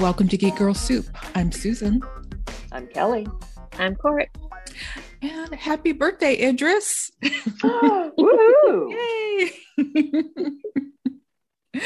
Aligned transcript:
Welcome 0.00 0.28
to 0.28 0.36
Geek 0.38 0.56
Girl 0.56 0.72
Soup. 0.74 1.04
I'm 1.34 1.52
Susan. 1.52 2.02
I'm 2.72 2.86
Kelly. 2.88 3.26
I'm 3.78 3.94
Cort. 3.96 4.28
And 5.20 5.54
happy 5.54 5.92
birthday, 5.92 6.34
Idris. 6.48 7.10
Woohoo! 7.22 8.90
Yay! 9.76 10.20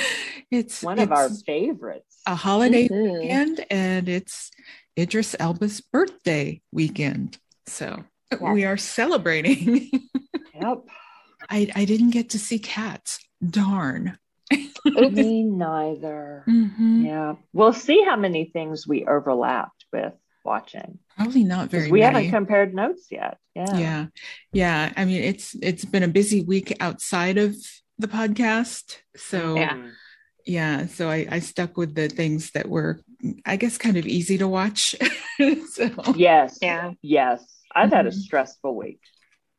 it's 0.51 0.83
One 0.83 0.99
it's 0.99 1.05
of 1.05 1.13
our 1.13 1.29
favorites. 1.31 2.21
a 2.27 2.35
holiday 2.37 2.89
Mhm. 2.89 3.21
weekend 3.23 3.67
and 3.71 4.09
it's 4.09 4.51
Idris 4.97 5.35
Elba's 5.41 5.81
birthday 5.81 6.61
weekend. 6.73 7.39
So 7.67 8.05
we 8.41 8.65
are 8.65 8.77
celebrating. 8.77 9.91
Yep. 10.55 10.79
I, 11.51 11.71
I 11.75 11.85
didn't 11.85 12.11
get 12.11 12.31
to 12.31 12.39
see 12.39 12.59
cats. 12.61 13.19
Darn. 13.51 14.17
Me 14.85 15.43
neither. 15.43 16.45
Mhm. 16.47 17.05
Yeah. 17.05 17.35
We'll 17.53 17.73
see 17.73 18.03
how 18.05 18.17
many 18.17 18.47
things 18.47 18.87
we 18.87 19.05
overlapped 19.07 19.85
with 19.93 20.13
watching. 20.45 20.99
Probably 21.17 21.43
not 21.45 21.71
very 21.71 21.91
we 21.91 22.01
many. 22.01 22.15
haven't 22.15 22.31
compared 22.31 22.75
notes 22.75 23.09
yet. 23.11 23.39
Yeah. 23.55 23.79
yeah 23.79 24.07
yeah 24.53 24.93
i 24.99 25.07
mean 25.07 25.23
it's 25.23 25.57
it's 25.63 25.87
been 25.87 26.03
a 26.03 26.09
busy 26.09 26.43
week 26.43 26.77
outside 26.79 27.39
of 27.39 27.57
the 27.99 28.07
podcast 28.07 28.99
so 29.17 29.57
Yeah. 29.57 29.89
Yeah 30.45 30.87
so 30.89 31.09
i 31.09 31.27
i 31.31 31.39
stuck 31.41 31.79
with 31.79 31.95
the 31.95 32.09
things 32.11 32.51
that 32.51 32.69
were 32.69 33.01
i 33.47 33.57
guess 33.57 33.79
kind 33.79 33.97
of 33.97 34.05
easy 34.07 34.37
to 34.37 34.47
watch 34.47 34.95
so 35.73 35.89
Yes. 36.17 36.59
Yeah. 36.61 36.93
Yes. 37.01 37.43
I've 37.75 37.91
had 37.93 38.07
a 38.07 38.11
Mhm. 38.11 38.21
stressful 38.27 38.77
week 38.77 39.01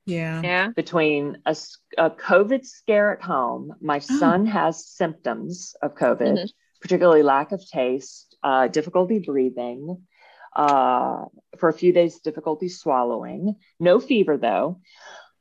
yeah 0.08 0.42
Yeah. 0.42 0.70
between 0.76 1.38
a 1.46 2.10
COVID 2.10 2.66
scare 2.66 3.12
at 3.16 3.22
home. 3.22 3.76
My 3.82 3.98
Oh. 3.98 4.18
son 4.20 4.46
has 4.48 4.86
symptoms 4.88 5.76
of 5.82 5.94
COVID, 5.96 6.38
Mhm. 6.38 6.50
particularly 6.82 7.24
lack 7.24 7.52
of 7.52 7.62
taste, 7.68 8.36
uh, 8.42 8.68
difficulty 8.68 9.20
breathing, 9.20 10.08
uh, 10.56 11.26
for 11.60 11.70
a 11.70 11.74
few 11.82 11.92
days, 11.94 12.20
difficulty 12.20 12.70
swallowing. 12.70 13.58
No 13.80 14.00
fever 14.00 14.38
though. 14.38 14.80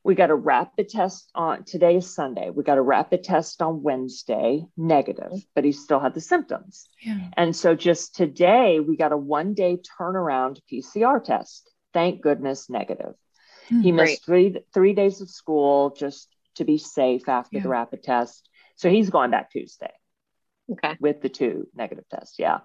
We 0.05 0.15
got 0.15 0.31
a 0.31 0.37
rapid 0.37 0.89
test 0.89 1.31
on 1.35 1.65
today 1.65 1.97
is 1.97 2.15
Sunday. 2.15 2.51
We 2.51 2.63
got 2.63 2.79
a 2.79 2.83
rapid 2.83 3.25
test 3.25 3.61
on 3.61 3.83
Wednesday, 3.83 4.65
negative, 4.77 5.33
but 5.55 5.65
he 5.65 5.73
still 5.73 5.99
had 5.99 6.15
the 6.15 6.21
symptoms. 6.21 6.89
yeah 7.03 7.19
And 7.37 7.57
so 7.57 7.75
just 7.75 8.15
today, 8.15 8.79
we 8.79 8.97
got 8.97 9.11
a 9.13 9.17
one 9.17 9.55
day 9.55 9.79
turnaround 9.99 10.61
PCR 10.71 11.19
test. 11.19 11.69
Thank 11.93 12.21
goodness, 12.21 12.71
negative. 12.71 13.15
Hmm. 13.69 13.81
He 13.81 13.91
Great. 13.91 14.03
missed 14.11 14.25
three 14.25 14.57
three 14.73 14.93
days 14.95 15.21
of 15.21 15.29
school 15.31 15.91
just 15.91 16.29
to 16.57 16.65
be 16.65 16.79
safe 16.79 17.29
after 17.29 17.57
Yeah. 17.57 17.63
the 17.65 17.69
rapid 17.69 18.03
test. 18.03 18.49
So 18.77 18.91
he's 18.91 19.11
going 19.11 19.31
back 19.31 19.51
Tuesday 19.51 19.93
Okay. 20.71 20.97
with 21.01 21.21
the 21.21 21.29
two 21.29 21.69
negative 21.75 22.05
tests. 22.09 22.39
Yeah. 22.39 22.61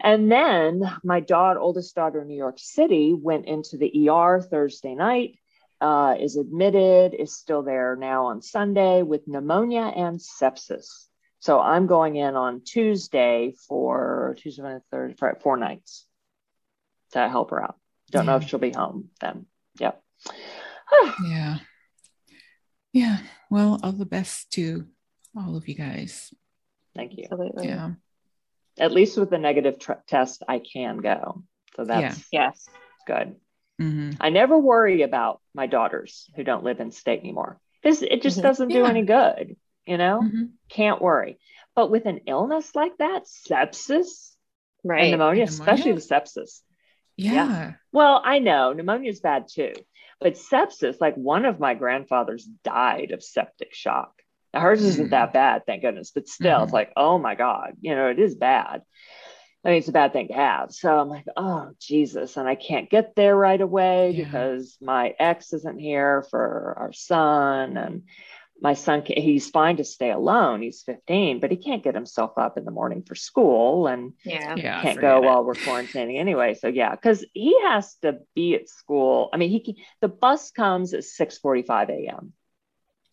And 0.00 0.30
then 0.32 0.82
my 1.04 1.20
daughter, 1.20 1.60
oldest 1.60 1.94
daughter 1.94 2.20
in 2.22 2.26
New 2.28 2.36
York 2.36 2.58
City, 2.58 3.14
went 3.14 3.46
into 3.46 3.76
the 3.76 4.08
ER 4.08 4.40
Thursday 4.40 4.94
night, 4.94 5.38
uh, 5.80 6.16
is 6.18 6.36
admitted, 6.36 7.14
is 7.14 7.36
still 7.36 7.62
there 7.62 7.94
now 7.96 8.26
on 8.26 8.42
Sunday 8.42 9.02
with 9.02 9.28
pneumonia 9.28 9.82
and 9.82 10.18
sepsis. 10.18 11.06
So 11.38 11.60
I'm 11.60 11.86
going 11.86 12.16
in 12.16 12.34
on 12.36 12.62
Tuesday 12.64 13.54
for 13.68 14.34
Tuesday, 14.38 14.62
Wednesday, 14.62 14.86
Thursday, 14.90 15.16
Friday, 15.16 15.38
four 15.40 15.56
nights 15.56 16.06
to 17.12 17.28
help 17.28 17.50
her 17.50 17.62
out. 17.62 17.78
Don't 18.10 18.26
know 18.26 18.36
if 18.36 18.48
she'll 18.48 18.58
be 18.58 18.70
home 18.70 19.10
then. 19.20 19.46
Yep. 19.78 20.01
yeah 21.24 21.58
yeah 22.92 23.18
well 23.50 23.80
all 23.82 23.92
the 23.92 24.06
best 24.06 24.50
to 24.52 24.86
all 25.36 25.56
of 25.56 25.68
you 25.68 25.74
guys 25.74 26.32
Thank 26.94 27.16
you. 27.16 27.24
Absolutely. 27.24 27.68
yeah 27.68 27.90
At 28.78 28.92
least 28.92 29.16
with 29.16 29.30
the 29.30 29.38
negative 29.38 29.78
tr- 29.78 30.02
test, 30.06 30.42
I 30.46 30.58
can 30.60 30.98
go. 30.98 31.42
So 31.76 31.84
that's 31.86 32.22
Yes. 32.30 32.68
good. 33.06 33.36
Mhm. 33.80 34.16
I 34.20 34.28
never 34.30 34.58
worry 34.58 35.00
about 35.02 35.40
my 35.54 35.66
daughters 35.66 36.30
who 36.36 36.44
don't 36.44 36.64
live 36.64 36.80
in 36.80 36.90
state 36.90 37.20
anymore 37.20 37.58
because 37.82 38.02
it 38.02 38.20
just 38.22 38.38
Mhm. 38.38 38.42
doesn't 38.42 38.68
do 38.68 38.80
Yeah. 38.80 38.88
any 38.90 39.02
good, 39.02 39.56
you 39.86 39.96
know? 39.96 40.20
Mhm. 40.22 40.52
Can't 40.68 41.00
worry. 41.00 41.38
But 41.74 41.90
with 41.90 42.04
an 42.06 42.20
illness 42.26 42.74
like 42.74 42.96
that, 42.98 43.24
sepsis 43.24 44.36
and 44.84 44.90
Right. 44.90 45.10
pneumonia, 45.10 45.44
Pneumonia? 45.44 45.44
especially 45.44 45.92
the 45.92 46.00
sepsis. 46.00 46.60
yeah 47.16 47.74
Well, 47.92 48.20
I 48.24 48.38
know 48.38 48.72
pneumonia 48.74 49.08
is 49.10 49.20
bad 49.20 49.48
too, 49.48 49.72
but 50.22 50.34
sepsis, 50.34 51.00
like 51.00 51.14
one 51.16 51.44
of 51.44 51.60
my 51.60 51.74
grandfathers 51.74 52.44
died 52.64 53.10
of 53.12 53.22
septic 53.22 53.74
shock. 53.74 54.12
Now, 54.54 54.60
hers 54.60 54.82
isn't 54.82 55.08
Mm. 55.08 55.10
that 55.10 55.32
bad, 55.32 55.64
thank 55.66 55.82
goodness, 55.82 56.10
but 56.14 56.28
still, 56.28 56.64
it's 56.64 56.70
Mhm. 56.72 56.74
like, 56.74 56.92
oh 56.96 57.18
my 57.18 57.34
God, 57.34 57.74
you 57.80 57.94
know, 57.94 58.08
it 58.08 58.18
is 58.18 58.34
bad. 58.34 58.82
I 59.64 59.68
mean, 59.68 59.78
it's 59.78 59.88
a 59.88 59.92
bad 59.92 60.12
thing 60.12 60.28
to 60.28 60.34
have. 60.34 60.72
So 60.72 60.98
I'm 60.98 61.08
like, 61.08 61.24
oh, 61.36 61.70
Jesus. 61.78 62.36
And 62.36 62.48
I 62.48 62.56
can't 62.56 62.90
get 62.90 63.14
there 63.14 63.36
right 63.36 63.60
away 63.60 64.10
Yeah. 64.10 64.24
because 64.24 64.76
my 64.80 65.14
ex 65.20 65.52
isn't 65.52 65.78
here 65.78 66.22
for 66.30 66.74
our 66.78 66.92
son. 66.92 67.76
And 67.76 68.02
my 68.62 68.74
son, 68.74 69.02
he's 69.04 69.50
fine 69.50 69.76
to 69.78 69.84
stay 69.84 70.12
alone. 70.12 70.62
He's 70.62 70.82
15, 70.82 71.40
but 71.40 71.50
he 71.50 71.56
can't 71.56 71.82
get 71.82 71.96
himself 71.96 72.38
up 72.38 72.56
in 72.56 72.64
the 72.64 72.70
morning 72.70 73.02
for 73.02 73.16
school. 73.16 73.88
And 73.88 74.12
Yeah. 74.24 74.54
yeah 74.56 74.80
can't 74.80 75.00
go 75.00 75.18
it. 75.18 75.24
while 75.24 75.44
we're 75.44 75.56
quarantining 75.56 76.18
anyway. 76.18 76.54
So 76.54 76.68
yeah, 76.68 76.92
because 76.92 77.24
he 77.34 77.60
has 77.62 77.96
to 78.02 78.20
be 78.36 78.54
at 78.54 78.68
school. 78.68 79.30
I 79.32 79.36
mean, 79.36 79.50
he 79.50 79.60
can, 79.60 79.74
the 80.00 80.08
bus 80.08 80.52
comes 80.52 80.94
at 80.94 81.02
six 81.02 81.38
forty 81.38 81.62
five 81.62 81.90
a.m. 81.90 82.32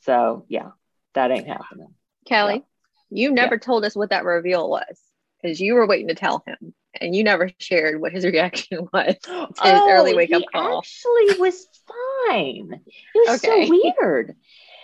So 0.02 0.46
yeah, 0.48 0.70
that 1.16 1.32
ain't 1.32 1.48
happening. 1.48 1.96
Kelly, 2.28 2.64
you 3.10 3.32
never 3.32 3.58
told 3.58 3.86
us 3.86 3.96
what 3.96 4.12
that 4.12 4.26
reveal 4.26 4.70
was 4.70 5.02
because 5.42 5.60
you 5.60 5.74
were 5.74 5.88
waiting 5.88 6.10
to 6.10 6.16
tell 6.16 6.44
him 6.46 6.76
and 7.02 7.16
you 7.16 7.24
never 7.24 7.50
shared 7.58 8.00
what 8.00 8.12
his 8.12 8.24
reaction 8.34 8.88
was 8.94 9.16
to 9.24 9.48
his 9.64 9.82
early 9.88 10.14
oh, 10.14 10.16
wake 10.16 10.32
up 10.32 10.44
Oh, 10.44 10.46
he 10.54 10.60
call. 10.60 10.78
Actually, 10.78 11.40
was 11.40 11.68
fine. 11.88 12.70
It 13.16 13.30
was 13.30 13.44
Okay. 13.44 13.66
so 13.68 13.70
weird. 14.00 14.36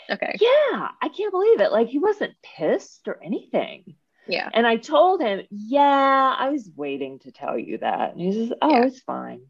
Okay. 0.09 0.35
Yeah, 0.39 0.89
I 1.01 1.09
can't 1.09 1.31
believe 1.31 1.61
it. 1.61 1.71
Like 1.71 1.87
he 1.87 1.99
wasn't 1.99 2.33
pissed 2.43 3.07
or 3.07 3.19
anything. 3.23 3.95
Yeah. 4.27 4.49
And 4.53 4.65
I 4.65 4.77
told 4.77 5.21
him, 5.21 5.41
yeah, 5.51 6.35
I 6.37 6.49
was 6.49 6.69
waiting 6.75 7.19
to 7.19 7.31
tell 7.31 7.57
you 7.57 7.77
that. 7.79 8.11
And 8.13 8.21
he 8.21 8.33
says, 8.33 8.53
oh, 8.61 8.71
Yeah. 8.71 8.85
it's 8.85 8.99
fine. 9.01 9.41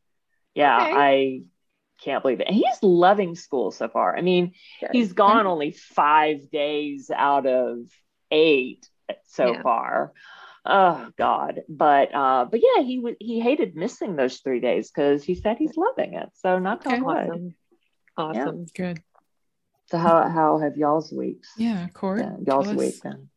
Yeah, 0.53 0.81
Okay. 0.81 0.93
I 0.95 1.41
can't 2.03 2.21
believe 2.21 2.41
it. 2.41 2.47
And 2.47 2.55
he's 2.55 2.81
loving 2.81 3.35
school 3.35 3.71
so 3.71 3.87
far. 3.87 4.15
I 4.17 4.21
mean, 4.21 4.53
Good. 4.81 4.89
he's 4.91 5.13
gone 5.13 5.45
only 5.47 5.71
five 5.71 6.49
days 6.51 7.09
out 7.13 7.45
of 7.45 7.79
eight 8.31 8.87
so 9.27 9.53
Yeah. 9.53 9.61
far. 9.61 10.13
Oh 10.65 11.09
God. 11.17 11.61
But 11.69 12.13
uh, 12.13 12.45
but 12.45 12.59
yeah, 12.61 12.81
he 12.83 12.99
would 12.99 13.17
he 13.19 13.39
hated 13.39 13.75
missing 13.75 14.15
those 14.15 14.39
three 14.39 14.59
days 14.59 14.89
because 14.89 15.23
he 15.23 15.35
said 15.35 15.57
he's 15.57 15.77
loving 15.77 16.15
it. 16.15 16.29
So 16.35 16.59
not 16.59 16.85
Okay. 16.85 16.99
Awesome. 16.99 17.55
Awesome. 18.17 18.65
good 18.75 19.01
So 19.87 19.97
how 19.97 20.27
how 20.29 20.59
have 20.59 20.77
y'all's 20.77 21.11
weeks? 21.11 21.51
yeah 21.57 21.87
Cort 21.93 22.19
Yeah, 22.19 22.35
y'all's 22.45 22.67
tell 22.67 22.77
week 22.77 23.01
then. 23.03 23.29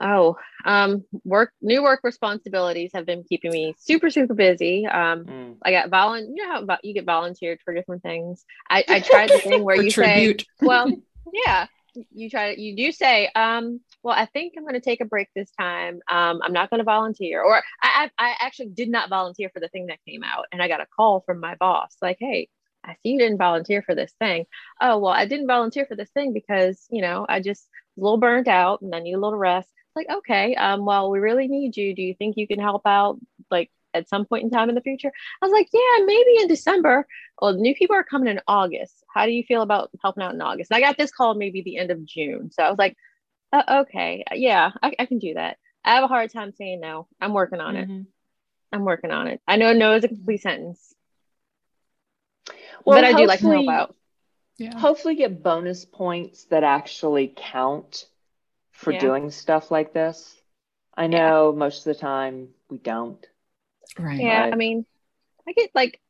Oh, 0.00 0.36
um, 0.64 1.04
work, 1.24 1.52
new 1.60 1.82
work 1.82 2.00
responsibilities 2.02 2.90
have 2.94 3.04
been 3.04 3.24
keeping 3.28 3.50
me 3.52 3.74
super, 3.78 4.10
super 4.10 4.34
busy. 4.34 4.86
Um, 4.86 5.24
Mm. 5.24 5.56
I 5.64 5.70
got 5.70 5.90
volun, 5.90 6.28
you 6.34 6.44
know 6.46 6.66
how 6.66 6.78
you 6.82 6.94
get 6.94 7.04
volunteered 7.04 7.60
for 7.64 7.72
different 7.74 8.02
things. 8.02 8.44
I, 8.68 8.84
I 8.88 9.00
tried 9.00 9.30
the 9.30 9.38
thing 9.38 9.62
where 9.62 9.76
For 9.76 9.82
you 9.82 9.90
say, 9.90 10.36
well, 10.60 10.90
yeah, 11.32 11.66
you 12.12 12.30
try 12.30 12.54
to, 12.54 12.60
you 12.60 12.74
do 12.74 12.90
say, 12.90 13.30
um, 13.36 13.80
well, 14.02 14.16
I 14.16 14.26
think 14.26 14.54
I'm 14.56 14.64
going 14.64 14.74
to 14.74 14.80
take 14.80 15.00
a 15.00 15.04
break 15.04 15.28
this 15.36 15.50
time. 15.60 16.00
Um, 16.08 16.40
I'm 16.42 16.52
not 16.52 16.70
going 16.70 16.78
to 16.78 16.84
volunteer, 16.84 17.42
or 17.42 17.62
I, 17.80 18.10
I, 18.18 18.30
I 18.30 18.34
actually 18.40 18.70
did 18.70 18.88
not 18.88 19.08
volunteer 19.08 19.50
for 19.50 19.60
the 19.60 19.68
thing 19.68 19.86
that 19.86 19.98
came 20.08 20.24
out, 20.24 20.46
and 20.50 20.60
I 20.60 20.66
got 20.68 20.80
a 20.80 20.86
call 20.96 21.20
from 21.20 21.38
my 21.38 21.54
boss, 21.56 21.96
like, 22.02 22.16
hey, 22.18 22.48
I 22.84 22.94
see 22.94 23.10
you 23.10 23.18
didn't 23.18 23.38
volunteer 23.38 23.82
for 23.82 23.94
this 23.94 24.12
thing. 24.18 24.46
Oh, 24.80 24.98
well, 24.98 25.12
I 25.12 25.26
didn't 25.26 25.46
volunteer 25.46 25.86
for 25.86 25.96
this 25.96 26.10
thing 26.10 26.32
because 26.32 26.86
you 26.90 27.02
know 27.02 27.26
I 27.28 27.40
just 27.40 27.68
was 27.96 28.02
a 28.02 28.04
little 28.04 28.18
burnt 28.18 28.48
out 28.48 28.82
and 28.82 28.94
I 28.94 29.00
need 29.00 29.14
a 29.14 29.20
little 29.20 29.38
rest. 29.38 29.68
Like, 29.94 30.06
okay, 30.10 30.54
um, 30.54 30.84
well, 30.86 31.10
we 31.10 31.18
really 31.18 31.48
need 31.48 31.76
you. 31.76 31.94
Do 31.94 32.02
you 32.02 32.14
think 32.14 32.36
you 32.36 32.46
can 32.48 32.58
help 32.60 32.82
out, 32.86 33.18
like? 33.50 33.70
At 33.94 34.08
some 34.08 34.24
point 34.24 34.42
in 34.44 34.48
time 34.48 34.70
in 34.70 34.74
the 34.74 34.80
future, 34.80 35.12
I 35.42 35.44
was 35.44 35.52
like, 35.52 35.68
yeah, 35.70 36.06
maybe 36.06 36.40
in 36.40 36.48
December. 36.48 37.06
Well, 37.42 37.52
new 37.52 37.74
people 37.74 37.94
are 37.94 38.02
coming 38.02 38.30
in 38.30 38.40
August. 38.48 39.04
How 39.12 39.26
do 39.26 39.32
you 39.32 39.42
feel 39.42 39.60
about 39.60 39.90
helping 40.00 40.22
out 40.22 40.32
in 40.32 40.40
August? 40.40 40.70
And 40.70 40.78
I 40.78 40.80
got 40.80 40.96
this 40.96 41.10
call 41.12 41.34
maybe 41.34 41.60
the 41.60 41.76
end 41.76 41.90
of 41.90 42.02
June. 42.06 42.50
So 42.52 42.62
I 42.62 42.70
was 42.70 42.78
like, 42.78 42.96
uh, 43.52 43.82
okay, 43.82 44.24
yeah, 44.32 44.70
I, 44.82 44.94
I 44.98 45.04
can 45.04 45.18
do 45.18 45.34
that. 45.34 45.58
I 45.84 45.96
have 45.96 46.04
a 46.04 46.08
hard 46.08 46.32
time 46.32 46.52
saying 46.52 46.80
no. 46.80 47.06
I'm 47.20 47.34
working 47.34 47.60
on 47.60 47.76
it. 47.76 47.86
Mhm. 47.86 48.06
I'm 48.72 48.86
working 48.86 49.10
on 49.10 49.26
it. 49.28 49.42
I 49.46 49.56
know 49.56 49.74
no 49.74 49.92
is 49.92 50.04
a 50.04 50.08
complete 50.08 50.40
sentence, 50.40 50.94
Well, 52.84 52.96
but 52.98 53.04
I 53.04 53.12
do 53.12 53.26
like 53.26 53.40
to 53.40 53.46
help 53.46 53.54
hopefully- 53.56 53.68
out. 53.74 53.96
yeah 54.58 54.78
Hopefully, 54.78 55.14
get 55.16 55.42
bonus 55.42 55.84
points 55.84 56.44
that 56.46 56.64
actually 56.64 57.32
count 57.34 58.06
for 58.72 58.92
Yeah. 58.92 59.00
doing 59.00 59.30
stuff 59.30 59.70
like 59.70 59.92
this. 59.92 60.34
I 60.94 61.06
know 61.06 61.52
most 61.52 61.78
of 61.86 61.94
the 61.94 62.00
time 62.00 62.48
we 62.68 62.78
don't. 62.78 63.24
right 63.98 64.18
Yeah, 64.20 64.48
I 64.52 64.56
mean, 64.56 64.86
I 65.46 65.52
get 65.52 65.70
like 65.74 66.00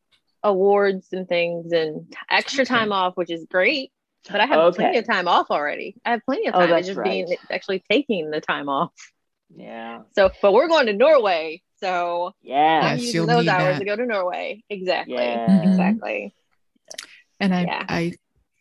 awards 0.43 1.13
and 1.13 1.29
things 1.29 1.73
and 1.73 2.11
t- 2.11 2.17
extra 2.31 2.63
Okay. 2.63 2.69
time 2.75 2.93
off, 2.93 3.17
which 3.17 3.31
is 3.31 3.45
great. 3.47 3.93
But 4.31 4.41
I 4.41 4.47
have 4.47 4.59
Okay. 4.59 4.77
plenty 4.77 4.99
of 4.99 5.07
time 5.07 5.27
off 5.27 5.51
already. 5.51 5.97
I 6.05 6.13
have 6.13 6.25
plenty 6.25 6.47
of 6.47 6.55
Oh, 6.55 6.61
time. 6.61 6.71
that's 6.71 6.89
it's 6.89 6.97
just 6.97 7.05
being 7.05 7.37
actually 7.51 7.83
taking 7.91 8.31
the 8.31 8.41
time 8.41 8.69
off. 8.69 8.93
Yeah. 9.55 10.03
So, 10.15 10.31
but 10.41 10.53
we're 10.53 10.69
going 10.69 10.87
to 10.87 10.93
Norway, 10.93 11.63
So 11.81 12.33
yeah, 12.43 12.81
I'm 12.85 12.99
using 12.99 13.27
those 13.27 13.49
hours 13.49 13.75
that. 13.75 13.79
to 13.81 13.85
go 13.85 13.97
to 13.97 14.07
Norway. 14.07 14.63
Exactly. 14.71 15.15
Yeah. 15.17 15.49
Mhm. 15.49 15.67
Exactly. 15.69 16.35
And 17.43 17.55
I, 17.55 17.63
Yeah. 17.65 17.85
I 17.89 18.13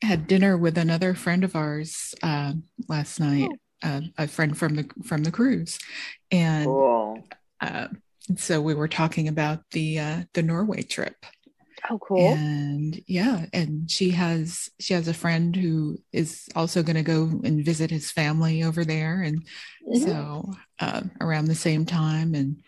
had 0.01 0.27
dinner 0.27 0.57
with 0.57 0.77
another 0.77 1.13
friend 1.13 1.43
of 1.43 1.55
ours 1.55 2.13
uh, 2.23 2.53
last 2.89 3.19
night, 3.19 3.47
Oh. 3.83 3.87
uh, 3.87 4.01
a 4.17 4.27
friend 4.27 4.57
from 4.57 4.75
the 4.75 4.89
from 5.05 5.23
the 5.23 5.31
cruise, 5.31 5.79
and 6.31 6.65
cool. 6.65 7.23
uh, 7.61 7.87
so 8.35 8.59
we 8.59 8.73
were 8.73 8.87
talking 8.87 9.27
about 9.27 9.59
the 9.71 9.99
uh, 9.99 10.23
the 10.33 10.41
Norway 10.43 10.81
trip. 10.81 11.15
Oh, 11.89 11.99
cool. 11.99 12.33
And 12.33 12.99
yeah, 13.07 13.45
and 13.53 13.89
she 13.89 14.09
has 14.11 14.69
she 14.79 14.95
has 14.95 15.07
a 15.07 15.13
friend 15.13 15.55
who 15.55 15.99
is 16.11 16.49
also 16.55 16.81
going 16.81 16.95
to 16.95 17.03
go 17.03 17.39
and 17.43 17.63
visit 17.63 17.91
his 17.91 18.11
family 18.11 18.63
over 18.63 18.83
there, 18.83 19.21
and 19.21 19.47
Mhm. 19.87 20.03
so 20.03 20.53
uh, 20.79 21.01
around 21.19 21.45
the 21.45 21.55
same 21.55 21.85
time, 21.85 22.33
and 22.33 22.61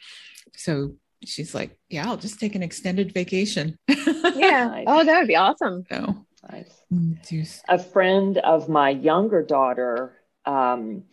so 0.56 0.96
she's 1.26 1.54
like, 1.56 1.78
"Yeah, 1.90 2.08
I'll 2.08 2.18
just 2.18 2.40
take 2.40 2.56
an 2.56 2.64
extended 2.64 3.14
vacation." 3.14 3.78
Yeah. 4.36 4.84
Oh, 4.88 5.04
that 5.04 5.20
would 5.20 5.28
be 5.28 5.36
awesome. 5.36 5.84
so 5.92 6.26
Nice. 6.52 6.82
mm, 6.92 7.62
a 7.70 7.78
friend 7.80 8.38
of 8.40 8.68
my 8.68 8.90
younger 8.90 9.44
daughter 9.44 10.14
um, 10.46 11.04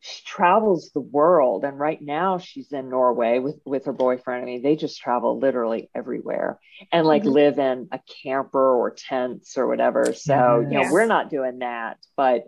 she 0.00 0.22
travels 0.24 0.90
the 0.94 1.00
world 1.00 1.64
and 1.64 1.78
right 1.80 2.00
now 2.00 2.38
she's 2.38 2.70
in 2.72 2.88
norway 2.88 3.40
with 3.40 3.58
with 3.66 3.86
her 3.86 3.92
boyfriend 3.92 4.42
i 4.42 4.46
mean 4.46 4.62
they 4.62 4.76
just 4.76 5.00
travel 5.00 5.38
literally 5.40 5.90
everywhere 5.94 6.60
and 6.92 7.06
like 7.06 7.24
Mhm. 7.24 7.32
live 7.32 7.58
in 7.58 7.88
a 7.90 7.98
camper 8.22 8.76
or 8.76 8.92
tents 8.92 9.58
or 9.58 9.66
whatever 9.66 10.12
so 10.12 10.60
you 10.60 10.76
know 10.76 10.92
we're 10.92 11.06
not 11.06 11.30
doing 11.30 11.58
that 11.58 11.96
but 12.16 12.44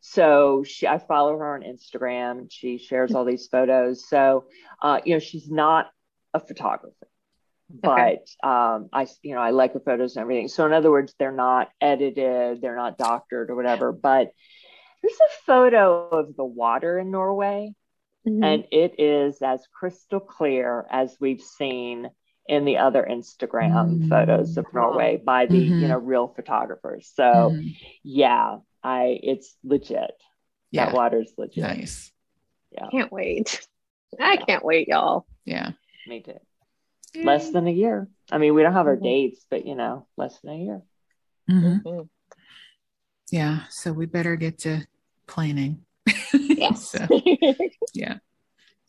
so 0.00 0.64
she 0.64 0.88
i 0.88 0.98
follow 0.98 1.38
her 1.38 1.54
on 1.54 1.62
instagram 1.62 2.48
she 2.50 2.78
shares 2.78 3.14
all 3.14 3.24
these 3.24 3.46
photos 3.46 4.08
so 4.08 4.44
uh, 4.82 5.00
you 5.04 5.14
know 5.14 5.20
she's 5.20 5.48
not 5.48 5.90
a 6.34 6.40
photographer 6.40 6.94
but 7.70 8.26
um, 8.42 8.88
I, 8.94 9.06
you 9.22 9.34
know, 9.34 9.42
I 9.42 9.50
like 9.50 9.74
her 9.74 9.80
photos 9.80 10.16
and 10.16 10.22
everything. 10.22 10.48
So 10.48 10.64
in 10.64 10.72
other 10.72 10.90
words, 10.90 11.14
they're 11.18 11.30
not 11.30 11.68
edited, 11.82 12.62
they're 12.62 12.76
not 12.76 12.96
doctored 12.96 13.50
or 13.50 13.56
whatever. 13.56 13.92
But 13.92 14.32
there's 15.02 15.18
a 15.20 15.44
photo 15.44 16.08
of 16.08 16.34
the 16.34 16.46
water 16.46 16.98
in 16.98 17.10
Norway, 17.10 17.74
Mhm. 18.26 18.42
and 18.42 18.64
it 18.72 18.98
is 18.98 19.42
as 19.42 19.66
crystal 19.70 20.18
clear 20.18 20.86
as 20.90 21.14
we've 21.20 21.42
seen 21.42 22.08
in 22.46 22.64
the 22.64 22.78
other 22.78 23.06
Instagram 23.08 23.98
Mm. 24.00 24.08
photos 24.08 24.56
of 24.56 24.64
Norway 24.72 25.18
by 25.18 25.44
the 25.44 25.68
Mhm. 25.68 25.80
you 25.82 25.88
know 25.88 25.98
real 25.98 26.28
photographers. 26.28 27.10
So 27.14 27.50
mhm, 27.54 27.76
yeah, 28.02 28.60
I 28.82 29.20
it's 29.22 29.54
legit. 29.62 30.12
yeah, 30.70 30.86
That 30.86 30.94
water's 30.94 31.34
legit. 31.36 31.64
nice. 31.64 32.10
Yeah, 32.70 32.88
Can't 32.90 33.12
wait. 33.12 33.68
I 34.18 34.38
can't 34.38 34.64
wait, 34.64 34.88
y'all. 34.88 35.26
Yeah. 35.44 35.72
Me 36.08 36.20
too. 36.22 36.38
Less 37.22 37.50
than 37.50 37.66
a 37.66 37.70
year. 37.72 38.08
I 38.30 38.38
mean, 38.38 38.54
we 38.54 38.62
don't 38.62 38.72
have 38.72 38.86
our 38.86 38.96
Mhm. 38.96 39.02
dates, 39.02 39.44
but 39.50 39.66
you 39.66 39.74
know, 39.74 40.06
less 40.16 40.40
than 40.40 40.52
a 40.52 40.56
year. 40.64 40.82
Mhm. 41.48 41.82
Mhm. 41.82 42.08
Yeah. 43.30 43.64
So 43.70 43.92
we 43.92 44.06
better 44.06 44.36
get 44.36 44.58
to 44.60 44.86
planning. 45.26 45.84
Yes. 46.32 46.94
So, 46.98 47.06
yeah. 47.94 48.18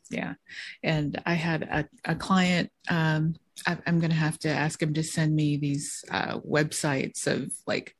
Yeah. 0.10 0.34
And 0.82 1.22
I 1.26 1.34
had 1.36 1.64
a, 1.64 1.88
a 2.04 2.16
client, 2.16 2.72
um, 2.90 3.36
I, 3.68 3.78
I'm 3.86 4.00
going 4.00 4.10
to 4.12 4.16
have 4.18 4.40
to 4.40 4.50
ask 4.50 4.82
him 4.82 4.94
to 4.96 5.04
send 5.04 5.36
me 5.36 5.58
these 5.58 6.04
uh, 6.10 6.40
websites 6.40 7.28
of 7.28 7.52
like 7.68 7.96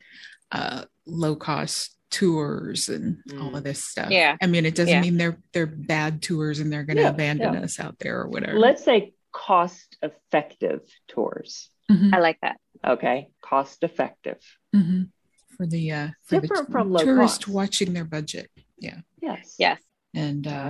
uh, 0.52 0.86
low 1.06 1.36
cost 1.36 1.96
tours 2.12 2.90
and 2.90 3.18
all 3.40 3.56
of 3.56 3.64
this 3.64 3.84
stuff. 3.84 4.10
Yeah. 4.12 4.36
I 4.42 4.48
mean, 4.48 4.66
it 4.66 4.76
doesn't 4.76 4.94
Yeah. 4.94 5.02
mean 5.02 5.18
they're 5.18 5.38
they're 5.54 5.66
bad 5.68 6.22
tours 6.22 6.60
and 6.60 6.72
they're 6.72 6.84
going 6.84 6.98
to 6.98 7.04
Yeah, 7.04 7.10
abandon 7.10 7.54
yeah. 7.54 7.62
us 7.62 7.80
out 7.80 8.00
there 8.00 8.20
or 8.22 8.28
whatever. 8.28 8.58
Let's 8.58 8.84
say 8.84 9.14
cost 9.32 9.98
effective 10.02 10.82
tours. 11.08 11.70
Mhm, 11.92 12.14
I 12.14 12.20
like 12.20 12.40
that. 12.42 12.58
Okay. 12.86 13.30
Cost 13.42 13.84
effective. 13.84 14.38
mhm. 14.76 15.10
For 15.58 15.66
the 15.66 15.92
uh, 15.92 16.08
for 16.24 16.40
Different 16.40 16.68
the 16.68 16.72
from 16.72 16.92
low 16.92 17.04
tourist 17.04 17.46
cost. 17.46 17.54
watching 17.54 17.94
their 17.94 18.06
budget. 18.06 18.50
Yeah. 18.80 19.02
Yes. 19.22 19.56
Yes. 19.60 19.82
And 20.14 20.48
All 20.48 20.54
uh, 20.54 20.68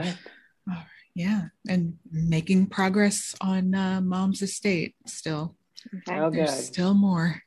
right. 0.67 0.85
yeah, 1.13 1.49
and 1.67 1.97
making 2.11 2.67
progress 2.67 3.35
on 3.39 3.73
uh, 3.75 4.01
mom's 4.01 4.41
estate 4.41 4.95
still. 5.05 5.55
Okay. 5.95 6.19
Oh, 6.19 6.29
There's 6.29 6.49
good. 6.55 6.63
still 6.63 6.93
more. 6.93 7.43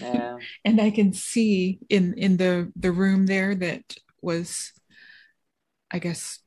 Yeah. 0.00 0.38
and 0.64 0.80
I 0.80 0.90
can 0.90 1.12
see 1.12 1.78
in 1.88 2.14
in 2.14 2.36
the 2.36 2.72
the 2.76 2.92
room 2.92 3.26
there 3.26 3.54
that 3.54 3.82
was, 4.22 4.72
I 5.90 5.98
guess, 5.98 6.40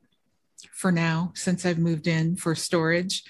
for 0.71 0.91
now 0.91 1.31
since 1.35 1.65
I've 1.65 1.79
moved 1.79 2.07
in 2.07 2.35
for 2.35 2.55
storage, 2.55 3.23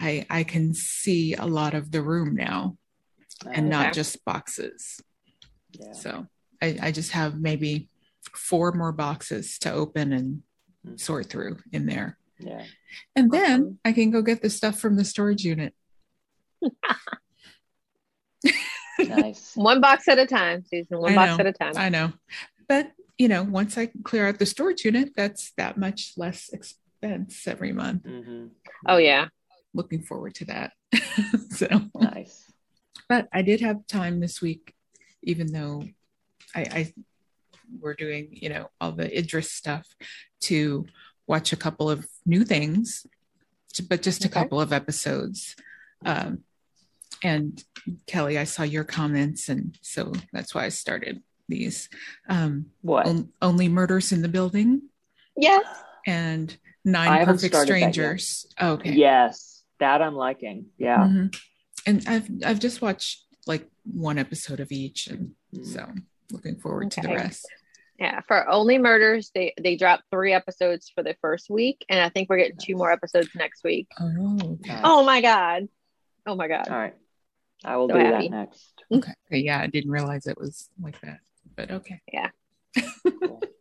I 0.00 0.26
I 0.30 0.44
can 0.44 0.74
see 0.74 1.34
a 1.34 1.46
lot 1.46 1.74
of 1.74 1.90
the 1.90 2.02
room 2.02 2.34
now 2.34 2.76
and 3.52 3.68
not 3.68 3.92
just 3.94 4.24
boxes. 4.24 5.00
Yeah. 5.72 5.92
So 5.92 6.26
I, 6.60 6.78
I 6.80 6.92
just 6.92 7.12
have 7.12 7.40
maybe 7.40 7.88
four 8.34 8.72
more 8.72 8.92
boxes 8.92 9.58
to 9.60 9.72
open 9.72 10.12
and 10.12 10.42
Mhm. 10.84 10.98
sort 10.98 11.26
through 11.26 11.58
in 11.70 11.86
there. 11.86 12.18
Yeah. 12.40 12.64
And 13.14 13.30
then 13.30 13.60
Awesome. 13.60 13.78
I 13.84 13.92
can 13.92 14.10
go 14.10 14.20
get 14.20 14.42
the 14.42 14.50
stuff 14.50 14.80
from 14.80 14.96
the 14.96 15.04
storage 15.04 15.44
unit. 15.44 15.74
Nice. 18.98 19.52
One 19.54 19.80
box 19.80 20.08
at 20.08 20.18
a 20.18 20.26
time, 20.26 20.64
Susan. 20.64 20.98
One 20.98 21.12
I 21.12 21.14
box 21.14 21.30
know. 21.30 21.36
at 21.40 21.46
a 21.46 21.52
time. 21.52 21.72
I 21.76 21.88
know. 21.88 22.12
But, 22.68 22.92
you 23.18 23.28
know, 23.28 23.42
once 23.42 23.76
I 23.78 23.90
clear 24.04 24.28
out 24.28 24.38
the 24.38 24.46
storage 24.46 24.84
unit, 24.84 25.12
that's 25.16 25.52
that 25.56 25.76
much 25.78 26.12
less 26.16 26.48
expense 26.52 27.46
every 27.46 27.72
month. 27.72 28.04
hmm 28.06 28.46
oh 28.86 28.96
yeah. 28.98 29.28
Looking 29.74 30.02
forward 30.02 30.34
to 30.36 30.44
that. 30.46 30.72
so, 31.50 31.66
Nice. 31.98 32.50
but 33.08 33.28
I 33.32 33.42
did 33.42 33.60
have 33.60 33.86
time 33.86 34.20
this 34.20 34.40
week, 34.42 34.74
even 35.22 35.52
though 35.52 35.84
I, 36.54 36.60
I 36.60 36.92
we're 37.80 37.94
doing, 37.94 38.28
you 38.32 38.50
know, 38.50 38.68
all 38.80 38.92
the 38.92 39.16
Idris 39.18 39.50
stuff 39.50 39.86
to 40.42 40.84
watch 41.26 41.52
a 41.52 41.56
couple 41.56 41.88
of 41.90 42.06
new 42.26 42.44
things, 42.44 43.06
but 43.88 44.02
just 44.02 44.24
a 44.24 44.28
Okay. 44.28 44.34
couple 44.40 44.60
of 44.60 44.72
episodes. 44.72 45.56
Um, 46.04 46.44
and 47.22 47.62
Kelly, 48.06 48.38
I 48.38 48.44
saw 48.44 48.62
your 48.62 48.84
comments, 48.84 49.48
and 49.48 49.76
so 49.82 50.12
that's 50.32 50.54
why 50.54 50.64
I 50.64 50.68
started 50.70 51.22
these. 51.48 51.88
Um, 52.28 52.66
What? 52.82 53.06
on- 53.06 53.32
only 53.42 53.68
murders 53.68 54.12
in 54.12 54.22
the 54.22 54.28
building 54.28 54.82
Yes. 55.36 55.64
and 56.06 56.56
nine 56.84 57.24
perfect 57.26 57.54
started 57.54 57.72
that 57.74 57.92
strangers. 57.92 58.46
Okay. 58.60 58.92
Yes. 58.92 59.62
That 59.80 60.00
I'm 60.02 60.14
liking. 60.14 60.66
Yeah. 60.78 60.98
Mhm. 60.98 61.36
And 61.86 62.04
I've 62.06 62.28
I've 62.44 62.60
just 62.60 62.80
watched 62.80 63.24
like 63.46 63.68
one 63.84 64.18
episode 64.18 64.60
of 64.60 64.70
each, 64.70 65.08
and 65.08 65.34
Mm. 65.54 65.66
so 65.66 65.88
looking 66.30 66.56
forward 66.60 66.90
to 66.92 67.00
the 67.00 67.08
rest. 67.08 67.46
Yeah. 67.98 68.20
For 68.28 68.48
Only 68.48 68.78
Murders, 68.78 69.30
they 69.34 69.52
they 69.60 69.76
dropped 69.76 70.04
three 70.10 70.32
episodes 70.32 70.88
for 70.94 71.02
the 71.02 71.14
first 71.20 71.50
week, 71.50 71.84
and 71.88 72.00
I 72.00 72.08
think 72.08 72.30
we're 72.30 72.38
getting 72.38 72.56
two 72.60 72.76
more 72.76 72.92
episodes 72.92 73.28
next 73.34 73.64
week. 73.64 73.88
Oh, 74.00 74.38
okay. 74.54 74.80
Oh 74.84 75.04
my 75.04 75.20
god. 75.20 75.68
Oh 76.26 76.36
my 76.36 76.46
god. 76.46 76.68
All 76.68 76.78
right. 76.78 76.94
I 77.64 77.76
will 77.76 77.88
So 77.88 77.94
do 77.94 78.00
happy. 78.00 78.28
that 78.28 78.36
next. 78.36 78.82
okay. 78.92 79.12
Yeah, 79.30 79.60
I 79.60 79.66
didn't 79.66 79.90
realize 79.90 80.26
it 80.26 80.38
was 80.38 80.68
like 80.80 81.00
that, 81.02 81.18
but 81.56 81.70
okay. 81.70 82.00
Yeah. 82.12 82.30
Cool. 83.04 83.42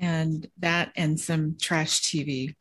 And 0.00 0.48
that 0.58 0.92
and 0.96 1.18
some 1.18 1.56
trash 1.60 2.02
TV 2.02 2.54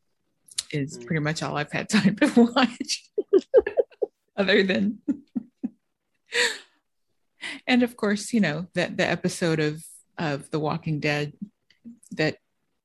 is 0.72 0.98
Mm. 0.98 1.06
pretty 1.06 1.20
much 1.22 1.44
all 1.44 1.56
I've 1.56 1.72
had 1.72 1.88
time 1.98 2.16
to 2.16 2.52
watch, 2.56 3.12
other 4.36 4.64
than. 4.64 4.98
and 7.68 7.84
of 7.84 7.96
course, 7.96 8.34
you 8.34 8.40
know 8.40 8.68
that 8.74 8.98
the 8.98 9.06
episode 9.06 9.60
of 9.60 9.84
of 10.18 10.50
The 10.50 10.60
Walking 10.60 11.00
Dead 11.00 11.34
that 12.12 12.38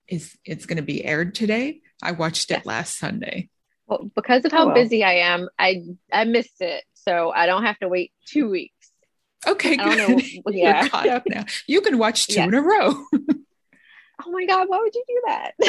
is 0.06 0.36
it's 0.44 0.66
going 0.66 0.76
to 0.76 0.82
be 0.82 1.02
aired 1.02 1.34
today. 1.34 1.80
I 2.02 2.12
watched 2.12 2.50
it 2.50 2.66
last 2.66 2.98
Sunday. 2.98 3.48
Well, 3.86 4.10
because 4.14 4.44
of 4.44 4.52
Oh, 4.52 4.56
how 4.56 4.66
well. 4.66 4.74
busy 4.74 5.02
I 5.02 5.14
am, 5.14 5.48
I 5.58 5.82
I 6.12 6.24
missed 6.24 6.60
it, 6.60 6.84
so 7.04 7.30
I 7.30 7.46
don't 7.46 7.64
have 7.64 7.78
to 7.80 7.88
wait 7.88 8.12
two 8.26 8.48
weeks. 8.50 8.74
Okay, 9.46 9.76
good. 9.76 9.98
know. 10.44 10.50
Yeah. 10.52 10.82
You're 10.82 10.90
caught 10.90 11.08
up 11.08 11.22
now. 11.26 11.44
You 11.66 11.80
can 11.80 11.98
watch 11.98 12.26
two 12.26 12.34
Yes. 12.34 12.48
in 12.48 12.54
a 12.54 12.62
row. 12.62 13.04
Oh 14.24 14.30
my 14.30 14.44
god, 14.46 14.68
why 14.68 14.78
would 14.78 14.94
you 14.94 15.02
do 15.08 15.22
that? 15.26 15.52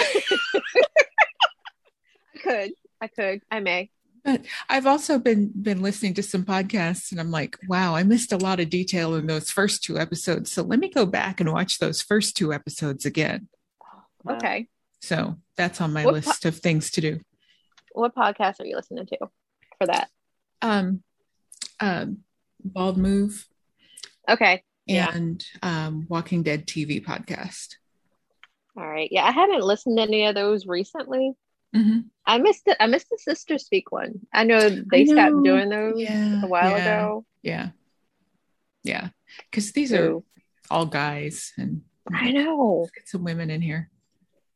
I 2.36 2.40
could. 2.40 2.72
I 3.02 3.08
could. 3.08 3.42
I 3.50 3.60
may. 3.62 3.90
But 4.24 4.42
I've 4.70 4.86
also 4.86 5.20
been 5.20 5.52
been 5.60 5.82
listening 5.82 6.14
to 6.16 6.24
some 6.24 6.46
podcasts 6.46 7.12
and 7.12 7.20
I'm 7.20 7.32
like, 7.32 7.58
wow, 7.68 7.96
I 7.96 8.04
missed 8.04 8.32
a 8.32 8.38
lot 8.38 8.60
of 8.60 8.70
detail 8.70 9.16
in 9.16 9.28
those 9.28 9.50
first 9.50 9.84
two 9.84 9.98
episodes. 9.98 10.52
So 10.52 10.62
let 10.62 10.80
me 10.80 10.90
go 10.90 11.06
back 11.06 11.40
and 11.40 11.52
watch 11.52 11.80
those 11.80 12.02
first 12.02 12.38
two 12.38 12.54
episodes 12.54 13.06
again. 13.06 13.48
Wow. 14.24 14.36
Okay. 14.36 14.68
So 15.02 15.38
that's 15.58 15.82
on 15.82 15.92
my 15.92 16.06
What 16.06 16.14
list 16.14 16.46
of 16.46 16.58
things 16.58 16.92
to 16.92 17.02
do. 17.02 17.20
What 17.92 18.16
podcast 18.16 18.60
are 18.62 18.66
you 18.66 18.76
listening 18.76 19.06
to 19.08 19.18
for 19.78 19.88
that? 19.88 20.10
Um, 20.62 21.04
um, 21.84 22.18
Bald 22.64 22.98
Move 22.98 23.46
Okay. 24.30 24.64
Yeah. 24.86 25.12
and 25.14 25.46
um, 25.62 26.06
Walking 26.10 26.44
Dead 26.44 26.66
TV 26.66 27.04
podcast. 27.04 27.76
All 28.78 28.88
right. 28.88 29.10
Yeah, 29.12 29.26
I 29.26 29.32
haven't 29.32 29.62
listened 29.62 29.98
to 29.98 30.04
any 30.04 30.26
of 30.26 30.36
those 30.36 30.66
recently. 30.66 31.34
hmm 31.74 32.00
I 32.26 32.38
missed 32.38 32.64
it. 32.68 32.78
I 32.80 32.88
missed 32.88 33.10
the 33.10 33.18
Sister 33.18 33.58
Speak 33.58 33.92
one. 33.92 34.22
I 34.34 34.46
know 34.46 34.70
they 34.70 35.02
I 35.02 35.04
know. 35.04 35.14
stopped 35.14 35.44
doing 35.44 35.68
those 35.70 36.00
Yeah, 36.00 36.42
a 36.42 36.48
while 36.48 36.70
yeah. 36.72 36.78
ago. 36.78 37.26
Yeah. 37.42 37.70
Yeah. 38.84 39.10
Because 39.52 39.74
these 39.74 39.92
are 39.94 40.22
all 40.72 40.86
guys 40.86 41.52
and 41.58 41.82
I 42.14 42.32
know 42.32 42.88
get 42.96 43.10
some 43.10 43.26
women 43.26 43.50
in 43.50 43.62
here. 43.62 43.90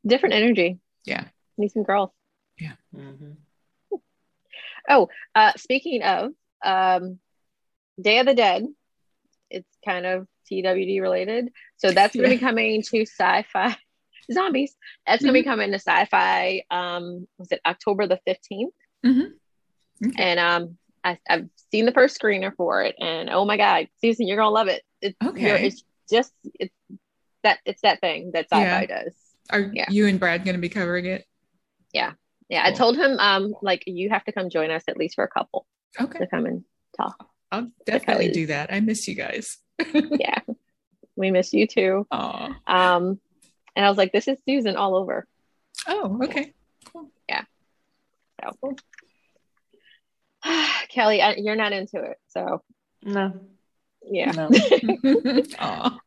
different 0.05 0.33
energy. 0.35 0.79
Yeah. 1.05 1.25
Need 1.57 1.71
some 1.71 1.83
girls. 1.83 2.11
Mhm. 2.95 3.35
Oh, 4.89 5.09
uh, 5.35 5.51
speaking 5.57 6.01
of 6.03 6.31
um, 6.63 7.19
Day 8.01 8.19
of 8.19 8.25
the 8.25 8.33
Dead, 8.33 8.65
it's 9.49 9.67
kind 9.85 10.05
of 10.05 10.27
TWD 10.51 11.01
related. 11.01 11.49
So 11.77 11.91
that's 11.91 12.15
going 12.15 12.29
to 12.29 12.35
be 12.35 12.39
coming 12.45 12.81
to 12.83 13.05
SyFy 13.19 13.75
zombies. 14.31 14.75
That's 15.05 15.21
going 15.23 15.33
to 15.33 15.39
be 15.39 15.43
coming 15.43 15.71
to 15.71 15.77
SyFy. 15.79 16.61
Um, 16.69 17.27
was 17.37 17.51
it 17.51 17.61
October 17.65 18.07
the 18.07 18.19
fifteenth? 18.25 18.73
Mhm. 19.05 19.31
Okay. 20.05 20.23
And 20.23 20.39
um, 20.39 20.77
I, 21.03 21.17
I've 21.29 21.47
seen 21.71 21.85
the 21.85 21.91
first 21.91 22.19
screener 22.19 22.55
for 22.55 22.83
it, 22.83 22.95
and 22.99 23.29
oh 23.29 23.45
my 23.45 23.57
god, 23.57 23.87
Susan, 23.99 24.27
you're 24.27 24.37
gonna 24.37 24.51
love 24.51 24.67
it. 24.67 24.83
It's 25.01 25.15
Okay. 25.25 25.65
it's 25.65 25.83
just 26.09 26.33
it's 26.59 26.73
that 27.43 27.59
it's 27.65 27.81
that 27.81 27.99
thing 28.01 28.31
that 28.33 28.49
SyFy 28.49 28.87
does. 28.87 29.13
Are 29.49 29.71
Yeah. 29.73 29.85
you 29.89 30.05
and 30.07 30.19
Brad 30.19 30.43
going 30.43 30.55
to 30.55 30.61
be 30.61 30.69
covering 30.69 31.05
it? 31.05 31.25
Yeah, 31.93 32.13
yeah. 32.49 32.63
I 32.65 32.71
told 32.73 32.97
him 32.97 33.17
um 33.19 33.53
like 33.61 33.83
you 33.87 34.09
have 34.09 34.23
to 34.25 34.31
come 34.31 34.49
join 34.49 34.69
us 34.71 34.83
at 34.87 34.97
least 34.97 35.15
for 35.15 35.23
a 35.23 35.29
couple 35.29 35.65
Okay. 35.99 36.19
to 36.19 36.27
come 36.27 36.45
and 36.45 36.63
talk. 36.95 37.27
I'll 37.51 37.69
definitely 37.85 38.31
do 38.31 38.47
that. 38.47 38.71
I 38.73 38.79
miss 38.81 39.07
you 39.07 39.15
guys. 39.15 39.57
yeah, 39.93 40.39
we 41.15 41.31
miss 41.31 41.53
you 41.53 41.65
too. 41.67 42.05
Oh. 42.11 42.53
Um, 42.67 43.19
and 43.75 43.85
I 43.85 43.89
was 43.89 43.97
like, 43.97 44.11
this 44.11 44.27
is 44.27 44.37
Susan 44.47 44.75
all 44.75 44.95
over. 44.95 45.25
Oh, 45.87 46.19
okay. 46.23 46.53
Cool. 46.91 47.09
Yeah. 47.29 47.43
So. 48.43 48.75
Kelly, 50.89 51.21
I, 51.21 51.35
you're 51.35 51.55
not 51.55 51.73
into 51.73 52.01
it, 52.01 52.17
so 52.27 52.63
No. 53.03 53.33
yeah. 54.03 54.31
No. 54.31 54.49
Aw. 55.59 55.97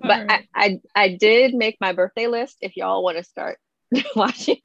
But 0.00 0.30
I, 0.30 0.44
I 0.54 0.80
I 0.94 1.08
did 1.16 1.54
make 1.54 1.76
my 1.80 1.92
birthday 1.92 2.26
list. 2.26 2.58
If 2.60 2.76
y'all 2.76 3.02
want 3.04 3.16
to 3.18 3.24
start 3.24 3.58
watching, 4.16 4.58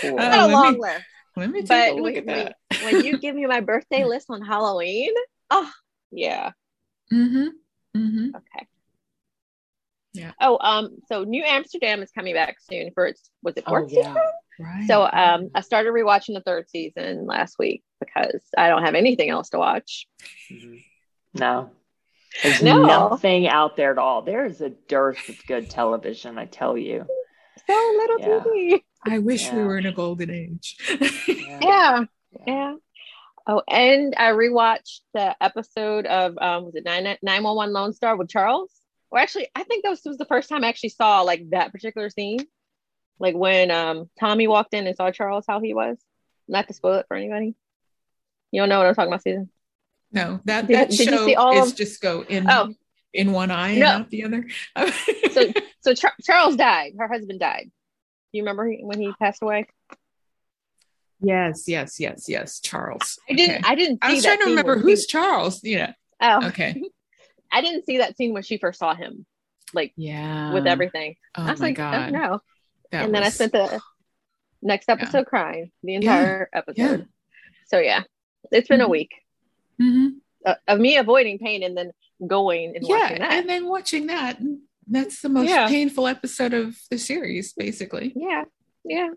Cool. 0.00 0.18
Uh, 0.18 0.28
not 0.28 0.50
a 0.50 0.52
long 0.52 0.72
me- 0.74 0.80
list. 0.80 1.04
Let 1.36 1.50
me 1.50 1.60
take 1.60 1.68
But 1.68 1.90
a 1.90 1.94
look 1.94 2.02
when, 2.04 2.16
at 2.16 2.26
that. 2.26 2.56
when, 2.82 2.94
when 2.94 3.04
you 3.04 3.18
give 3.20 3.34
me 3.34 3.46
my 3.46 3.60
birthday 3.60 4.04
list 4.04 4.26
on 4.30 4.40
Halloween, 4.42 5.12
oh 5.50 5.70
yeah, 6.10 6.52
Mm-hmm. 7.12 7.48
Mm-hmm. 7.96 8.36
okay. 8.36 8.66
Yeah. 10.12 10.32
Oh, 10.40 10.58
um, 10.60 10.96
so 11.08 11.24
New 11.24 11.44
Amsterdam 11.44 12.02
is 12.02 12.10
coming 12.10 12.34
back 12.34 12.56
soon 12.60 12.90
for 12.94 13.06
its 13.06 13.30
was 13.42 13.54
it 13.56 13.64
Oh, 13.66 13.70
fourth 13.70 13.92
yeah. 13.92 14.00
season? 14.00 14.22
Right. 14.58 14.86
So 14.86 15.02
um, 15.04 15.50
I 15.54 15.60
started 15.60 15.92
rewatching 15.92 16.32
the 16.34 16.40
third 16.40 16.70
season 16.70 17.26
last 17.26 17.56
week 17.58 17.82
because 18.00 18.40
I 18.56 18.68
don't 18.70 18.82
have 18.82 18.94
anything 18.94 19.28
else 19.28 19.50
to 19.50 19.58
watch. 19.58 20.06
Mhm. 20.50 20.82
No. 21.34 21.70
There's 22.42 22.62
No. 22.62 22.82
nothing 22.82 23.46
out 23.46 23.76
there 23.76 23.92
at 23.92 23.98
all. 23.98 24.22
There 24.22 24.46
is 24.46 24.62
a 24.62 24.70
dearth 24.70 25.28
of 25.28 25.46
good 25.46 25.68
television, 25.68 26.38
I 26.38 26.46
tell 26.46 26.78
you. 26.78 27.04
So 27.66 27.72
little 27.98 28.18
Yeah. 28.20 28.40
TV. 28.40 28.84
I 29.06 29.18
wish 29.18 29.50
we 29.52 29.62
were 29.62 29.78
in 29.78 29.86
a 29.86 29.92
golden 29.92 30.30
age. 30.30 30.76
Yeah, 31.62 32.04
yeah. 32.46 32.74
Oh, 33.46 33.62
and 33.66 34.14
I 34.16 34.32
rewatched 34.32 35.00
the 35.14 35.34
episode 35.42 36.04
of 36.06 36.36
um, 36.38 36.64
was 36.66 36.74
it 36.74 36.84
nine 36.84 37.16
nine 37.22 37.42
one 37.42 37.56
one 37.56 37.72
Lone 37.72 37.92
Star 37.94 38.14
with 38.16 38.28
Charles? 38.28 38.70
Or 39.10 39.18
actually, 39.18 39.48
I 39.54 39.62
think 39.62 39.84
this 39.84 40.02
was 40.04 40.18
the 40.18 40.26
first 40.26 40.48
time 40.48 40.62
I 40.64 40.68
actually 40.68 40.90
saw 40.90 41.22
like 41.22 41.48
that 41.50 41.72
particular 41.72 42.10
scene, 42.10 42.40
like 43.18 43.34
when 43.34 43.70
um 43.70 44.10
Tommy 44.20 44.46
walked 44.48 44.74
in 44.74 44.86
and 44.86 44.94
saw 44.96 45.10
Charles 45.10 45.44
how 45.48 45.60
he 45.60 45.72
was. 45.74 45.96
Not 46.48 46.68
to 46.68 46.74
spoil 46.74 46.94
it 46.96 47.06
for 47.08 47.16
anybody. 47.16 47.54
You 48.52 48.60
don't 48.60 48.68
know 48.68 48.78
what 48.78 48.86
I'm 48.88 48.94
talking 48.94 49.08
about, 49.12 49.22
Susan? 49.22 49.48
No, 50.12 50.40
that 50.44 50.66
Did- 50.66 50.76
that 50.76 50.90
did 50.90 50.98
you 51.00 51.04
show 51.06 51.26
see 51.26 51.34
all 51.36 51.62
is 51.64 51.72
of- 51.72 51.76
just 51.78 52.00
go 52.02 52.22
in 52.28 52.48
Oh. 52.50 52.74
in 53.14 53.32
one 53.32 53.50
eye 53.50 53.70
and 53.70 53.80
No. 53.80 53.86
out 53.86 54.10
the 54.10 54.24
other. 54.24 54.46
So 55.32 55.52
so 55.80 55.94
Char- 55.94 56.14
Charles 56.22 56.56
died. 56.56 56.92
Her 56.98 57.08
husband 57.08 57.40
died. 57.40 57.70
You 58.36 58.42
remember 58.42 58.70
when 58.82 59.00
he 59.00 59.12
passed 59.18 59.42
away? 59.42 59.66
yes, 61.20 61.64
yes, 61.66 61.98
yes, 61.98 62.26
yes. 62.28 62.60
Charles. 62.60 63.18
I 63.28 63.32
didn't. 63.34 63.56
Okay. 63.56 63.62
I 63.64 63.74
didn't. 63.74 63.98
I 64.02 64.12
was 64.14 64.22
trying 64.24 64.38
to 64.40 64.44
remember 64.46 64.78
who's 64.78 65.02
He, 65.04 65.06
Charles. 65.08 65.60
Yeah. 65.64 65.92
oh, 66.20 66.46
Okay. 66.48 66.82
I 67.52 67.60
didn't 67.62 67.86
see 67.86 67.98
that 67.98 68.16
scene 68.16 68.32
when 68.32 68.42
she 68.42 68.58
first 68.58 68.78
saw 68.78 68.94
him, 68.94 69.24
like 69.72 69.92
Yeah. 69.96 70.52
with 70.52 70.66
everything. 70.66 71.14
Oh 71.38 71.44
I 71.44 71.50
was 71.52 71.60
my 71.60 71.68
like, 71.68 71.76
god. 71.76 72.08
oh 72.14 72.18
no. 72.18 72.40
That 72.92 73.04
and 73.04 73.14
then 73.14 73.22
I 73.22 73.26
was- 73.26 73.34
spent 73.34 73.52
the 73.52 73.80
next 74.62 74.88
episode 74.88 75.26
crying 75.26 75.70
the 75.82 75.94
entire 75.94 76.48
episode. 76.52 77.06
So 77.68 77.78
yeah, 77.78 78.02
it's 78.50 78.68
been 78.68 78.80
a 78.80 78.86
Mhm. 78.86 78.90
week 78.90 79.10
Mhm. 79.80 80.16
uh, 80.44 80.54
of 80.68 80.78
me 80.80 80.96
avoiding 80.96 81.38
pain 81.38 81.62
and 81.62 81.76
then 81.76 81.92
going 82.26 82.74
and 82.76 82.86
Yeah, 82.86 82.98
watching 82.98 83.18
that. 83.20 83.32
and 83.32 83.48
then 83.48 83.66
watching 83.68 84.06
that. 84.08 84.38
That's 84.86 85.20
the 85.20 85.28
most 85.28 85.48
Yeah. 85.48 85.68
painful 85.68 86.06
episode 86.06 86.54
of 86.54 86.76
the 86.90 86.98
series, 86.98 87.52
basically. 87.54 88.12
yeah, 88.16 88.44
yeah. 88.84 89.08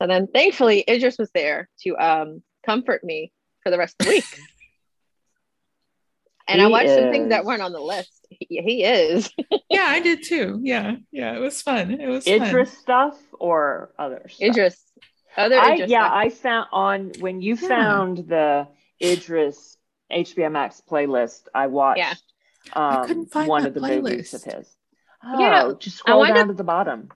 So 0.00 0.06
then, 0.06 0.28
thankfully, 0.28 0.84
Idris 0.88 1.18
was 1.18 1.30
there 1.32 1.68
to 1.82 1.96
um 1.98 2.42
comfort 2.64 3.02
me 3.04 3.32
for 3.62 3.70
the 3.70 3.78
rest 3.78 3.96
of 4.00 4.06
the 4.06 4.12
week. 4.12 4.24
and 6.48 6.62
I 6.62 6.66
He 6.66 6.70
watched 6.72 6.88
some 6.90 7.10
things 7.10 7.28
that 7.30 7.44
weren't 7.44 7.62
on 7.62 7.72
the 7.72 7.80
list. 7.80 8.26
He, 8.30 8.46
he 8.62 8.84
is. 8.84 9.30
yeah, 9.70 9.86
I 9.88 10.00
did 10.00 10.22
too. 10.22 10.60
Yeah, 10.62 10.96
yeah, 11.10 11.34
it 11.34 11.40
was 11.40 11.60
fun. 11.62 12.00
It 12.00 12.08
was 12.08 12.24
fun. 12.24 12.42
Idris 12.42 12.76
stuff 12.78 13.18
or 13.38 13.92
others. 13.98 14.34
stuff? 14.36 14.48
Idris. 14.50 14.82
Other 15.36 15.58
I, 15.58 15.74
Idris. 15.74 15.90
yeah, 15.90 16.06
stuff. 16.06 16.12
I 16.16 16.28
found 16.30 16.66
on 16.72 17.12
when 17.20 17.42
you 17.42 17.56
Yeah. 17.60 17.68
found 17.68 18.18
the 18.28 18.68
Idris 19.02 19.76
HBO 20.10 20.50
Max 20.50 20.80
playlist, 20.88 21.42
I 21.54 21.66
watched 21.66 21.98
Yeah. 21.98 22.14
um, 22.72 23.06
couldn't 23.06 23.32
find 23.32 23.48
one 23.48 23.66
of 23.66 23.74
the 23.74 23.80
movies 23.80 24.32
of 24.34 24.42
his. 24.44 24.74
Oh, 25.24 25.38
Yeah, 25.40 25.72
just 25.78 25.96
I 25.96 25.98
scroll 25.98 26.18
wanted- 26.20 26.34
down 26.34 26.48
to 26.48 26.54
the 26.54 26.64
bottom. 26.64 27.08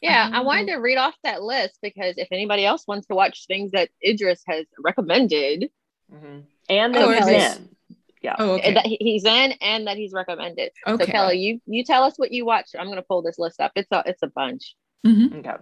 Yeah, 0.00 0.30
I 0.32 0.40
Oh. 0.40 0.42
wanted 0.44 0.66
to 0.68 0.76
read 0.76 0.96
off 0.96 1.14
that 1.24 1.42
list 1.42 1.78
because 1.82 2.14
if 2.16 2.28
anybody 2.30 2.64
else 2.64 2.86
wants 2.86 3.06
to 3.08 3.14
watch 3.14 3.46
things 3.46 3.72
that 3.72 3.90
Idris 4.04 4.42
has 4.46 4.66
recommended, 4.78 5.70
Mhm. 6.12 6.44
And 6.68 6.96
Oh, 6.96 7.08
he's 7.10 7.18
Kelly's- 7.20 7.56
in. 7.56 7.76
Yeah. 8.22 8.36
Oh, 8.38 8.50
okay. 8.52 8.74
that 8.74 8.86
he's 8.86 9.24
in 9.24 9.52
and 9.60 9.86
that 9.86 9.96
he's 9.96 10.12
recommended. 10.12 10.72
okay. 10.86 11.04
So 11.04 11.10
Kelly, 11.10 11.38
you 11.38 11.60
you 11.66 11.84
tell 11.84 12.02
us 12.04 12.18
what 12.18 12.30
you 12.32 12.44
watched. 12.44 12.74
I'm 12.78 12.88
gonna 12.88 13.02
pull 13.02 13.22
this 13.22 13.38
list 13.38 13.60
up. 13.60 13.72
It's 13.76 13.90
a 13.92 14.02
it's 14.06 14.22
a 14.22 14.26
bunch. 14.28 14.76
Mhm. 15.06 15.38
Okay. 15.40 15.56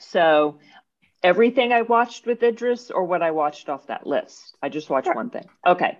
So 0.00 0.58
everything 1.22 1.72
I 1.72 1.82
watched 1.82 2.26
with 2.26 2.42
Idris 2.42 2.90
or 2.90 3.04
what 3.04 3.22
I 3.22 3.30
watched 3.30 3.68
off 3.68 3.86
that 3.86 4.06
list? 4.06 4.56
I 4.62 4.68
just 4.68 4.90
watched 4.90 5.06
Sure. 5.06 5.14
one 5.14 5.30
thing. 5.30 5.48
Okay. 5.66 5.96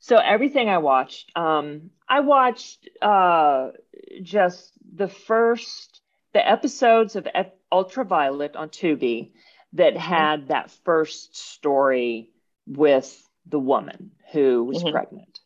So 0.00 0.16
everything 0.16 0.68
I 0.68 0.78
watched, 0.78 1.30
um, 1.36 1.90
I 2.08 2.20
watched 2.20 2.88
uh, 3.02 3.70
just 4.22 4.72
the 4.94 5.08
first, 5.08 6.00
the 6.32 6.46
episodes 6.46 7.16
of 7.16 7.28
F- 7.32 7.52
Ultraviolet 7.70 8.56
on 8.56 8.70
Tubi 8.70 9.32
that 9.74 9.96
had 9.96 10.48
that 10.48 10.70
first 10.84 11.36
story 11.36 12.30
with 12.66 13.22
the 13.46 13.58
woman 13.58 14.12
who 14.32 14.64
was 14.64 14.82
Mhm. 14.82 14.92
pregnant. 14.92 15.38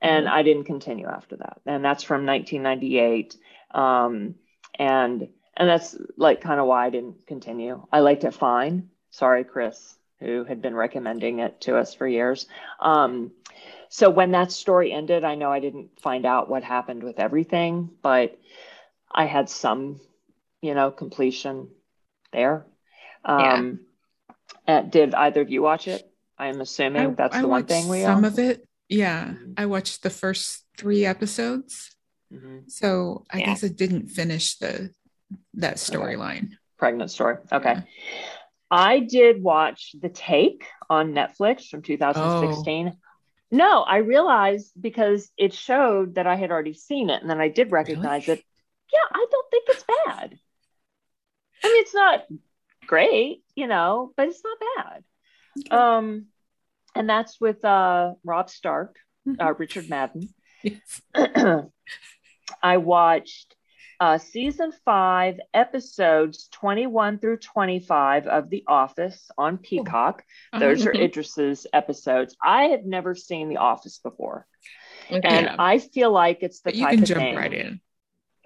And 0.00 0.28
I 0.28 0.42
didn't 0.42 0.64
continue 0.64 1.06
after 1.06 1.36
that. 1.36 1.60
And 1.64 1.84
that's 1.84 2.02
from 2.02 2.24
1998. 2.24 3.36
Um, 3.70 4.34
and 4.78 5.28
and 5.54 5.68
that's 5.68 5.96
like 6.16 6.40
kind 6.40 6.58
of 6.60 6.66
why 6.66 6.86
I 6.86 6.90
didn't 6.90 7.26
continue. 7.26 7.86
I 7.92 8.00
liked 8.00 8.24
it 8.24 8.32
fine. 8.34 8.88
Sorry, 9.10 9.44
Chris, 9.44 9.96
who 10.18 10.44
had 10.44 10.62
been 10.62 10.74
recommending 10.74 11.40
it 11.40 11.60
to 11.62 11.76
us 11.76 11.94
for 11.94 12.06
years. 12.06 12.46
Um, 12.80 13.32
so 13.94 14.08
when 14.08 14.30
that 14.30 14.50
story 14.50 14.90
ended, 14.90 15.22
I 15.22 15.34
know 15.34 15.52
I 15.52 15.60
didn't 15.60 16.00
find 16.00 16.24
out 16.24 16.48
what 16.48 16.64
happened 16.64 17.02
with 17.02 17.20
everything, 17.20 17.90
but 18.00 18.38
I 19.14 19.26
had 19.26 19.50
some, 19.50 20.00
you 20.62 20.72
know, 20.74 20.90
completion 20.90 21.68
there. 22.32 22.64
Um, 23.22 23.80
uh, 24.66 24.80
did 24.80 25.14
either 25.14 25.42
of 25.42 25.50
you 25.50 25.60
watch 25.60 25.88
it? 25.88 26.10
I'm 26.38 26.62
assuming 26.62 27.02
I- 27.10 27.14
that's 27.14 27.36
I 27.36 27.42
the 27.42 27.48
one 27.48 27.66
thing 27.66 27.86
we 27.90 28.00
some 28.00 28.24
all. 28.24 28.30
of 28.30 28.38
it. 28.38 28.66
Yeah, 28.88 29.34
Mhm. 29.34 29.54
I 29.58 29.66
watched 29.66 30.02
the 30.02 30.08
first 30.10 30.64
three 30.78 31.04
episodes, 31.04 31.94
Mhm. 32.32 32.70
so 32.70 33.26
I 33.30 33.40
Yeah. 33.40 33.46
guess 33.46 33.62
it 33.62 33.76
didn't 33.76 34.08
finish 34.08 34.56
the 34.56 34.90
that 35.52 35.76
storyline. 35.76 36.52
Pregnant 36.78 37.10
story. 37.10 37.36
Okay. 37.52 37.74
Yeah. 37.74 37.82
I 38.70 39.00
did 39.00 39.42
watch 39.42 39.94
The 40.00 40.08
Take 40.08 40.64
on 40.88 41.12
Netflix 41.12 41.68
from 41.68 41.82
2016. 41.82 42.96
No, 43.52 43.82
I 43.82 43.98
realized 43.98 44.72
because 44.80 45.30
it 45.36 45.52
showed 45.52 46.14
that 46.14 46.26
I 46.26 46.36
had 46.36 46.50
already 46.50 46.72
seen 46.72 47.10
it 47.10 47.20
and 47.20 47.30
then 47.30 47.40
I 47.40 47.48
did 47.48 47.70
recognize 47.70 48.26
Really? 48.26 48.40
it. 48.40 48.44
Yeah, 48.92 48.98
I 49.12 49.26
don't 49.30 49.50
think 49.50 49.64
it's 49.68 49.84
bad. 49.84 50.38
I 51.62 51.68
mean, 51.68 51.82
it's 51.82 51.94
not 51.94 52.24
great, 52.86 53.44
you 53.54 53.66
know, 53.66 54.12
but 54.16 54.28
it's 54.28 54.42
not 54.42 54.58
bad. 54.76 55.04
Okay. 55.66 55.76
Um, 55.76 56.26
and 56.94 57.08
that's 57.08 57.40
with 57.40 57.62
uh, 57.64 58.14
Rob 58.24 58.48
Stark, 58.48 58.96
uh, 59.38 59.54
Richard 59.58 59.88
Madden. 59.88 60.28
Yes. 60.62 61.02
I 62.62 62.76
watched 62.78 63.54
uh, 64.02 64.18
season 64.18 64.72
five, 64.84 65.38
episodes 65.54 66.48
21 66.50 67.18
through 67.20 67.36
25 67.36 68.26
of 68.26 68.50
The 68.50 68.64
Office 68.66 69.30
on 69.38 69.58
Peacock. 69.58 70.24
Those 70.58 70.84
are 70.86 70.90
Uh-huh. 70.92 71.04
Idris's 71.04 71.68
episodes. 71.72 72.36
I 72.42 72.64
had 72.64 72.84
never 72.84 73.14
seen 73.14 73.48
The 73.48 73.58
Office 73.58 73.98
before. 73.98 74.46
Okay. 75.08 75.20
And 75.24 75.48
I 75.50 75.78
feel 75.78 76.10
like 76.10 76.42
it's 76.42 76.60
the 76.62 76.70
But 76.70 76.74
you 76.74 76.86
can 76.88 76.98
of 77.02 77.04
jump 77.04 77.20
thing. 77.20 77.36
right 77.36 77.54
in. 77.54 77.80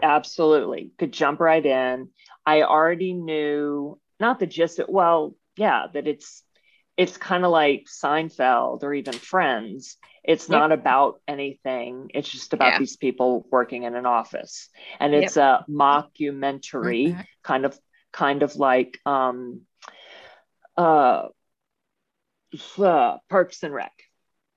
Absolutely. 0.03 0.91
Could 0.99 1.13
jump 1.13 1.41
right 1.41 1.65
in. 1.65 2.11
I 2.45 2.63
already 2.63 3.15
knew 3.15 3.99
not 4.21 4.39
the 4.39 4.47
gist 4.47 4.79
of 4.79 4.89
well, 4.91 5.37
yeah, 5.57 5.87
that 5.95 6.07
it's 6.07 6.43
it's 6.97 7.17
kind 7.17 7.45
of 7.45 7.51
like 7.51 7.87
Seinfeld 7.87 8.83
or 8.83 8.95
even 8.95 9.15
Friends. 9.15 9.97
It's 10.25 10.49
Yep. 10.49 10.59
not 10.59 10.73
about 10.73 11.21
anything. 11.29 12.11
It's 12.15 12.29
just 12.29 12.53
about 12.53 12.73
Yeah. 12.73 12.79
these 12.81 12.97
people 12.97 13.47
working 13.51 13.85
in 13.85 13.95
an 13.95 14.07
office. 14.07 14.69
And 14.99 15.13
Yep. 15.13 15.23
it's 15.25 15.37
a 15.37 15.65
mockumentary, 15.69 17.15
Right. 17.15 17.27
kind 17.43 17.65
of 17.65 17.79
kind 18.13 18.43
of 18.43 18.57
like 18.57 18.99
um 19.05 19.67
uh, 20.77 21.29
uh 22.79 23.19
Parks 23.29 23.63
and 23.63 23.75
Rec 23.75 23.93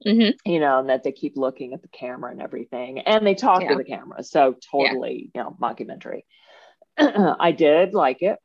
Mhm. 0.06 0.38
you 0.46 0.60
know, 0.62 0.80
and 0.80 0.90
that 0.90 1.04
they 1.04 1.12
keep 1.12 1.36
looking 1.36 1.74
at 1.74 1.82
the 1.82 1.90
camera 1.90 2.32
and 2.32 2.42
everything, 2.42 3.00
and 3.00 3.28
they 3.28 3.36
talk 3.36 3.62
Yeah. 3.62 3.72
to 3.72 3.76
the 3.76 3.84
camera. 3.84 4.24
So 4.24 4.56
totally, 4.72 5.30
you 5.36 5.44
know, 5.44 5.58
mockumentary. 5.62 6.24
I 6.98 7.52
did 7.52 7.94
like 7.94 8.22
it. 8.22 8.40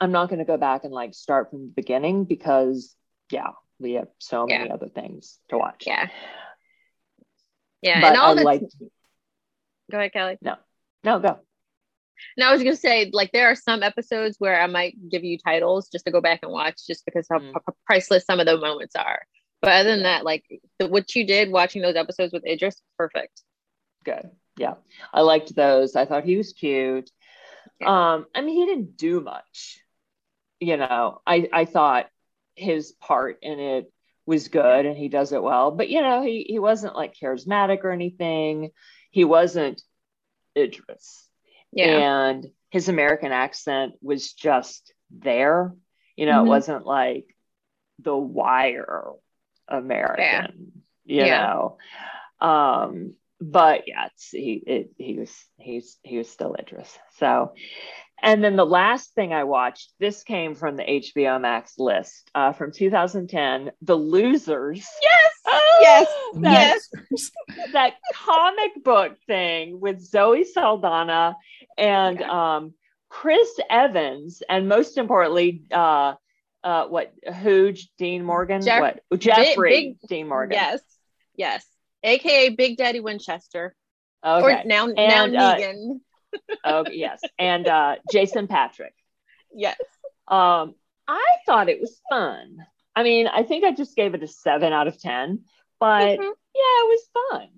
I'm 0.00 0.12
not 0.12 0.28
going 0.28 0.38
to 0.38 0.44
go 0.44 0.56
back 0.56 0.84
and 0.84 0.92
like 0.92 1.14
start 1.14 1.50
from 1.50 1.62
the 1.62 1.72
beginning 1.74 2.24
because, 2.24 2.94
yeah, 3.30 3.50
we 3.78 3.92
have 3.94 4.08
so 4.18 4.46
many 4.46 4.66
Yeah. 4.66 4.74
other 4.74 4.88
things 4.88 5.38
to 5.48 5.58
watch. 5.58 5.84
Yeah. 5.86 6.08
Yeah. 7.82 8.00
but 8.00 8.08
and 8.08 8.16
all 8.18 8.32
I 8.32 8.34
the 8.34 8.42
liked. 8.42 8.74
go 9.90 9.98
ahead, 9.98 10.12
Kelly. 10.12 10.38
No, 10.42 10.56
no, 11.04 11.18
go. 11.18 11.38
No, 12.36 12.48
I 12.48 12.52
was 12.52 12.62
gonna 12.62 12.76
say, 12.76 13.10
like, 13.12 13.32
there 13.32 13.46
are 13.50 13.54
some 13.54 13.82
episodes 13.82 14.36
where 14.38 14.60
I 14.60 14.66
might 14.66 14.94
give 15.08 15.24
you 15.24 15.38
titles 15.38 15.88
just 15.88 16.04
to 16.04 16.10
go 16.10 16.20
back 16.20 16.40
and 16.42 16.52
watch, 16.52 16.86
just 16.86 17.04
because 17.06 17.26
how 17.30 17.38
Mm. 17.38 17.54
p- 17.54 17.72
priceless 17.86 18.24
some 18.26 18.40
of 18.40 18.46
the 18.46 18.58
moments 18.58 18.94
are. 18.94 19.22
But 19.62 19.72
other 19.72 19.90
than 19.90 20.02
that, 20.02 20.24
like 20.24 20.44
the, 20.78 20.88
what 20.88 21.14
you 21.14 21.26
did 21.26 21.50
watching 21.50 21.80
those 21.82 21.96
episodes 21.96 22.32
with 22.32 22.46
Idris, 22.46 22.80
perfect. 22.98 23.42
Good. 24.04 24.30
Yeah, 24.58 24.74
I 25.12 25.22
liked 25.22 25.54
those. 25.54 25.96
I 25.96 26.04
thought 26.04 26.24
he 26.24 26.36
was 26.36 26.52
cute. 26.52 27.10
Yeah. 27.80 28.12
Um, 28.14 28.26
I 28.34 28.42
mean, 28.42 28.56
he 28.56 28.66
didn't 28.66 28.96
do 28.98 29.20
much. 29.20 29.80
You 30.60 30.76
know, 30.76 31.22
I 31.26 31.48
I 31.52 31.64
thought 31.64 32.10
his 32.60 32.92
part 32.92 33.38
in 33.42 33.58
it 33.58 33.92
was 34.26 34.48
good 34.48 34.86
and 34.86 34.96
he 34.96 35.08
does 35.08 35.32
it 35.32 35.42
well. 35.42 35.70
But 35.70 35.88
you 35.88 36.00
know, 36.02 36.22
he 36.22 36.44
he 36.48 36.58
wasn't 36.58 36.94
like 36.96 37.14
charismatic 37.20 37.82
or 37.84 37.90
anything. 37.90 38.70
He 39.10 39.24
wasn't 39.24 39.82
Idris. 40.56 41.26
Yeah. 41.72 42.28
And 42.30 42.46
his 42.70 42.88
American 42.88 43.32
accent 43.32 43.94
was 44.02 44.32
just 44.32 44.92
there. 45.10 45.74
You 46.16 46.26
know, 46.26 46.42
Mhm. 46.42 46.46
it 46.46 46.48
wasn't 46.48 46.86
like 46.86 47.36
the 47.98 48.16
wire 48.16 49.12
American, 49.68 50.72
yeah. 51.04 51.24
you 51.24 51.24
Yeah. 51.26 51.46
know. 51.46 51.78
Um, 52.46 53.14
but 53.40 53.88
yeah, 53.88 54.06
it's, 54.06 54.28
he 54.30 54.62
it, 54.66 54.92
he 54.98 55.18
was 55.18 55.32
he's 55.58 55.98
he 56.02 56.18
was 56.18 56.28
still 56.30 56.54
Idris. 56.58 56.98
So 57.18 57.54
and 58.22 58.42
then 58.42 58.56
the 58.56 58.66
last 58.66 59.14
thing 59.14 59.32
I 59.32 59.44
watched, 59.44 59.92
this 59.98 60.22
came 60.22 60.54
from 60.54 60.76
the 60.76 60.82
HBO 60.84 61.40
Max 61.40 61.74
list 61.78 62.30
uh, 62.34 62.52
from 62.52 62.72
2010, 62.72 63.70
The 63.82 63.96
Losers. 63.96 64.86
Yes. 65.02 65.32
Oh, 65.46 65.78
Yes. 65.80 66.08
that- 66.34 66.88
Yes. 67.10 67.30
that 67.72 67.94
comic 68.14 68.82
book 68.84 69.16
thing 69.26 69.80
with 69.80 70.00
Zoe 70.00 70.44
Saldana 70.44 71.36
and 71.78 72.20
um, 72.22 72.74
Chris 73.08 73.48
Evans, 73.68 74.42
and 74.48 74.68
most 74.68 74.96
importantly, 74.98 75.62
uh, 75.72 76.14
uh, 76.62 76.84
what 76.86 77.12
Hooge 77.42 77.88
Dean 77.98 78.22
Morgan, 78.24 78.60
Jeff- 78.62 78.80
what 78.80 79.00
Jeffrey 79.18 79.96
big- 80.00 80.08
Dean 80.08 80.28
Morgan. 80.28 80.54
Yes. 80.56 80.80
Yes. 81.36 81.64
AKA 82.02 82.50
Big 82.50 82.76
Daddy 82.76 83.00
Winchester. 83.00 83.74
Okay. 84.24 84.44
Or 84.60 84.64
now 84.66 84.86
now 84.86 85.24
And, 85.24 85.36
uh, 85.36 85.56
Negan. 85.56 86.00
Okay. 86.64 86.94
Yes. 86.94 87.20
And 87.38 87.66
uh, 87.66 87.96
Jason 88.12 88.46
Patric. 88.46 88.94
yes. 89.54 89.78
Um, 90.28 90.74
I 91.08 91.24
thought 91.46 91.68
it 91.68 91.80
was 91.80 92.00
fun. 92.08 92.58
I 92.94 93.02
mean, 93.02 93.26
I 93.26 93.42
think 93.42 93.64
I 93.64 93.72
just 93.72 93.96
gave 93.96 94.14
it 94.14 94.22
a 94.22 94.28
seven 94.28 94.72
out 94.72 94.86
of 94.86 95.00
ten, 95.00 95.44
but 95.80 96.18
Mhm. 96.18 96.22
yeah, 96.22 96.78
it 96.82 96.88
was 96.88 97.08
fun. 97.30 97.48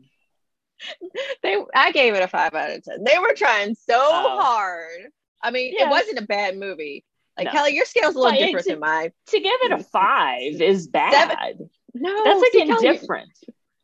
They 1.43 1.57
I 1.75 1.93
gave 1.93 2.15
it 2.15 2.23
a 2.23 2.29
five 2.29 2.55
out 2.55 2.71
of 2.71 2.83
ten. 2.85 3.05
They 3.05 3.19
were 3.19 3.35
trying 3.35 3.75
so 3.75 3.95
Oh. 3.99 4.39
hard. 4.41 5.11
I 5.43 5.51
mean, 5.51 5.75
Yeah. 5.77 5.87
it 5.87 5.91
wasn't 5.91 6.19
a 6.19 6.23
bad 6.27 6.57
movie. 6.57 7.05
Like 7.37 7.47
No. 7.47 7.53
Kelly, 7.53 7.75
your 7.75 7.85
scale's 7.85 8.15
a 8.15 8.19
little 8.19 8.33
But 8.33 8.39
different 8.39 8.67
it's- 8.67 8.67
than 8.67 8.81
mine. 8.81 9.13
To 9.29 9.41
give 9.41 9.59
it 9.63 9.73
a 9.73 9.79
five 9.93 10.61
is 10.61 10.89
bad. 10.89 11.59
No, 11.95 12.25
That's 12.25 12.41
like 12.41 12.53
see, 12.53 12.67
Kelly, 12.67 12.87
indifferent. 12.87 13.31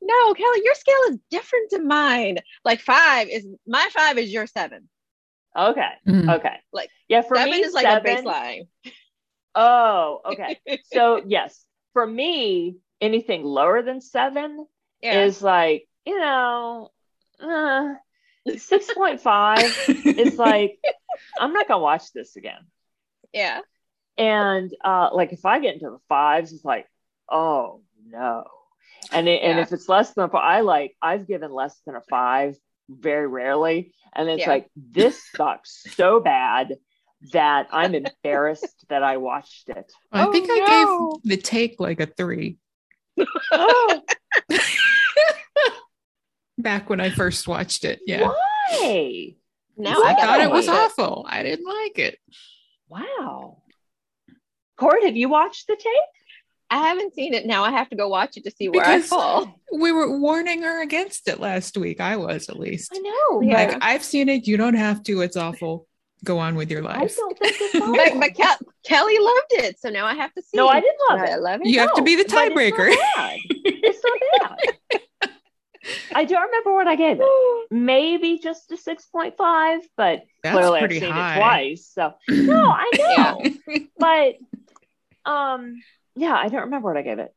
No, 0.09 0.35
Kelly, 0.35 0.61
your 0.65 0.75
scale 0.75 1.01
is 1.11 1.19
different 1.31 1.71
to 1.71 1.81
mine. 1.83 2.39
Like 2.65 2.81
five 2.81 3.29
is 3.29 3.47
my 3.67 3.89
five 3.93 4.17
is 4.19 4.33
your 4.33 4.47
seven. 4.47 4.89
Okay. 5.57 5.91
Mm. 6.07 6.37
Okay. 6.37 6.57
Like, 6.73 6.91
yeah, 7.09 7.23
for 7.23 7.37
seven 7.37 7.51
me, 7.51 7.59
is 7.61 7.75
like 7.75 7.85
seven, 7.85 8.11
a 8.11 8.23
baseline. 8.23 8.69
Oh, 9.55 10.21
okay. 10.25 10.59
so 10.93 11.23
yes, 11.27 11.65
for 11.93 12.07
me, 12.07 12.77
anything 13.01 13.45
lower 13.45 13.83
than 13.83 14.01
seven 14.01 14.67
Yeah. 15.03 15.25
is 15.25 15.43
like, 15.43 15.87
you 16.07 16.19
know, 16.19 16.91
uh, 17.41 17.95
six 18.57 18.93
point 18.95 19.21
five 19.21 19.71
is 20.05 20.39
like, 20.39 20.79
I'm 21.39 21.53
not 21.53 21.69
gonna 21.69 21.83
watch 21.83 22.13
this 22.13 22.37
again. 22.37 22.67
yeah. 23.33 23.61
And 24.17 24.75
uh, 24.85 25.11
like 25.13 25.33
if 25.33 25.45
I 25.45 25.61
get 25.61 25.75
into 25.75 25.91
the 25.91 26.01
fives, 26.09 26.53
it's 26.53 26.65
like, 26.65 26.87
oh 27.31 27.83
no. 28.07 28.45
And 29.13 29.29
it, 29.29 29.43
and 29.43 29.57
Yeah. 29.59 29.63
if 29.63 29.73
it's 29.73 29.89
less 29.89 30.13
than 30.15 30.25
a 30.25 30.29
five, 30.29 30.43
I 30.45 30.61
like 30.61 30.97
I've 31.01 31.27
given 31.27 31.53
less 31.53 31.79
than 31.87 31.95
a 31.97 32.03
five 32.11 32.57
very 32.89 33.27
rarely, 33.27 33.93
and 34.15 34.29
it's 34.29 34.41
Yeah. 34.43 34.49
like 34.51 34.71
this 34.77 35.23
sucks 35.37 35.83
so 35.95 36.21
bad 36.21 36.77
that 37.33 37.67
I'm 37.73 37.95
embarrassed 37.95 38.85
that 38.89 39.03
I 39.03 39.17
watched 39.17 39.69
it. 39.71 39.91
I 40.13 40.27
Oh, 40.27 40.33
think 40.33 40.49
I 40.51 40.59
no. 40.59 41.21
gave 41.25 41.37
the 41.39 41.43
take 41.43 41.81
like 41.81 42.01
a 42.01 42.07
three 42.07 42.59
Oh, 43.51 44.03
back 46.59 46.89
when 46.91 47.01
I 47.01 47.11
first 47.11 47.49
watched 47.49 47.85
it. 47.85 48.01
Yeah. 48.07 48.29
why? 48.29 49.35
Now 49.77 49.95
I 50.03 50.11
I, 50.11 50.15
thought 50.15 50.41
it 50.41 50.51
was 50.51 50.67
watch 50.69 50.77
awful. 50.77 51.27
I 51.29 51.43
didn't 51.43 51.67
like 51.67 51.99
it. 51.99 52.19
Wow. 52.89 53.63
Cort, 54.77 55.03
have 55.05 55.17
you 55.17 55.29
watched 55.29 55.67
the 55.67 55.77
Take? 55.77 56.18
I 56.71 56.79
haven't 56.89 57.15
seen 57.15 57.33
it. 57.35 57.47
Now 57.47 57.65
I 57.65 57.71
have 57.71 57.89
to 57.91 57.97
go 57.97 58.09
watch 58.09 58.37
it 58.37 58.45
to 58.45 58.51
see 58.51 58.69
where 58.69 58.85
I 58.87 59.01
fall. 59.01 59.59
We 59.73 59.91
were 59.93 60.19
warning 60.19 60.63
her 60.63 60.83
against 60.83 61.29
it 61.29 61.41
last 61.41 61.77
week. 61.77 62.01
I 62.01 62.17
was 62.17 62.49
at 62.49 62.59
least. 62.59 62.91
I 62.95 62.99
know. 62.99 63.41
Yeah. 63.43 63.55
Like 63.55 63.79
I've 63.81 64.05
seen 64.05 64.29
it. 64.29 64.47
You 64.47 64.57
don't 64.59 64.75
have 64.75 65.03
to. 65.05 65.23
It's 65.23 65.37
awful. 65.37 65.87
Go 66.25 66.39
on 66.39 66.57
with 66.57 66.71
your 66.71 66.83
life. 66.83 66.97
I 66.97 67.01
life. 67.03 67.17
don't 67.17 67.39
think 67.39 67.57
it's 67.61 67.73
But, 67.79 67.83
awful. 68.09 68.21
but 68.21 68.35
Kel- 68.35 68.59
Kelly 68.85 69.19
loved 69.19 69.53
it, 69.53 69.79
so 69.81 69.89
now 69.89 70.05
I 70.05 70.15
have 70.15 70.35
to 70.35 70.43
see. 70.43 70.57
No, 70.57 70.67
I 70.69 70.81
didn't 70.81 70.99
love 71.11 71.21
it. 71.21 71.31
I 71.31 71.35
it. 71.35 71.41
love 71.41 71.61
it. 71.63 71.69
You 71.69 71.79
have 71.81 71.95
to 71.95 72.03
be 72.03 72.17
the 72.17 72.25
but 72.25 72.27
it's 72.27 72.35
not 72.35 72.53
tiebreaker. 72.53 72.95
bad. 73.17 73.39
It's 73.81 74.01
not 74.41 74.59
bad. 74.91 75.31
I 76.15 76.25
don't 76.25 76.43
remember 76.43 76.75
what 76.75 76.87
I 76.89 76.97
gave 76.97 77.19
it. 77.21 77.27
Maybe 77.71 78.39
just 78.39 78.71
a 78.73 78.77
6.5, 78.77 79.79
but 79.97 80.23
That's 80.43 80.55
clearly 80.57 80.81
I've 80.81 80.91
seen 80.93 81.03
high. 81.13 81.35
it 81.37 81.39
twice. 81.39 81.91
So 81.95 82.15
no, 82.29 82.71
I 82.71 82.91
know. 82.99 83.43
Yeah. 83.69 83.79
But 83.99 84.35
um 85.31 85.81
yeah, 86.19 86.35
I 86.35 86.49
don't 86.49 86.65
remember 86.65 86.89
what 86.89 86.97
I 86.97 87.03
gave 87.03 87.19
it. 87.19 87.35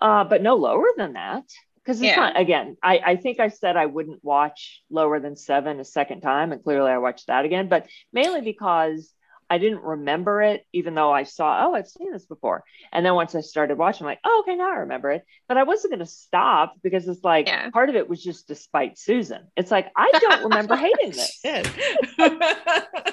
Uh 0.00 0.24
but 0.24 0.42
no 0.42 0.56
lower 0.56 0.88
than 0.96 1.14
that. 1.14 1.44
Because 1.76 2.02
it's 2.02 2.08
Yeah. 2.08 2.16
not 2.16 2.38
again, 2.40 2.76
I, 2.82 2.98
I 2.98 3.16
think 3.16 3.40
I 3.40 3.48
said 3.48 3.76
I 3.76 3.86
wouldn't 3.86 4.22
watch 4.22 4.82
lower 4.90 5.20
than 5.20 5.36
seven 5.36 5.80
a 5.80 5.84
second 5.84 6.20
time, 6.20 6.52
and 6.52 6.62
clearly 6.62 6.90
I 6.90 6.98
watched 6.98 7.28
that 7.28 7.44
again, 7.46 7.68
but 7.68 7.86
mainly 8.12 8.42
because 8.42 9.12
I 9.50 9.56
didn't 9.56 9.82
remember 9.82 10.42
it, 10.42 10.66
even 10.74 10.94
though 10.94 11.10
I 11.10 11.22
saw, 11.22 11.66
oh, 11.66 11.74
I've 11.74 11.88
seen 11.88 12.12
this 12.12 12.26
before. 12.26 12.64
And 12.92 13.06
then 13.06 13.14
once 13.14 13.34
I 13.34 13.40
started 13.40 13.78
watching, 13.78 14.04
I'm 14.04 14.10
like, 14.10 14.20
oh, 14.22 14.42
okay, 14.44 14.56
now 14.56 14.70
I 14.70 14.80
remember 14.80 15.10
it. 15.10 15.24
But 15.48 15.56
I 15.56 15.62
wasn't 15.62 15.92
going 15.92 16.04
to 16.04 16.12
stop 16.12 16.74
because 16.82 17.08
it's 17.08 17.24
like 17.24 17.46
Yeah. 17.46 17.70
part 17.70 17.88
of 17.88 17.96
it 17.96 18.10
was 18.10 18.22
just 18.22 18.46
despite 18.46 18.98
Susan. 18.98 19.46
It's 19.56 19.70
like, 19.70 19.90
I 19.96 20.12
don't 20.20 20.44
remember 20.44 20.76
hating 20.86 21.12
this. 21.16 21.40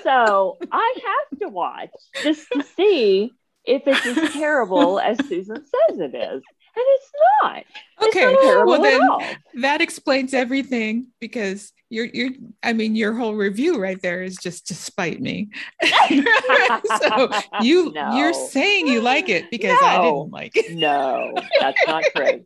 So 0.03 0.57
I 0.71 0.95
have 1.05 1.39
to 1.39 1.47
watch 1.47 1.89
just 2.21 2.47
to 2.51 2.61
see 2.75 3.31
if 3.67 3.83
it's 3.85 4.05
as 4.05 4.33
terrible 4.33 4.99
as 4.99 5.17
Susan 5.27 5.57
says 5.57 5.99
it 5.99 6.15
is. 6.15 6.43
And 6.77 6.83
it's 6.87 7.11
not. 7.41 7.63
It's 8.01 8.07
okay. 8.17 8.33
not 8.33 8.41
terrible 8.41 8.71
Well, 8.73 8.81
then 8.81 9.37
that 9.61 9.79
explains 9.79 10.33
everything 10.33 11.07
because 11.21 11.71
you're 11.89 12.07
you're. 12.07 12.31
I 12.63 12.73
mean, 12.73 12.97
your 12.97 13.13
whole 13.13 13.33
review 13.33 13.79
right 13.81 14.01
there 14.01 14.23
is 14.23 14.35
just 14.35 14.67
to 14.67 14.75
spite 14.75 15.21
me. 15.21 15.51
so 16.09 17.29
you 17.61 17.93
No. 17.93 18.17
you're 18.17 18.33
saying 18.33 18.87
you 18.87 18.99
like 19.01 19.29
it 19.29 19.49
because 19.51 19.77
I 19.81 19.97
No. 19.97 20.03
didn't 20.03 20.33
like 20.33 20.57
it. 20.57 20.75
No, 20.75 21.33
that's 21.61 21.79
not 21.87 22.03
true. 22.13 22.43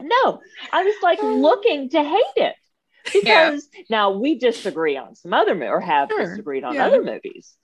No, 0.00 0.40
I 0.72 0.82
was 0.84 0.94
like 1.02 1.22
looking 1.22 1.90
to 1.90 2.02
hate 2.02 2.22
it. 2.36 2.54
because 3.12 3.68
yeah. 3.74 3.82
now 3.90 4.10
we 4.12 4.38
disagree 4.38 4.96
on 4.96 5.14
some 5.14 5.34
other 5.34 5.52
or 5.68 5.80
have 5.80 6.08
sure. 6.08 6.24
disagreed 6.30 6.64
on 6.64 6.74
yeah. 6.74 6.86
other 6.86 7.02
movies. 7.02 7.56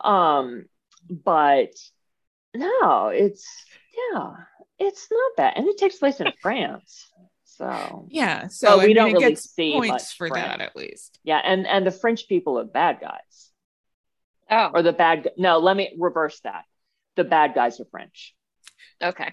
Um, 0.00 0.66
but 1.08 1.70
no, 2.54 3.08
it's 3.08 3.46
yeah, 4.12 4.32
it's 4.78 5.08
not 5.10 5.32
bad, 5.36 5.52
and 5.56 5.66
it 5.68 5.78
takes 5.78 5.96
place 5.96 6.20
in 6.20 6.32
France. 6.40 7.10
So 7.44 8.06
yeah, 8.10 8.48
so 8.48 8.78
we 8.78 8.88
mean, 8.88 8.96
don't 8.96 9.12
really 9.14 9.34
see 9.36 9.72
points 9.72 10.12
for 10.12 10.28
French. 10.28 10.44
that 10.46 10.60
at 10.60 10.76
least. 10.76 11.18
Yeah, 11.24 11.40
and 11.42 11.66
and 11.66 11.86
the 11.86 11.90
French 11.90 12.28
people 12.28 12.58
are 12.58 12.64
bad 12.64 12.98
guys. 13.00 13.50
Oh, 14.50 14.70
or 14.74 14.82
the 14.82 14.92
bad. 14.92 15.30
No, 15.38 15.58
let 15.58 15.76
me 15.76 15.94
reverse 15.98 16.38
that. 16.44 16.64
The 17.16 17.24
bad 17.24 17.54
guys 17.54 17.80
are 17.80 17.86
French. 17.90 18.34
Okay. 19.02 19.32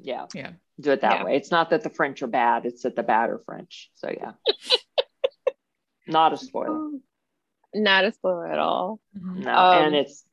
Yeah. 0.00 0.26
Yeah. 0.34 0.52
Do 0.80 0.90
it 0.92 1.00
that 1.02 1.18
Yeah. 1.20 1.24
way. 1.24 1.36
It's 1.36 1.50
not 1.50 1.70
that 1.70 1.82
the 1.82 1.90
French 1.90 2.22
are 2.22 2.26
bad; 2.28 2.66
it's 2.66 2.82
that 2.82 2.96
the 2.96 3.02
bad 3.04 3.30
are 3.30 3.40
French. 3.46 3.90
So 3.94 4.10
yeah. 4.10 4.32
not 6.06 6.32
a 6.32 6.36
spoiler. 6.36 6.90
not 7.74 8.04
a 8.04 8.12
spoiler 8.12 8.48
at 8.50 8.58
all. 8.58 9.00
No, 9.14 9.52
Um, 9.54 9.84
and 9.86 9.94
it's 9.94 10.24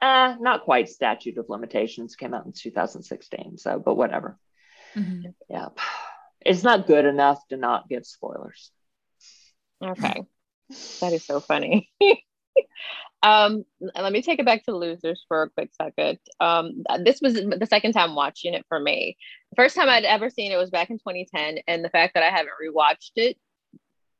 uh 0.00 0.36
not 0.40 0.64
quite 0.64 0.88
statute 0.88 1.38
of 1.38 1.48
limitations 1.48 2.16
came 2.16 2.34
out 2.34 2.46
in 2.46 2.52
2016 2.52 3.58
so 3.58 3.78
but 3.78 3.94
whatever 3.96 4.38
Mhm. 4.96 5.34
yeah 5.48 5.68
it's 6.40 6.62
not 6.62 6.86
good 6.86 7.04
enough 7.04 7.46
to 7.48 7.56
not 7.56 7.88
give 7.88 8.06
spoilers 8.06 8.70
Okay. 9.82 10.22
That 11.00 11.12
is 11.12 11.26
so 11.26 11.38
funny. 11.40 11.90
um, 13.22 13.64
let 13.94 14.12
me 14.12 14.22
take 14.22 14.38
it 14.38 14.46
back 14.46 14.64
to 14.64 14.74
losers 14.76 15.24
for 15.28 15.42
a 15.42 15.50
quick 15.50 15.70
second. 15.80 16.18
Um, 16.40 16.82
this 17.04 17.20
was 17.20 17.34
the 17.34 17.66
second 17.68 17.92
time 17.92 18.14
watching 18.14 18.54
it 18.54 18.64
for 18.68 18.80
me. 18.80 19.16
The 19.50 19.56
first 19.56 19.76
time 19.76 19.88
I'd 19.88 20.04
ever 20.04 20.30
seen 20.30 20.50
it 20.52 20.56
was 20.56 20.70
back 20.70 20.88
in 20.90 20.98
2010, 20.98 21.58
and 21.66 21.84
the 21.84 21.90
fact 21.90 22.14
that 22.14 22.22
I 22.22 22.30
haven't 22.30 22.54
rewatched 22.62 23.12
it 23.16 23.36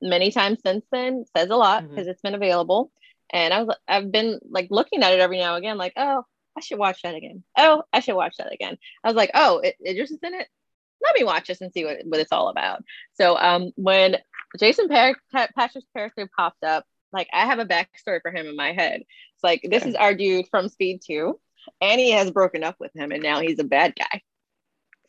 many 0.03 0.31
times 0.31 0.59
since 0.65 0.85
then 0.93 1.25
says 1.35 1.49
a 1.49 1.57
lot 1.57 1.85
Mhm. 1.85 1.91
because 1.91 2.07
it's 2.07 2.21
been 2.21 2.35
available. 2.35 2.93
And 3.33 3.53
I 3.53 3.63
was 3.63 3.77
I've 3.89 4.11
been 4.13 4.39
like 4.49 4.69
looking 4.71 5.03
at 5.03 5.13
it 5.13 5.21
every 5.21 5.39
now 5.39 5.55
and 5.57 5.65
again, 5.65 5.79
like, 5.79 5.95
oh, 5.97 6.25
I 6.57 6.61
should 6.61 6.79
watch 6.79 7.03
that 7.03 7.15
again. 7.15 7.43
Oh, 7.59 7.83
I 7.93 8.01
should 8.01 8.15
watch 8.17 8.37
that 8.39 8.53
again. 8.53 8.79
I 9.05 9.09
was 9.09 9.17
like, 9.17 9.31
oh, 9.35 9.59
it, 9.59 9.77
Idris 9.87 10.11
is 10.11 10.19
in 10.23 10.35
it. 10.35 10.47
Let 11.03 11.15
me 11.15 11.25
watch 11.25 11.49
this 11.49 11.61
and 11.61 11.73
see 11.73 11.85
what, 11.85 11.99
what 12.05 12.21
it's 12.21 12.33
all 12.33 12.49
about. 12.49 12.83
So 13.15 13.37
um, 13.37 13.71
when 13.77 14.17
Jason 14.59 14.89
Par- 14.89 15.17
Patric's 15.33 15.87
character 15.95 16.29
popped 16.37 16.65
up, 16.65 16.85
like 17.13 17.29
I 17.33 17.47
have 17.47 17.59
a 17.59 17.67
backstory 17.67 18.21
for 18.23 18.31
him 18.31 18.47
in 18.47 18.57
my 18.57 18.73
head. 18.73 19.03
It's 19.35 19.45
like 19.45 19.61
this 19.69 19.85
is 19.85 19.95
our 19.95 20.15
dude 20.15 20.49
from 20.51 20.69
Speed 20.69 21.01
2, 21.07 21.39
and 21.81 22.01
he 22.01 22.13
has 22.13 22.31
broken 22.31 22.65
up 22.65 22.77
with 22.81 22.95
him, 22.97 23.13
and 23.13 23.23
now 23.23 23.41
he's 23.41 23.59
a 23.59 23.65
bad 23.65 23.95
guy. 23.97 24.23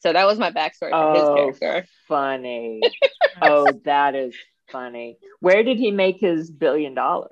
So 0.02 0.12
that 0.14 0.26
was 0.26 0.38
my 0.38 0.52
backstory 0.52 0.92
for 0.92 0.96
Oh. 0.96 1.48
his 1.48 1.60
character. 1.60 1.90
funny 2.08 2.82
oh 3.42 3.72
that 3.86 4.14
is 4.16 4.36
funny 4.72 5.18
where 5.40 5.64
did 5.64 5.78
he 5.80 5.92
make 5.92 6.20
his 6.20 6.52
billion 6.52 6.94
dollars 6.94 7.32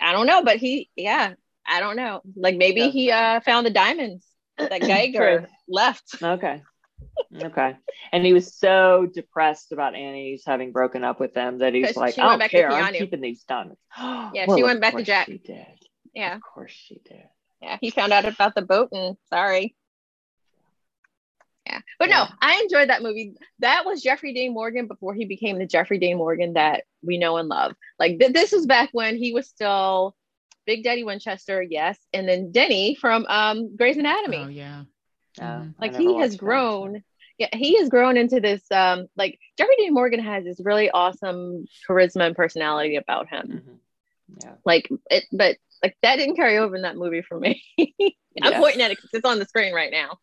I 0.00 0.12
don't 0.12 0.26
know, 0.26 0.42
but 0.44 0.56
he, 0.56 0.90
yeah, 0.96 1.34
I 1.66 1.80
don't 1.80 1.96
know. 1.96 2.22
Like 2.36 2.56
maybe 2.56 2.90
he 2.90 3.10
uh 3.10 3.40
found 3.40 3.66
the 3.66 3.70
diamonds 3.70 4.26
that 4.58 4.80
Geiger 4.86 5.48
left. 5.68 6.22
okay 6.22 6.62
okay 7.42 7.76
and 8.12 8.24
he 8.24 8.32
was 8.32 8.54
so 8.56 9.06
depressed 9.12 9.70
about 9.72 9.94
annie's 9.94 10.42
having 10.46 10.72
broken 10.72 11.04
up 11.04 11.20
with 11.20 11.32
them 11.34 11.58
that 11.58 11.74
he's 11.74 11.96
like 11.96 12.18
i 12.18 12.36
don't 12.38 12.50
care 12.50 12.70
i'm 12.70 12.92
keeping 12.94 13.20
these 13.20 13.42
diamonds 13.44 13.78
Yeah, 13.98 14.46
Well, 14.46 14.56
she 14.56 14.62
went 14.62 14.80
back 14.80 14.96
to 14.96 15.02
Jack. 15.02 15.26
she 15.26 15.38
did 15.38 15.66
Yeah, 16.14 16.34
of 16.36 16.42
course 16.42 16.72
she 16.72 17.00
did 17.04 17.24
yeah. 17.60 17.78
He 17.80 17.90
found 17.90 18.12
out 18.12 18.24
about 18.24 18.54
the 18.54 18.62
boat, 18.62 18.90
and 18.92 19.16
sorry. 19.30 19.74
Yeah, 21.68 21.80
but 21.98 22.08
no, 22.08 22.24
I 22.40 22.60
enjoyed 22.62 22.88
that 22.88 23.02
movie. 23.02 23.34
That 23.58 23.84
was 23.84 24.02
Jeffrey 24.02 24.32
Dean 24.32 24.54
Morgan 24.54 24.86
before 24.86 25.12
he 25.14 25.26
became 25.26 25.58
the 25.58 25.66
Jeffrey 25.66 25.98
Dean 25.98 26.16
Morgan 26.16 26.54
that 26.54 26.84
we 27.02 27.18
know 27.18 27.36
and 27.36 27.48
love. 27.48 27.74
Like 27.98 28.18
th- 28.18 28.32
this 28.32 28.52
was 28.52 28.64
back 28.66 28.88
when 28.92 29.16
he 29.16 29.32
was 29.34 29.46
still 29.48 30.16
Big 30.66 30.82
Daddy 30.84 31.04
Winchester, 31.04 31.62
yes, 31.62 31.98
and 32.14 32.26
then 32.28 32.52
Denny 32.52 32.94
from 32.94 33.26
um 33.28 33.76
Grey's 33.76 33.96
Anatomy. 33.98 34.36
Oh 34.38 34.48
yeah. 34.48 34.84
Yeah, 35.36 35.44
Mhm. 35.60 35.74
Like 35.78 35.96
he 35.96 36.08
watched 36.08 36.22
has 36.22 36.32
that, 36.32 36.38
grown 36.38 37.02
yeah 37.38 37.48
he 37.52 37.78
has 37.78 37.88
grown 37.88 38.16
into 38.16 38.40
this 38.40 38.62
um 38.72 39.06
like 39.16 39.38
jeffrey 39.56 39.76
dean 39.78 39.94
morgan 39.94 40.18
has 40.18 40.42
this 40.42 40.58
really 40.60 40.90
awesome 40.90 41.66
charisma 41.88 42.26
and 42.26 42.34
personality 42.34 42.96
about 42.96 43.28
him 43.28 43.62
Mhm. 43.64 44.42
Yeah. 44.42 44.54
like 44.64 44.88
it 45.08 45.24
but 45.30 45.56
like 45.80 45.96
that 46.02 46.16
didn't 46.16 46.34
carry 46.34 46.58
over 46.58 46.74
in 46.74 46.82
that 46.82 46.96
movie 46.96 47.22
for 47.22 47.38
me 47.38 47.62
i'm 47.78 48.52
Yeah. 48.52 48.58
pointing 48.58 48.82
at 48.82 48.90
it 48.90 48.96
because 48.96 49.10
it's 49.12 49.24
on 49.24 49.38
the 49.38 49.44
screen 49.44 49.72
right 49.72 49.92
now 49.92 50.18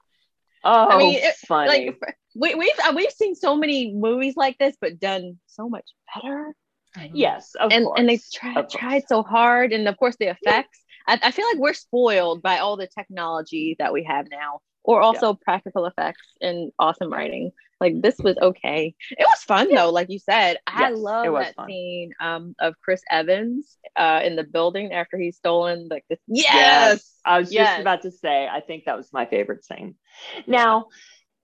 Oh, 0.66 0.90
I 0.90 0.98
mean, 0.98 1.20
it- 1.24 1.36
funny. 1.48 1.68
like 1.70 2.00
we, 2.36 2.56
we've 2.56 2.80
uh, 2.84 2.94
we've 2.96 3.12
seen 3.12 3.36
so 3.36 3.56
many 3.56 3.94
movies 3.94 4.34
like 4.36 4.58
this 4.58 4.76
but 4.82 5.00
done 5.00 5.40
so 5.48 5.70
much 5.70 5.86
better 6.14 6.56
Mhm. 6.98 7.12
yes, 7.14 7.56
of 7.56 7.72
and 7.74 7.86
course. 7.86 8.00
and 8.00 8.10
they 8.10 8.20
tried 8.34 8.58
Of 8.58 8.68
course. 8.70 8.74
tried 8.82 9.04
so 9.08 9.22
hard 9.22 9.74
and 9.74 9.88
of 9.88 9.98
course 9.98 10.16
the 10.18 10.28
effects 10.30 10.80
I, 11.08 11.20
I 11.24 11.32
feel 11.32 11.46
like 11.48 11.58
we're 11.58 11.74
spoiled 11.74 12.42
by 12.42 12.60
all 12.60 12.78
the 12.78 12.88
technology 12.88 13.76
that 13.80 13.92
we 13.94 14.04
have 14.06 14.28
now 14.30 14.60
or 14.86 15.02
also 15.02 15.34
practical 15.34 15.86
effects 15.86 16.28
and 16.42 16.72
awesome 16.80 17.12
writing 17.12 17.52
like 17.82 18.02
this 18.02 18.18
was 18.24 18.38
okay 18.42 18.96
it 19.12 19.28
was 19.30 19.44
fun 19.44 19.74
though 19.74 19.92
like 19.92 20.10
you 20.10 20.20
said 20.20 20.58
i 20.68 20.90
Yes, 20.90 20.92
love 20.92 21.26
it 21.26 21.30
was 21.30 21.48
that 21.48 21.56
fun. 21.56 21.68
scene 21.68 22.14
um 22.22 22.56
of 22.60 22.76
chris 22.84 23.02
evans 23.12 23.78
uh 23.98 24.22
in 24.24 24.36
the 24.36 24.44
building 24.44 24.94
after 24.94 25.18
he's 25.18 25.38
stolen 25.38 25.88
like 25.90 26.06
this 26.10 26.20
yes, 26.28 27.20
I 27.26 27.40
was 27.40 27.52
Yes. 27.52 27.68
just 27.68 27.80
about 27.80 28.04
to 28.04 28.12
say, 28.12 28.48
I 28.48 28.62
think 28.62 28.86
that 28.86 28.98
was 28.98 29.12
my 29.14 29.26
favorite 29.26 29.66
scene. 29.66 29.96
Now, 30.48 30.88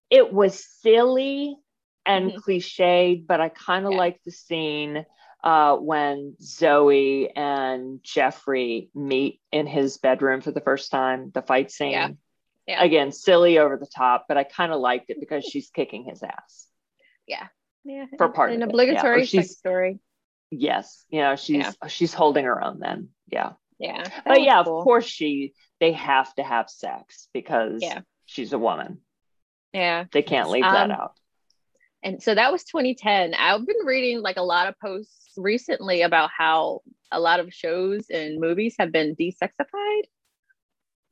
it 0.10 0.32
was 0.34 0.66
silly 0.82 1.56
and 2.06 2.32
Mhm. 2.32 2.36
cliched, 2.36 3.28
but 3.28 3.42
I 3.42 3.50
kind 3.50 3.86
of 3.86 3.92
Yeah. 3.92 3.98
liked 3.98 4.26
the 4.26 4.32
scene 4.32 5.06
uh, 5.44 5.78
when 5.78 6.36
Zoe 6.42 7.30
and 7.36 8.00
Jeffrey 8.04 8.90
meet 8.94 9.42
in 9.52 9.68
his 9.68 9.98
bedroom 9.98 10.42
for 10.42 10.52
the 10.52 10.62
first 10.62 10.92
time, 10.92 11.32
the 11.34 11.42
fight 11.42 11.72
scene. 11.72 12.18
Yeah. 12.68 12.80
Yeah. 12.80 12.84
Again, 12.86 13.12
silly 13.12 13.58
over 13.58 13.78
the 13.78 13.88
top, 13.88 14.26
but 14.28 14.38
I 14.38 14.44
kind 14.44 14.72
of 14.72 14.80
liked 14.80 15.10
it 15.10 15.20
because 15.20 15.44
she's 15.46 15.70
kicking 15.70 16.04
his 16.06 16.22
ass. 16.24 16.68
yeah 17.28 17.48
Yeah. 17.84 18.06
For 18.18 18.30
part 18.30 18.52
an 18.52 18.58
of 18.62 18.62
it, 18.62 18.62
yeah. 18.62 18.70
obligatory 18.70 19.26
she's- 19.26 19.48
sex 19.50 19.58
story 19.60 20.00
Yes, 20.54 21.06
you 21.10 21.22
know, 21.22 21.36
she's 21.38 21.64
Yeah. 21.64 21.88
she's 21.88 22.14
holding 22.14 22.44
her 22.46 22.62
own 22.64 22.80
then. 22.80 23.10
Yeah. 23.28 23.54
yeah 23.80 24.04
but 24.26 24.42
yeah, 24.42 24.64
cool. 24.64 24.80
of 24.80 24.84
course 24.84 25.06
she 25.06 25.54
they 25.80 25.94
have 25.94 26.34
to 26.36 26.44
have 26.44 26.70
sex 26.70 27.30
because 27.34 27.82
Yeah. 27.82 28.02
she's 28.26 28.54
a 28.54 28.60
woman. 28.60 29.02
yeah 29.74 30.06
They 30.12 30.22
can't 30.22 30.50
leave 30.50 30.64
that 30.64 30.92
Um, 30.92 31.00
out. 31.00 31.14
And 32.04 32.22
so 32.22 32.34
that 32.36 32.52
was 32.52 32.64
2010. 32.66 33.34
I've 33.36 33.66
been 33.66 33.86
reading 33.86 34.22
like 34.22 34.38
a 34.38 34.42
lot 34.44 34.68
of 34.68 34.78
posts 34.80 35.32
recently 35.38 36.02
about 36.02 36.30
how 36.36 36.82
a 37.12 37.20
lot 37.20 37.40
of 37.40 37.54
shows 37.54 38.10
and 38.10 38.40
movies 38.40 38.76
have 38.80 38.92
been 38.92 39.16
desexified. 39.16 40.04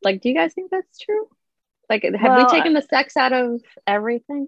Like, 0.02 0.22
do 0.22 0.30
you 0.30 0.36
guys 0.36 0.54
think 0.54 0.72
that's 0.72 0.98
true? 0.98 1.28
Like, 1.90 2.04
have 2.04 2.14
Well, 2.22 2.46
we 2.46 2.52
taken 2.52 2.74
the 2.74 2.82
sex 2.82 3.18
out 3.18 3.34
of 3.34 3.62
everything? 3.88 4.48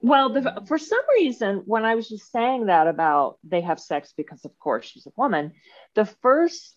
Well, 0.00 0.30
the, 0.30 0.62
for 0.66 0.78
some 0.78 1.02
reason, 1.18 1.62
when 1.66 1.84
I 1.84 1.94
was 1.94 2.08
just 2.08 2.30
saying 2.30 2.66
that 2.66 2.86
about 2.86 3.38
they 3.44 3.62
have 3.62 3.80
sex 3.80 4.12
because, 4.16 4.44
of 4.44 4.58
course, 4.58 4.86
she's 4.86 5.06
a 5.06 5.12
woman, 5.16 5.52
the 5.94 6.04
first 6.22 6.76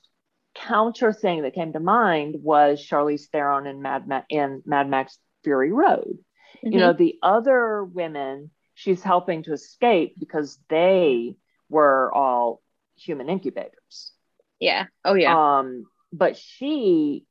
counter 0.55 1.13
thing 1.13 1.43
that 1.43 1.53
came 1.53 1.73
to 1.73 1.79
mind 1.79 2.35
was 2.41 2.85
Charlize 2.85 3.29
Theron 3.31 3.67
in 3.67 3.81
Mad, 3.81 4.07
Ma- 4.07 4.23
in 4.29 4.63
Mad 4.65 4.89
Max 4.89 5.17
Fury 5.43 5.71
Road. 5.71 6.17
Mm-hmm. 6.57 6.73
You 6.73 6.79
know, 6.79 6.93
the 6.93 7.15
other 7.21 7.83
women 7.83 8.51
she's 8.73 9.03
helping 9.03 9.43
to 9.43 9.53
escape 9.53 10.15
because 10.17 10.57
they 10.69 11.35
were 11.69 12.11
all 12.13 12.61
human 12.95 13.29
incubators. 13.29 14.11
yeah. 14.59 14.85
Oh, 15.03 15.15
yeah. 15.15 15.59
Um, 15.59 15.85
but 16.13 16.37
she, 16.37 17.25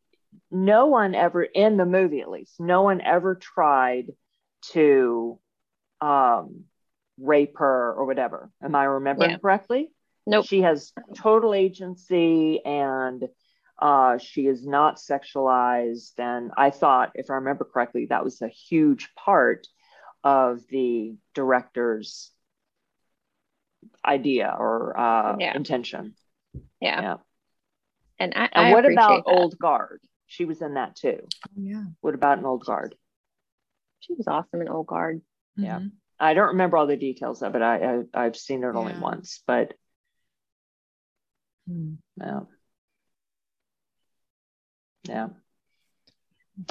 no 0.50 0.86
one 0.86 1.14
ever 1.14 1.42
in 1.42 1.76
the 1.76 1.86
movie, 1.86 2.20
at 2.20 2.30
least, 2.30 2.58
no 2.60 2.82
one 2.82 3.00
ever 3.00 3.34
tried 3.34 4.12
to 4.72 5.38
um, 6.00 6.64
rape 7.18 7.58
her 7.58 7.92
or 7.92 8.04
whatever. 8.06 8.50
Am 8.62 8.74
I 8.74 8.84
remembering 8.84 9.30
Yeah. 9.32 9.36
correctly? 9.38 9.90
nope. 10.26 10.46
She 10.46 10.62
has 10.62 10.92
total 11.16 11.54
agency 11.54 12.64
and 12.64 13.28
uh, 13.80 14.18
she 14.18 14.46
is 14.46 14.66
not 14.66 14.96
sexualized. 14.96 16.18
And 16.18 16.50
I 16.56 16.70
thought, 16.70 17.12
if 17.14 17.30
I 17.30 17.34
remember 17.34 17.64
correctly, 17.64 18.06
that 18.06 18.24
was 18.24 18.42
a 18.42 18.48
huge 18.48 19.08
part 19.14 19.66
of 20.24 20.60
the 20.68 21.14
director's 21.34 22.30
idea 24.04 24.54
or 24.58 24.98
uh, 24.98 25.36
Yeah. 25.38 25.54
intention. 25.54 26.14
yeah. 26.80 27.00
yeah. 27.00 27.16
And 28.18 28.34
I, 28.34 28.48
And 28.52 28.68
I 28.68 28.72
what 28.72 28.84
about 28.84 29.24
that. 29.26 29.30
Old 29.30 29.58
Guard? 29.58 30.00
She 30.28 30.44
was 30.44 30.60
in 30.62 30.74
that 30.74 30.94
too. 30.94 31.18
Oh, 31.22 31.50
yeah. 31.56 31.84
What 32.02 32.14
about 32.14 32.38
an 32.38 32.44
Old 32.44 32.64
Guard? 32.64 32.94
She 34.00 34.12
was 34.12 34.28
awesome 34.28 34.60
in 34.60 34.68
Old 34.68 34.86
Guard. 34.86 35.22
Yeah. 35.56 35.80
Mhm. 35.80 35.92
I 36.20 36.34
don't 36.34 36.48
remember 36.48 36.76
all 36.76 36.86
the 36.86 36.96
details 36.96 37.42
of 37.42 37.54
it. 37.54 37.62
I, 37.62 38.02
I 38.14 38.24
I've 38.26 38.36
seen 38.36 38.62
it 38.62 38.74
only 38.76 38.92
once, 38.98 39.42
but 39.46 39.74
Mhm. 41.68 41.98
yeah, 42.16 42.40
yeah. 45.04 45.28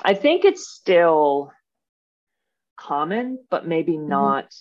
I 0.04 0.14
think 0.14 0.46
it's 0.46 0.68
still 0.70 1.52
common, 2.76 3.44
but 3.50 3.66
maybe 3.68 3.98
not 3.98 4.54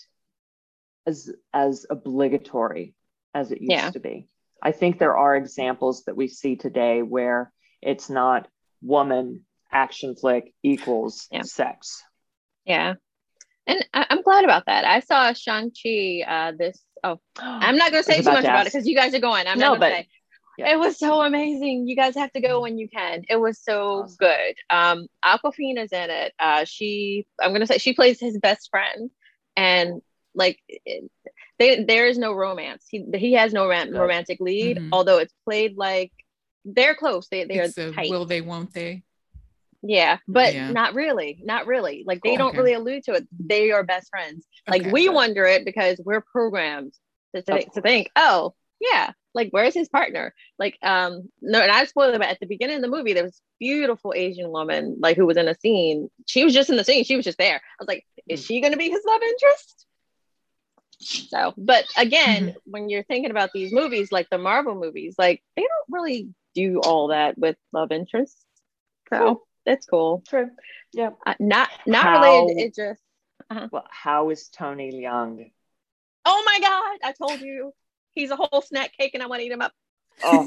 as 1.07 1.31
as 1.53 1.85
obligatory 1.91 2.95
as 3.35 3.53
it 3.53 3.61
used 3.61 3.71
Yeah. 3.73 3.91
to 3.91 4.01
be. 4.01 4.29
I 4.63 4.73
think 4.73 4.99
there 4.99 5.17
are 5.17 5.37
examples 5.37 6.05
that 6.05 6.17
we 6.17 6.29
see 6.29 6.57
today 6.57 7.03
where 7.03 7.53
it's 7.83 8.09
not 8.09 8.49
woman 8.83 9.45
action 9.73 10.15
flick 10.17 10.53
equals 10.63 11.29
Yeah. 11.31 11.43
sex. 11.43 12.03
Yeah. 12.65 12.95
And 13.67 13.85
I- 13.93 14.07
I'm 14.11 14.23
glad 14.23 14.45
about 14.45 14.67
that. 14.67 14.85
I 14.85 15.01
saw 15.01 15.33
Shang-Chi 15.33 16.23
uh, 16.27 16.53
this. 16.59 16.81
Oh, 17.03 17.19
I'm 17.39 17.77
not 17.77 17.91
going 17.93 18.03
to 18.05 18.11
say 18.11 18.19
too 18.23 18.31
much 18.33 18.45
to 18.45 18.51
about 18.51 18.67
it 18.67 18.73
because 18.73 18.87
you 18.87 18.95
guys 18.97 19.15
are 19.15 19.19
going. 19.21 19.47
I'm 19.47 19.59
No, 19.59 19.73
not 19.73 19.81
going 19.81 19.93
but- 19.93 19.97
to 19.97 20.03
say. 20.03 20.09
yeah. 20.59 20.73
It 20.73 20.79
was 20.79 20.99
so 20.99 21.21
amazing. 21.21 21.87
You 21.89 21.97
guys 21.97 22.15
have 22.15 22.33
to 22.33 22.41
go 22.41 22.61
when 22.63 22.79
you 22.79 22.89
can. 22.89 23.25
It 23.29 23.37
was 23.37 23.59
so 23.61 24.05
Awesome. 24.05 24.17
good. 24.19 24.55
Um, 24.71 25.07
Awkwafina's 25.25 25.93
in 25.93 26.11
it. 26.11 26.33
Uh, 26.39 26.65
she, 26.65 27.27
I'm 27.41 27.51
going 27.51 27.61
to 27.61 27.67
say, 27.67 27.79
she 27.79 27.93
plays 27.93 28.19
his 28.21 28.39
best 28.39 28.71
friend, 28.71 29.11
and 29.57 30.01
like, 30.35 30.59
it, 30.69 31.11
they, 31.59 31.83
there 31.85 32.07
is 32.07 32.19
no 32.19 32.33
romance. 32.35 32.85
He 32.89 33.05
he 33.15 33.33
has 33.35 33.53
no 33.55 33.67
rom- 33.69 33.91
romantic 33.95 34.39
lead, 34.41 34.77
Mhm. 34.77 34.89
although 34.93 35.19
it's 35.19 35.33
played 35.45 35.77
like 35.77 36.13
they're 36.67 36.95
close. 36.95 37.29
They 37.29 37.45
they're 37.45 37.63
It's 37.65 37.79
a 37.79 37.93
tight. 37.93 38.11
will 38.11 38.27
they, 38.27 38.41
won't 38.41 38.73
they? 38.75 39.03
Yeah, 39.83 40.19
but 40.27 40.53
Yeah. 40.53 40.71
not 40.73 40.95
really, 40.95 41.41
not 41.45 41.67
really. 41.67 42.03
Like 42.07 42.23
they 42.23 42.31
Cool. 42.31 42.39
don't 42.39 42.49
Okay. 42.51 42.59
really 42.59 42.73
allude 42.75 43.05
to 43.05 43.13
it. 43.15 43.29
They 43.39 43.71
are 43.71 43.85
best 43.85 44.09
friends. 44.11 44.47
Like 44.67 44.83
Okay. 44.83 44.91
we 44.91 45.09
wonder 45.09 45.45
it 45.45 45.65
because 45.65 46.01
we're 46.05 46.23
programmed 46.23 46.93
to, 47.35 47.43
think 47.43 47.73
to 47.75 47.81
think, 47.81 48.11
oh 48.17 48.55
yeah, 48.81 49.13
like 49.33 49.51
where's 49.51 49.75
his 49.75 49.89
partner? 49.89 50.35
Like 50.59 50.77
um 50.83 51.31
no, 51.41 51.61
and 51.61 51.71
I 51.71 51.85
spoiled 51.85 52.15
it, 52.15 52.19
but 52.19 52.29
at 52.29 52.41
the 52.41 52.47
beginning 52.47 52.77
of 52.77 52.83
the 52.83 52.89
movie, 52.89 53.13
there 53.13 53.23
was 53.25 53.41
beautiful 53.61 54.13
Asian 54.17 54.51
woman 54.51 54.97
like 54.99 55.17
who 55.17 55.27
was 55.27 55.37
in 55.37 55.47
a 55.49 55.55
scene. 55.55 56.11
She 56.27 56.45
was 56.45 56.53
just 56.55 56.69
in 56.71 56.77
the 56.77 56.85
scene. 56.85 57.05
She 57.05 57.17
was 57.17 57.25
just 57.25 57.39
there. 57.39 57.57
I 57.57 57.61
was 57.79 57.89
like, 57.89 58.05
is 58.27 58.45
she 58.45 58.61
going 58.61 58.73
to 58.73 58.79
be 58.79 58.91
his 58.91 59.05
love 59.07 59.23
interest? 59.23 59.87
So, 60.99 61.53
but 61.59 61.85
again, 61.97 62.55
when 62.65 62.89
you're 62.89 63.03
thinking 63.05 63.31
about 63.31 63.51
these 63.53 63.73
movies, 63.73 64.11
like 64.11 64.29
the 64.31 64.39
Marvel 64.39 64.75
movies, 64.75 65.15
like 65.19 65.43
they 65.55 65.63
don't 65.63 65.71
really 66.01 66.29
do 66.57 66.81
all 66.81 67.09
that 67.09 67.39
with 67.39 67.57
love 67.73 67.93
interests. 67.93 68.45
So 69.11 69.43
that's 69.65 69.87
cool. 69.87 70.23
True. 70.29 70.51
Yeah. 70.93 71.11
Uh, 71.25 71.35
not 71.39 71.69
not 71.87 72.03
How- 72.03 72.23
related. 72.23 72.59
It 72.63 72.75
just. 72.75 73.01
Uh-huh. 73.51 73.69
Well, 73.71 73.87
how 73.91 74.31
is 74.31 74.49
Tony 74.49 74.91
Leung? 74.91 75.53
Oh 76.25 76.43
my 76.45 76.59
god! 76.61 76.99
I 77.09 77.13
told 77.13 77.41
you, 77.41 77.73
he's 78.13 78.31
a 78.33 78.37
whole 78.37 78.61
snack 78.63 78.97
cake, 78.97 79.13
and 79.15 79.23
I 79.23 79.27
want 79.27 79.41
to 79.41 79.47
eat 79.47 79.53
him 79.53 79.63
up. 79.63 79.73
Oh, 80.25 80.47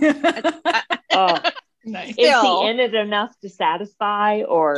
oh. 1.11 1.39
nice. 1.85 2.09
is 2.09 2.15
he 2.17 2.25
Still. 2.25 2.67
in 2.67 2.79
it 2.81 2.93
enough 2.95 3.33
to 3.41 3.49
satisfy 3.49 4.41
or 4.41 4.77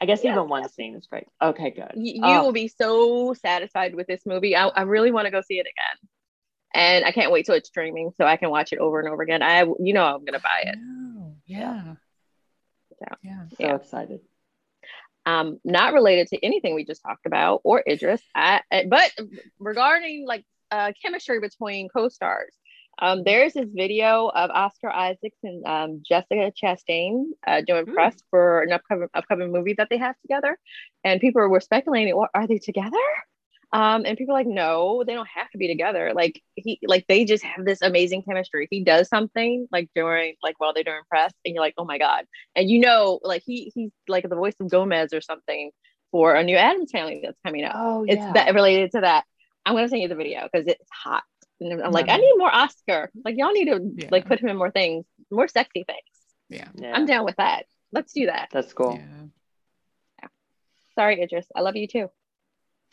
I 0.00 0.04
guess 0.04 0.24
even 0.24 0.48
one 0.48 0.68
scene 0.68 0.96
is 0.96 1.06
great. 1.06 1.28
Okay, 1.40 1.70
good. 1.70 1.92
Y- 1.94 2.18
uh, 2.22 2.28
you 2.28 2.38
Oh. 2.40 2.42
will 2.44 2.52
be 2.52 2.68
so 2.68 3.32
satisfied 3.34 3.94
with 3.94 4.06
this 4.08 4.26
movie. 4.26 4.54
I, 4.56 4.66
I 4.66 4.82
really 4.82 5.12
want 5.12 5.26
to 5.26 5.30
go 5.30 5.40
see 5.40 5.58
it 5.58 5.66
again, 5.66 6.10
and 6.74 7.04
I 7.04 7.12
can't 7.12 7.32
wait 7.32 7.46
till 7.46 7.54
it's 7.54 7.68
streaming 7.68 8.10
so 8.16 8.24
I 8.24 8.36
can 8.36 8.50
watch 8.50 8.72
it 8.72 8.78
over 8.78 9.00
and 9.00 9.08
over 9.08 9.22
again. 9.22 9.42
I, 9.42 9.62
you 9.62 9.92
know, 9.92 10.04
I'm 10.04 10.24
gonna 10.24 10.40
buy 10.40 10.62
it. 10.64 10.76
Yeah. 11.46 11.94
Yeah. 13.00 13.14
Yeah. 13.22 13.44
So 13.48 13.56
Yeah. 13.60 13.74
excited. 13.76 14.20
um 15.26 15.58
not 15.64 15.92
related 15.92 16.26
to 16.28 16.44
anything 16.44 16.74
we 16.74 16.84
just 16.84 17.02
talked 17.02 17.26
about 17.26 17.60
or 17.64 17.82
Idris 17.88 18.22
I, 18.34 18.60
I- 18.72 18.84
but 18.88 19.10
regarding 19.58 20.26
like 20.26 20.44
uh 20.70 20.92
chemistry 21.02 21.40
between 21.40 21.88
co-stars 21.88 22.54
um 23.00 23.22
there's 23.24 23.54
this 23.54 23.68
video 23.72 24.28
of 24.28 24.50
Oscar 24.50 24.90
Isaacs 24.90 25.38
and 25.42 25.64
um 25.66 26.02
Jessica 26.08 26.52
Chastain 26.60 27.26
uh 27.46 27.60
doing 27.66 27.86
Hmm. 27.86 27.92
press 27.94 28.16
for 28.30 28.62
an 28.62 28.72
upcoming 28.72 29.08
upcoming 29.14 29.52
movie 29.52 29.74
that 29.78 29.88
they 29.90 29.98
have 29.98 30.16
together 30.20 30.58
and 31.04 31.20
people 31.20 31.46
were 31.48 31.60
speculating 31.60 32.16
well, 32.16 32.28
are 32.34 32.46
they 32.46 32.58
together 32.58 32.98
um 33.74 34.04
and 34.04 34.18
people 34.18 34.34
are 34.34 34.38
like 34.38 34.46
no 34.46 35.02
they 35.06 35.14
don't 35.14 35.28
have 35.28 35.48
to 35.50 35.56
be 35.58 35.66
together 35.66 36.12
like 36.14 36.42
he 36.56 36.78
like 36.86 37.06
they 37.08 37.24
just 37.24 37.42
have 37.42 37.64
this 37.64 37.80
amazing 37.80 38.22
chemistry 38.22 38.68
he 38.70 38.84
does 38.84 39.08
something 39.08 39.66
like 39.72 39.88
during 39.94 40.34
like 40.42 40.54
while 40.58 40.74
they're 40.74 40.84
doing 40.84 41.00
press 41.08 41.32
and 41.44 41.54
you're 41.54 41.62
like 41.64 41.74
oh 41.78 41.84
my 41.84 41.96
god 41.98 42.26
and 42.54 42.68
you 42.68 42.80
know, 42.80 43.18
like 43.22 43.42
he 43.46 43.72
he's 43.74 43.90
like 44.08 44.28
the 44.28 44.36
voice 44.36 44.54
of 44.60 44.70
Gomez 44.70 45.12
or 45.14 45.20
something 45.22 45.70
for 46.10 46.34
a 46.34 46.44
new 46.44 46.56
Addams 46.56 46.90
Family 46.90 47.20
that's 47.24 47.38
coming 47.44 47.64
out. 47.64 47.72
Oh, 47.74 48.04
yeah. 48.04 48.12
it's 48.14 48.32
that 48.34 48.54
related 48.54 48.92
to 48.92 49.00
that. 49.00 49.24
I'm 49.64 49.74
gonna 49.74 49.88
send 49.88 50.02
you 50.02 50.08
the 50.08 50.14
video 50.14 50.46
because 50.52 50.66
it's 50.68 50.84
hot. 50.92 51.22
And 51.58 51.80
I'm 51.82 51.92
like, 51.92 52.10
I 52.10 52.16
need 52.18 52.34
more 52.36 52.54
Oscar. 52.54 53.10
Like 53.24 53.36
y'all 53.38 53.52
need 53.52 53.66
to 53.66 53.80
Yeah. 53.96 54.08
like 54.10 54.26
put 54.26 54.40
him 54.40 54.48
in 54.50 54.56
more 54.58 54.70
things, 54.70 55.06
more 55.30 55.48
sexy 55.48 55.84
things. 55.84 55.98
Yeah. 56.50 56.68
Yeah, 56.74 56.92
I'm 56.94 57.06
down 57.06 57.24
with 57.24 57.36
that. 57.36 57.64
Let's 57.92 58.12
do 58.12 58.26
that. 58.26 58.48
that's 58.52 58.74
cool. 58.74 58.98
Yeah. 59.00 60.28
Sorry, 60.94 61.22
Idris. 61.22 61.46
I 61.56 61.60
love 61.62 61.76
you 61.76 61.86
too. 61.88 62.10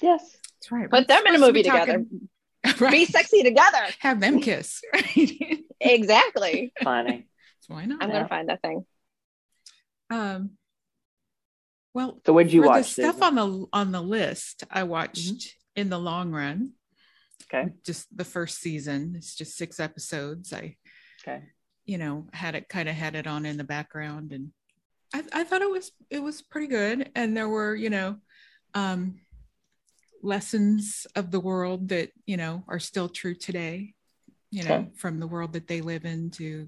Yes. 0.01 0.35
That's 0.53 0.71
right. 0.71 0.89
Put 0.89 1.07
them 1.07 1.25
in 1.27 1.35
a 1.35 1.39
movie 1.39 1.63
together. 1.63 2.03
talking- 2.03 2.29
right. 2.79 2.91
Be 2.91 3.05
sexy 3.05 3.43
together. 3.43 3.77
Have 3.99 4.19
them 4.19 4.39
kiss. 4.41 4.81
Right. 4.93 5.59
exactly. 5.79 6.73
Funny. 6.83 7.25
So 7.61 7.73
why 7.75 7.85
not? 7.85 8.01
I'm 8.01 8.09
Yeah. 8.09 8.15
gonna 8.15 8.27
find 8.29 8.49
that 8.49 8.61
thing. 8.61 8.85
Um. 10.09 10.51
Well, 11.93 12.19
So 12.25 12.33
what 12.33 12.43
did 12.45 12.53
you 12.53 12.63
watch? 12.63 12.95
the 12.95 13.01
stuff 13.03 13.15
Susan? 13.15 13.23
on 13.23 13.35
the 13.35 13.65
on 13.73 13.91
the 13.91 14.01
list, 14.01 14.63
I 14.71 14.83
watched 14.83 15.55
in 15.75 15.89
the 15.89 15.99
long 15.99 16.31
run. 16.31 16.73
Okay. 17.53 17.71
Just 17.85 18.15
the 18.15 18.25
first 18.25 18.59
season. 18.59 19.15
It's 19.17 19.35
just 19.35 19.57
six 19.57 19.79
episodes. 19.79 20.53
I, 20.53 20.77
Okay. 21.21 21.43
you 21.85 21.97
know, 21.97 22.27
had 22.33 22.55
it 22.55 22.69
kind 22.69 22.87
of 22.89 22.95
had 22.95 23.15
it 23.15 23.27
on 23.27 23.45
in 23.45 23.57
the 23.57 23.63
background, 23.63 24.31
and 24.33 24.51
I, 25.13 25.23
I 25.41 25.43
thought 25.43 25.61
it 25.61 25.69
was 25.69 25.91
it 26.09 26.21
was 26.23 26.41
pretty 26.41 26.67
good. 26.67 27.11
And 27.15 27.35
there 27.35 27.49
were, 27.49 27.75
you 27.75 27.89
know, 27.89 28.17
um, 28.73 29.19
lessons 30.21 31.07
of 31.15 31.31
the 31.31 31.39
world 31.39 31.89
that 31.89 32.11
you 32.25 32.37
know 32.37 32.63
are 32.67 32.79
still 32.79 33.09
true 33.09 33.35
today. 33.35 33.93
You 34.51 34.63
know, 34.63 34.73
Okay. 34.75 34.89
from 34.95 35.19
the 35.19 35.27
world 35.27 35.53
that 35.53 35.67
they 35.67 35.81
live 35.81 36.05
in 36.05 36.31
to 36.31 36.67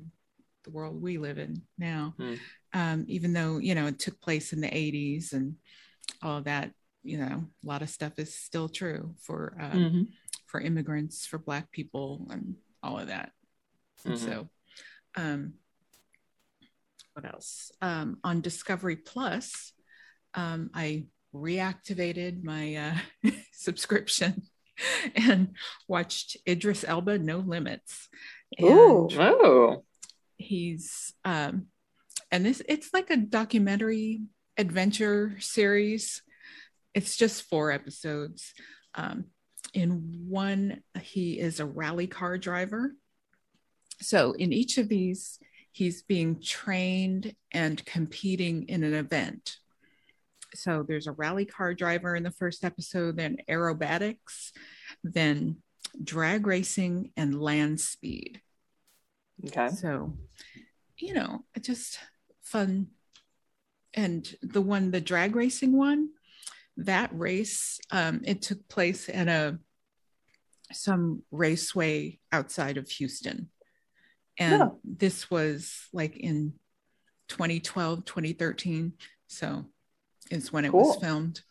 the 0.64 0.70
world 0.70 1.02
we 1.02 1.18
live 1.18 1.40
in 1.40 1.64
now. 1.78 2.14
Hmm. 2.18 2.34
Um, 2.74 3.06
even 3.08 3.34
though 3.34 3.58
you 3.58 3.76
know 3.76 3.88
it 3.88 4.00
took 4.00 4.22
place 4.22 4.54
in 4.54 4.62
the 4.62 4.68
80s 4.76 5.34
and 5.34 5.56
all 6.22 6.38
of 6.38 6.44
that, 6.46 6.72
you 7.04 7.18
know, 7.18 7.46
a 7.64 7.68
lot 7.68 7.82
of 7.82 7.90
stuff 7.90 8.20
is 8.20 8.34
still 8.36 8.70
true 8.70 9.16
for 9.22 9.58
um, 9.60 9.72
Mhm. 9.80 10.08
for 10.46 10.62
immigrants, 10.62 11.26
for 11.26 11.38
Black 11.40 11.72
people, 11.72 12.28
and 12.30 12.56
all 12.84 13.00
of 13.00 13.08
that. 13.08 13.32
Mhm. 14.06 14.18
So, 14.18 14.50
um, 15.16 15.54
what 17.14 17.26
else? 17.26 17.72
Um, 17.82 18.20
on 18.24 18.42
Discovery 18.42 18.96
Plus, 18.96 19.74
um, 20.34 20.70
I 20.74 21.08
reactivated 21.34 22.44
my 22.44 22.76
uh, 22.76 23.32
subscription 23.54 24.44
and 25.16 25.56
watched 25.88 26.38
Idris 26.48 26.84
Elba 26.88 27.20
No 27.20 27.38
Limits. 27.40 28.10
Ooh. 28.62 29.08
And 29.12 29.20
Oh. 29.20 29.84
he's 30.38 31.14
um, 31.24 31.68
and 32.32 32.46
this 32.46 32.62
it's 32.68 32.94
like 32.94 33.10
a 33.10 33.18
documentary 33.18 34.22
adventure 34.58 35.36
series. 35.40 36.22
It's 36.94 37.16
just 37.16 37.44
four 37.44 37.72
episodes. 37.72 38.54
Um, 38.96 39.26
in 39.74 40.26
one, 40.28 40.82
he 41.02 41.40
is 41.40 41.60
a 41.60 41.66
rally 41.66 42.08
car 42.08 42.38
driver. 42.38 42.94
So 44.02 44.34
in 44.34 44.52
each 44.52 44.78
of 44.78 44.90
these, 44.90 45.40
he's 45.72 46.02
being 46.02 46.42
trained 46.42 47.34
and 47.54 47.84
competing 47.86 48.64
in 48.68 48.84
an 48.84 48.94
event. 48.94 49.58
So 50.56 50.84
there's 50.88 51.08
a 51.08 51.12
rally 51.12 51.46
car 51.46 51.74
driver 51.74 52.16
in 52.16 52.24
the 52.24 52.32
first 52.32 52.64
episode, 52.64 53.18
then 53.18 53.38
aerobatics, 53.50 54.52
then 55.04 55.58
drag 56.04 56.48
racing 56.48 57.12
and 57.18 57.42
land 57.42 57.80
speed. 57.80 58.42
Okay. 59.48 59.70
So, 59.70 60.18
you 60.98 61.14
know, 61.14 61.46
just 61.62 62.00
fun. 62.44 62.88
And 63.94 64.34
the 64.42 64.62
one, 64.62 64.92
the 64.92 65.02
drag 65.02 65.36
racing 65.36 65.76
one, 65.76 66.10
that 66.78 67.10
race, 67.14 67.80
um, 67.92 68.22
it 68.24 68.42
took 68.42 68.68
place 68.68 69.10
at 69.10 69.28
a 69.28 69.60
some 70.72 71.24
raceway 71.32 72.18
outside 72.32 72.78
of 72.78 72.90
Houston. 72.90 73.50
And 74.38 74.60
Yeah. 74.60 74.70
this 74.86 75.30
was 75.30 75.88
like 75.92 76.16
in 76.16 76.54
2012, 77.28 78.06
2013. 78.06 78.94
So 79.28 79.66
it's 80.32 80.52
when 80.52 80.66
it 80.66 80.74
was 80.74 80.98
filmed. 80.98 81.42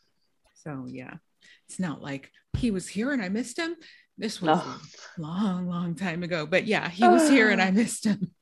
So 0.63 0.87
yeah. 0.89 1.15
It's 1.69 1.79
not 1.79 2.03
like 2.03 2.31
he 2.57 2.71
was 2.71 2.89
here 2.89 3.13
and 3.13 3.23
I 3.23 3.29
missed 3.29 3.57
him. 3.59 3.77
This 4.19 4.43
was 4.43 4.49
No. 4.59 4.75
long, 5.19 5.69
long 5.69 5.95
time 5.95 6.23
ago. 6.23 6.45
But 6.47 6.67
yeah, 6.67 6.89
he 6.89 7.07
was 7.07 7.29
here 7.29 7.51
and 7.51 7.63
I 7.63 7.71
missed 7.83 8.05
him. 8.05 8.33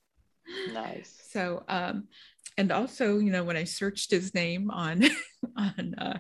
Nice. 0.73 1.15
So, 1.31 1.63
um, 1.69 2.09
and 2.57 2.73
also, 2.73 3.19
you 3.19 3.31
know, 3.31 3.45
when 3.45 3.57
I 3.57 3.65
searched 3.65 4.11
his 4.11 4.35
name 4.35 4.71
on 4.71 5.05
on 5.57 5.95
uh, 5.99 6.19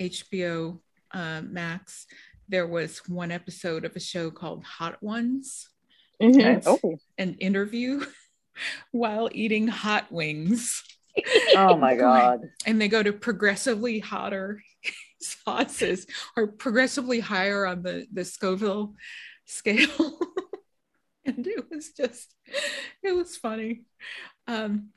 HBO 0.00 0.80
uh, 1.12 1.42
Max, 1.42 2.06
there 2.48 2.66
was 2.66 2.98
one 3.08 3.30
episode 3.30 3.84
of 3.84 3.96
a 3.96 4.00
show 4.00 4.30
called 4.30 4.64
Hot 4.64 5.02
Ones, 5.02 5.68
Mhm. 6.22 6.58
Okay. 6.58 6.60
Oh, 6.66 6.98
an 7.16 7.34
interview 7.40 8.04
while 8.92 9.30
eating 9.32 9.68
hot 9.68 10.12
wings, 10.12 10.82
Oh 11.56 11.76
my 11.78 11.96
god. 11.96 12.40
and 12.66 12.80
they 12.80 12.88
go 12.88 13.02
to 13.02 13.12
progressively 13.12 13.98
hotter 13.98 14.62
sauces 15.20 16.06
or 16.36 16.46
progressively 16.48 17.20
higher 17.20 17.66
on 17.66 17.82
the 17.82 18.06
the 18.12 18.24
Scoville 18.24 18.94
scale. 19.44 20.18
and 21.24 21.46
it 21.46 21.64
was 21.70 21.90
just 21.92 22.34
it 23.02 23.12
was 23.14 23.36
funny. 23.36 23.82
Um 24.46 24.90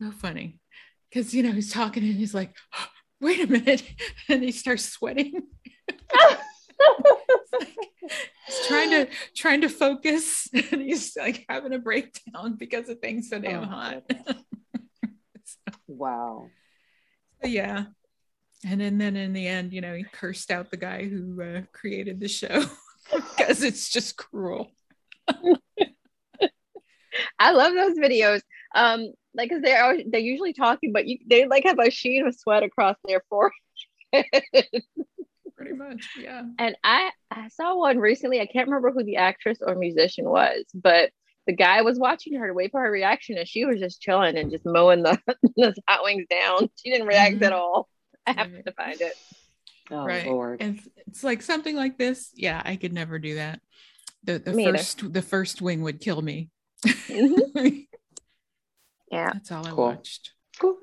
so 0.00 0.10
funny. 0.12 0.60
Cause 1.12 1.32
you 1.32 1.42
know, 1.42 1.52
he's 1.52 1.72
talking 1.72 2.02
and 2.04 2.14
he's 2.14 2.34
like, 2.34 2.54
oh, 2.76 2.86
wait 3.20 3.40
a 3.42 3.46
minute. 3.46 3.82
And 4.28 4.42
he 4.42 4.52
starts 4.52 4.84
sweating. 4.84 5.42
He's 8.46 8.66
trying 8.66 8.90
to 8.90 9.08
trying 9.34 9.60
to 9.62 9.68
focus 9.68 10.48
and 10.52 10.82
he's 10.82 11.16
like 11.16 11.44
having 11.48 11.72
a 11.72 11.78
breakdown 11.78 12.56
because 12.56 12.88
of 12.88 12.98
things 13.00 13.28
so 13.28 13.38
damn 13.38 13.64
oh, 13.64 13.66
hot. 13.66 14.02
so, 15.44 15.54
wow. 15.86 16.50
So, 17.42 17.48
yeah. 17.48 17.84
And 18.66 18.80
then, 18.80 18.96
then 18.96 19.16
in 19.16 19.32
the 19.34 19.46
end, 19.46 19.72
you 19.74 19.80
know, 19.82 19.94
he 19.94 20.04
cursed 20.04 20.50
out 20.50 20.70
the 20.70 20.76
guy 20.78 21.04
who 21.04 21.42
uh, 21.42 21.60
created 21.72 22.18
the 22.18 22.28
show 22.28 22.64
because 23.12 23.62
it's 23.62 23.90
just 23.90 24.16
cruel. 24.16 24.70
I 27.38 27.52
love 27.52 27.74
those 27.74 27.98
videos. 27.98 28.40
Um, 28.74 29.12
like, 29.34 29.50
cause 29.50 29.60
they're 29.62 29.98
they're 30.06 30.20
usually 30.20 30.52
talking, 30.52 30.92
but 30.92 31.06
you 31.06 31.18
they 31.28 31.46
like 31.46 31.64
have 31.64 31.78
a 31.78 31.90
sheet 31.90 32.24
of 32.24 32.34
sweat 32.34 32.62
across 32.62 32.96
their 33.04 33.22
forehead. 33.28 33.52
Pretty 35.56 35.72
much, 35.72 36.08
yeah. 36.20 36.42
And 36.58 36.76
I 36.82 37.10
I 37.30 37.48
saw 37.48 37.76
one 37.76 37.98
recently. 37.98 38.40
I 38.40 38.46
can't 38.46 38.66
remember 38.66 38.90
who 38.90 39.04
the 39.04 39.16
actress 39.16 39.58
or 39.60 39.74
musician 39.76 40.28
was, 40.28 40.64
but 40.74 41.10
the 41.46 41.52
guy 41.52 41.82
was 41.82 41.98
watching 41.98 42.34
her 42.34 42.48
to 42.48 42.54
wait 42.54 42.70
for 42.72 42.80
her 42.80 42.90
reaction, 42.90 43.38
and 43.38 43.46
she 43.46 43.64
was 43.64 43.78
just 43.78 44.00
chilling 44.00 44.36
and 44.36 44.50
just 44.50 44.64
mowing 44.64 45.02
the, 45.02 45.18
the 45.56 45.74
hot 45.88 46.02
wings 46.02 46.26
down. 46.28 46.68
She 46.82 46.90
didn't 46.90 47.06
react 47.06 47.36
mm-hmm. 47.36 47.44
at 47.44 47.52
all. 47.52 47.88
I 48.26 48.32
have 48.32 48.50
to 48.64 48.72
find 48.72 49.00
it. 49.00 49.12
Oh, 49.90 50.04
right. 50.04 50.26
Lord. 50.26 50.62
And 50.62 50.80
it's 51.06 51.22
like 51.22 51.42
something 51.42 51.76
like 51.76 51.98
this. 51.98 52.30
Yeah, 52.34 52.60
I 52.64 52.76
could 52.76 52.92
never 52.92 53.18
do 53.18 53.34
that. 53.36 53.60
The 54.24 54.38
the 54.38 54.52
me 54.52 54.64
first 54.64 55.00
either. 55.00 55.08
the 55.10 55.22
first 55.22 55.60
wing 55.60 55.82
would 55.82 56.00
kill 56.00 56.22
me. 56.22 56.48
Mm-hmm. 56.86 57.68
yeah. 59.12 59.32
That's 59.34 59.52
all 59.52 59.66
I 59.66 59.70
cool. 59.70 59.84
watched. 59.84 60.32
Cool. 60.58 60.78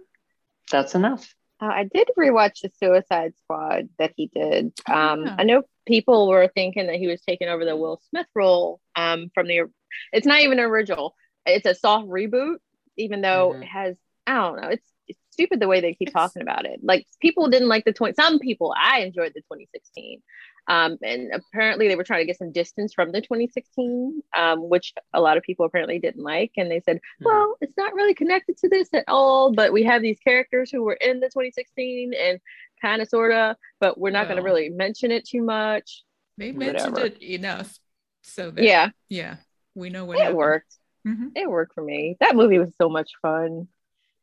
That's 0.72 0.94
enough. 0.94 1.34
Uh, 1.62 1.66
I 1.66 1.84
did 1.84 2.10
rewatch 2.18 2.62
the 2.62 2.72
Suicide 2.80 3.34
Squad 3.44 3.90
that 4.00 4.14
he 4.16 4.28
did. 4.28 4.74
Um, 4.90 5.26
yeah. 5.26 5.36
I 5.38 5.44
know 5.44 5.64
people 5.86 6.28
were 6.28 6.50
thinking 6.54 6.88
that 6.88 6.96
he 6.96 7.08
was 7.08 7.22
taking 7.22 7.48
over 7.48 7.66
the 7.66 7.76
Will 7.76 8.02
Smith 8.10 8.28
role 8.34 8.80
um, 8.96 9.30
from 9.34 9.48
the. 9.48 9.70
It's 10.12 10.26
not 10.26 10.42
even 10.42 10.60
original. 10.60 11.16
It's 11.46 11.68
a 11.68 11.76
soft 11.76 12.08
reboot, 12.08 12.58
even 12.98 13.22
though 13.22 13.52
mm-hmm. 13.52 13.64
it 13.64 13.68
has. 13.68 13.98
I 14.26 14.36
don't 14.36 14.62
know. 14.62 14.70
It's 14.70 14.88
it's 15.08 15.20
stupid 15.32 15.60
the 15.60 15.68
way 15.68 15.82
they 15.82 15.94
keep 15.94 16.12
talking 16.12 16.42
about 16.42 16.66
it. 16.66 16.80
Like 16.82 17.06
people 17.22 17.48
didn't 17.50 17.70
like 17.70 17.86
the 17.86 17.94
20. 17.94 18.14
Some 18.14 18.40
people 18.40 18.74
I 18.76 19.02
enjoyed 19.02 19.34
the 19.36 19.42
2016. 19.42 20.22
Um, 20.68 20.98
and 21.04 21.32
apparently 21.34 21.88
they 21.88 21.96
were 21.96 22.04
trying 22.04 22.22
to 22.22 22.26
get 22.26 22.38
some 22.38 22.52
distance 22.52 22.94
from 22.94 23.12
the 23.12 23.22
2016, 23.22 24.22
um, 24.38 24.70
which 24.70 24.94
a 25.14 25.20
lot 25.20 25.38
of 25.38 25.44
people 25.44 25.66
apparently 25.66 26.00
didn't 26.00 26.24
like. 26.24 26.52
And 26.58 26.70
they 26.70 26.82
said, 26.82 26.98
mm-hmm. 26.98 27.26
well, 27.26 27.56
it's 27.62 27.76
not 27.78 27.94
really 27.94 28.14
connected 28.14 28.58
to 28.58 28.70
this 28.70 28.90
at 28.94 29.06
all, 29.08 29.52
but 29.52 29.74
we 29.74 29.84
have 29.84 30.02
these 30.02 30.20
characters 30.20 30.72
who 30.72 30.84
were 30.84 30.94
in 30.94 31.20
the 31.20 31.28
2016 31.28 32.14
and 32.14 32.40
kind 32.82 33.02
of, 33.02 33.08
sort 33.08 33.34
of, 33.34 33.56
but 33.80 33.98
we're 33.98 34.12
not 34.12 34.28
well, 34.28 34.36
going 34.36 34.38
to 34.38 34.44
really 34.44 34.70
mention 34.70 35.12
it 35.12 35.28
too 35.28 35.42
much. 35.42 36.04
They 36.38 36.52
mentioned 36.52 36.94
Whatever. 36.94 37.16
it 37.16 37.22
enough. 37.22 37.78
So 38.24 38.52
that, 38.52 38.64
yeah, 38.64 38.90
yeah, 39.10 39.38
we 39.76 39.90
know 39.90 40.06
what 40.06 40.18
it 40.18 40.22
happened. 40.22 40.38
worked. 40.38 40.76
Mm-hmm. 41.08 41.28
It 41.36 41.50
worked 41.50 41.74
for 41.74 41.84
me. 41.84 42.18
That 42.20 42.36
movie 42.36 42.60
was 42.60 42.74
so 42.80 42.88
much 42.88 43.12
fun. 43.22 43.68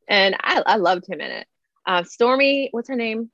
And 0.09 0.37
I, 0.41 0.63
I 0.65 0.77
loved 0.77 1.09
him 1.09 1.21
in 1.21 1.31
it. 1.31 1.47
Uh, 1.85 2.05
Stormy, 2.05 2.69
what's 2.71 2.89
her 2.89 2.97
name? 2.97 3.31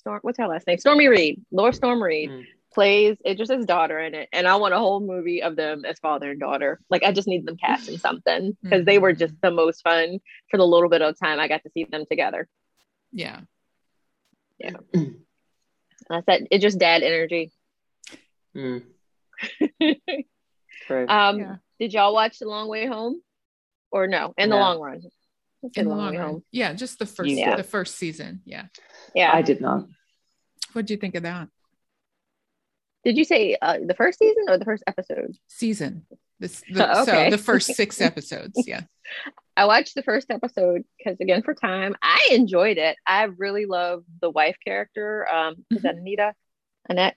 Storm, 0.00 0.20
what's 0.22 0.38
her 0.38 0.48
last 0.48 0.66
name? 0.66 0.78
Stormy 0.78 1.08
Reid, 1.08 1.44
Laura 1.52 1.72
Storm 1.72 2.02
Reid 2.02 2.30
mm. 2.30 2.44
plays 2.72 3.16
Idris's 3.24 3.66
daughter 3.66 4.00
in 4.00 4.14
it, 4.14 4.28
and 4.32 4.48
I 4.48 4.56
want 4.56 4.74
a 4.74 4.78
whole 4.78 5.00
movie 5.00 5.42
of 5.42 5.56
them 5.56 5.84
as 5.84 5.98
father 5.98 6.30
and 6.30 6.40
daughter. 6.40 6.80
Like 6.90 7.04
I 7.04 7.12
just 7.12 7.28
need 7.28 7.46
them 7.46 7.56
cast 7.56 7.88
in 7.88 7.98
something 8.06 8.56
because 8.62 8.84
they 8.84 8.98
were 8.98 9.12
just 9.12 9.34
the 9.42 9.50
most 9.50 9.82
fun 9.82 10.18
for 10.50 10.56
the 10.56 10.66
little 10.66 10.88
bit 10.88 11.02
of 11.02 11.18
time 11.18 11.38
I 11.38 11.48
got 11.48 11.62
to 11.62 11.70
see 11.70 11.84
them 11.84 12.04
together. 12.10 12.48
Yeah, 13.12 13.40
yeah. 14.58 14.72
That's 16.08 16.26
said 16.26 16.48
it 16.50 16.58
just 16.58 16.78
dad 16.78 17.02
energy. 17.02 17.52
Mm. 18.56 18.82
um, 20.90 21.38
yeah. 21.38 21.56
Did 21.78 21.92
y'all 21.92 22.12
watch 22.12 22.38
The 22.38 22.48
Long 22.48 22.68
Way 22.68 22.86
Home, 22.86 23.22
or 23.92 24.06
no? 24.06 24.34
In 24.36 24.50
the 24.50 24.56
long 24.56 24.80
run 24.80 25.02
in 25.74 25.88
the 25.88 25.94
long 25.94 26.16
run. 26.16 26.42
Yeah, 26.50 26.72
just 26.72 26.98
the 26.98 27.06
first 27.06 27.30
yeah. 27.30 27.56
the 27.56 27.62
first 27.62 27.96
season. 27.96 28.42
Yeah. 28.44 28.66
Yeah. 29.14 29.30
I 29.32 29.42
did 29.42 29.60
not. 29.60 29.86
What 30.72 30.86
do 30.86 30.94
you 30.94 30.98
think 30.98 31.14
of 31.14 31.24
that? 31.24 31.48
Did 33.04 33.16
you 33.16 33.24
say 33.24 33.56
uh, 33.60 33.78
the 33.84 33.94
first 33.94 34.18
season 34.18 34.44
or 34.48 34.58
the 34.58 34.64
first 34.64 34.84
episode? 34.86 35.36
Season. 35.48 36.06
This 36.38 36.62
the, 36.70 37.00
okay. 37.02 37.30
so 37.30 37.30
the 37.30 37.42
first 37.42 37.74
six 37.74 38.00
episodes. 38.00 38.62
Yeah. 38.66 38.82
I 39.56 39.66
watched 39.66 39.94
the 39.94 40.02
first 40.02 40.30
episode 40.30 40.84
because 40.98 41.18
again 41.20 41.42
for 41.42 41.54
time, 41.54 41.96
I 42.02 42.30
enjoyed 42.32 42.78
it. 42.78 42.96
I 43.06 43.24
really 43.24 43.66
love 43.66 44.04
the 44.20 44.30
wife 44.30 44.56
character. 44.64 45.26
Um, 45.30 45.54
mm-hmm. 45.54 45.76
is 45.76 45.82
that 45.82 45.94
mm-hmm. 45.94 46.00
Anita? 46.00 46.34
Annette? 46.88 47.16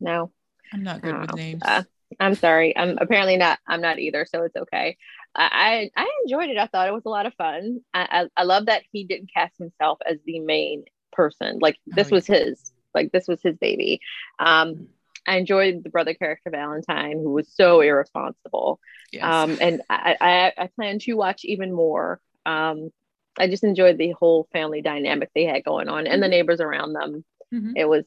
No. 0.00 0.32
I'm 0.72 0.82
not 0.82 1.02
good 1.02 1.18
with 1.20 1.34
names. 1.34 1.62
Uh, 1.64 1.82
I'm 2.18 2.34
sorry. 2.34 2.76
I'm 2.76 2.98
apparently 2.98 3.36
not. 3.36 3.58
I'm 3.66 3.80
not 3.80 3.98
either. 3.98 4.26
So 4.28 4.42
it's 4.42 4.56
okay. 4.56 4.96
I 5.34 5.90
I 5.96 6.10
enjoyed 6.24 6.50
it. 6.50 6.58
I 6.58 6.66
thought 6.66 6.88
it 6.88 6.94
was 6.94 7.04
a 7.06 7.10
lot 7.10 7.26
of 7.26 7.34
fun. 7.34 7.80
I 7.94 8.28
I, 8.36 8.42
I 8.42 8.44
love 8.44 8.66
that 8.66 8.82
he 8.92 9.04
didn't 9.04 9.30
cast 9.32 9.58
himself 9.58 9.98
as 10.06 10.18
the 10.24 10.40
main 10.40 10.84
person. 11.12 11.58
Like 11.60 11.78
oh, 11.88 11.94
this 11.96 12.08
oh, 12.12 12.16
was 12.16 12.28
yeah. 12.28 12.38
his. 12.38 12.72
Like 12.94 13.10
this 13.10 13.26
was 13.26 13.40
his 13.42 13.56
baby. 13.56 14.00
Um, 14.38 14.88
I 15.26 15.36
enjoyed 15.36 15.82
the 15.82 15.88
brother 15.88 16.12
character 16.12 16.50
Valentine, 16.50 17.12
who 17.12 17.30
was 17.30 17.48
so 17.48 17.80
irresponsible. 17.80 18.80
Yes. 19.10 19.24
Um, 19.24 19.56
and 19.60 19.82
I, 19.88 20.16
I 20.20 20.52
I 20.64 20.66
plan 20.66 20.98
to 21.00 21.14
watch 21.14 21.44
even 21.44 21.72
more. 21.72 22.20
Um, 22.44 22.90
I 23.38 23.48
just 23.48 23.64
enjoyed 23.64 23.96
the 23.96 24.10
whole 24.10 24.46
family 24.52 24.82
dynamic 24.82 25.30
they 25.34 25.46
had 25.46 25.64
going 25.64 25.88
on 25.88 26.06
and 26.06 26.22
the 26.22 26.26
mm-hmm. 26.26 26.32
neighbors 26.32 26.60
around 26.60 26.92
them. 26.92 27.24
Mm-hmm. 27.54 27.76
It 27.76 27.88
was 27.88 28.04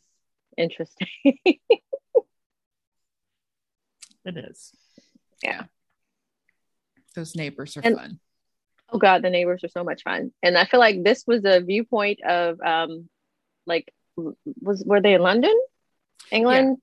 interesting. 0.55 1.07
It 4.25 4.37
is. 4.37 4.71
Yeah. 5.43 5.63
Those 7.15 7.35
neighbors 7.35 7.77
are 7.77 7.81
and, 7.83 7.95
fun. 7.95 8.19
Oh 8.89 8.99
God, 8.99 9.23
the 9.23 9.29
neighbors 9.29 9.63
are 9.63 9.69
so 9.69 9.83
much 9.83 10.03
fun. 10.03 10.31
And 10.43 10.57
I 10.57 10.65
feel 10.65 10.79
like 10.79 11.03
this 11.03 11.23
was 11.25 11.43
a 11.45 11.61
viewpoint 11.61 12.21
of 12.23 12.59
um 12.61 13.09
like 13.65 13.91
was 14.15 14.83
were 14.85 15.01
they 15.01 15.13
in 15.13 15.21
London? 15.21 15.53
England? 16.31 16.77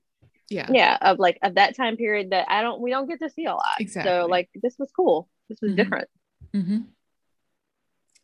Yeah. 0.49 0.67
yeah. 0.69 0.73
Yeah, 0.73 0.97
of 1.01 1.19
like 1.19 1.39
of 1.41 1.55
that 1.55 1.75
time 1.75 1.97
period 1.97 2.31
that 2.31 2.49
I 2.49 2.61
don't 2.61 2.81
we 2.81 2.91
don't 2.91 3.07
get 3.07 3.19
to 3.19 3.29
see 3.29 3.45
a 3.45 3.53
lot. 3.53 3.63
Exactly. 3.79 4.09
So 4.09 4.27
like 4.27 4.49
this 4.53 4.75
was 4.77 4.91
cool. 4.91 5.29
This 5.49 5.59
was 5.61 5.71
mm-hmm. 5.71 5.77
different. 5.77 6.07
Mm-hmm. 6.53 6.79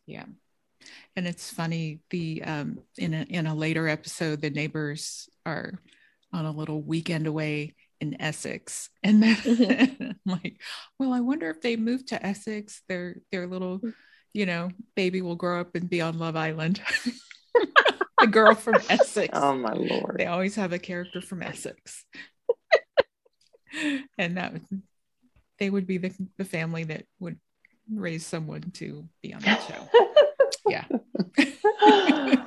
Yeah. 0.06 0.24
And 1.16 1.26
it's 1.26 1.50
funny, 1.50 2.00
the 2.10 2.42
um 2.44 2.80
in 2.96 3.14
a 3.14 3.22
in 3.22 3.46
a 3.46 3.54
later 3.54 3.88
episode, 3.88 4.40
the 4.40 4.50
neighbors 4.50 5.28
are 5.46 5.72
on 6.32 6.44
a 6.44 6.52
little 6.52 6.80
weekend 6.80 7.26
away 7.26 7.74
in 8.00 8.20
Essex. 8.20 8.90
And 9.02 9.22
then 9.22 9.36
mm-hmm. 9.36 10.02
I'm 10.10 10.40
like, 10.42 10.60
well, 10.98 11.12
I 11.12 11.20
wonder 11.20 11.50
if 11.50 11.60
they 11.60 11.76
move 11.76 12.06
to 12.06 12.24
Essex, 12.24 12.82
their 12.88 13.16
their 13.30 13.46
little, 13.46 13.80
mm. 13.80 13.94
you 14.32 14.46
know, 14.46 14.70
baby 14.96 15.22
will 15.22 15.36
grow 15.36 15.60
up 15.60 15.74
and 15.74 15.88
be 15.88 16.00
on 16.00 16.18
Love 16.18 16.36
Island. 16.36 16.80
the 18.18 18.26
girl 18.26 18.54
from 18.54 18.76
Essex. 18.90 19.30
Oh 19.32 19.54
my 19.54 19.72
lord. 19.72 20.16
They 20.18 20.26
always 20.26 20.56
have 20.56 20.72
a 20.72 20.78
character 20.78 21.20
from 21.20 21.42
Essex. 21.42 22.04
and 24.18 24.36
that 24.36 24.54
they 25.58 25.70
would 25.70 25.86
be 25.86 25.98
the, 25.98 26.12
the 26.38 26.44
family 26.44 26.84
that 26.84 27.04
would 27.18 27.38
raise 27.92 28.26
someone 28.26 28.70
to 28.72 29.08
be 29.22 29.34
on 29.34 29.42
that 29.42 29.62
show. 29.68 29.88
yeah. 30.68 32.46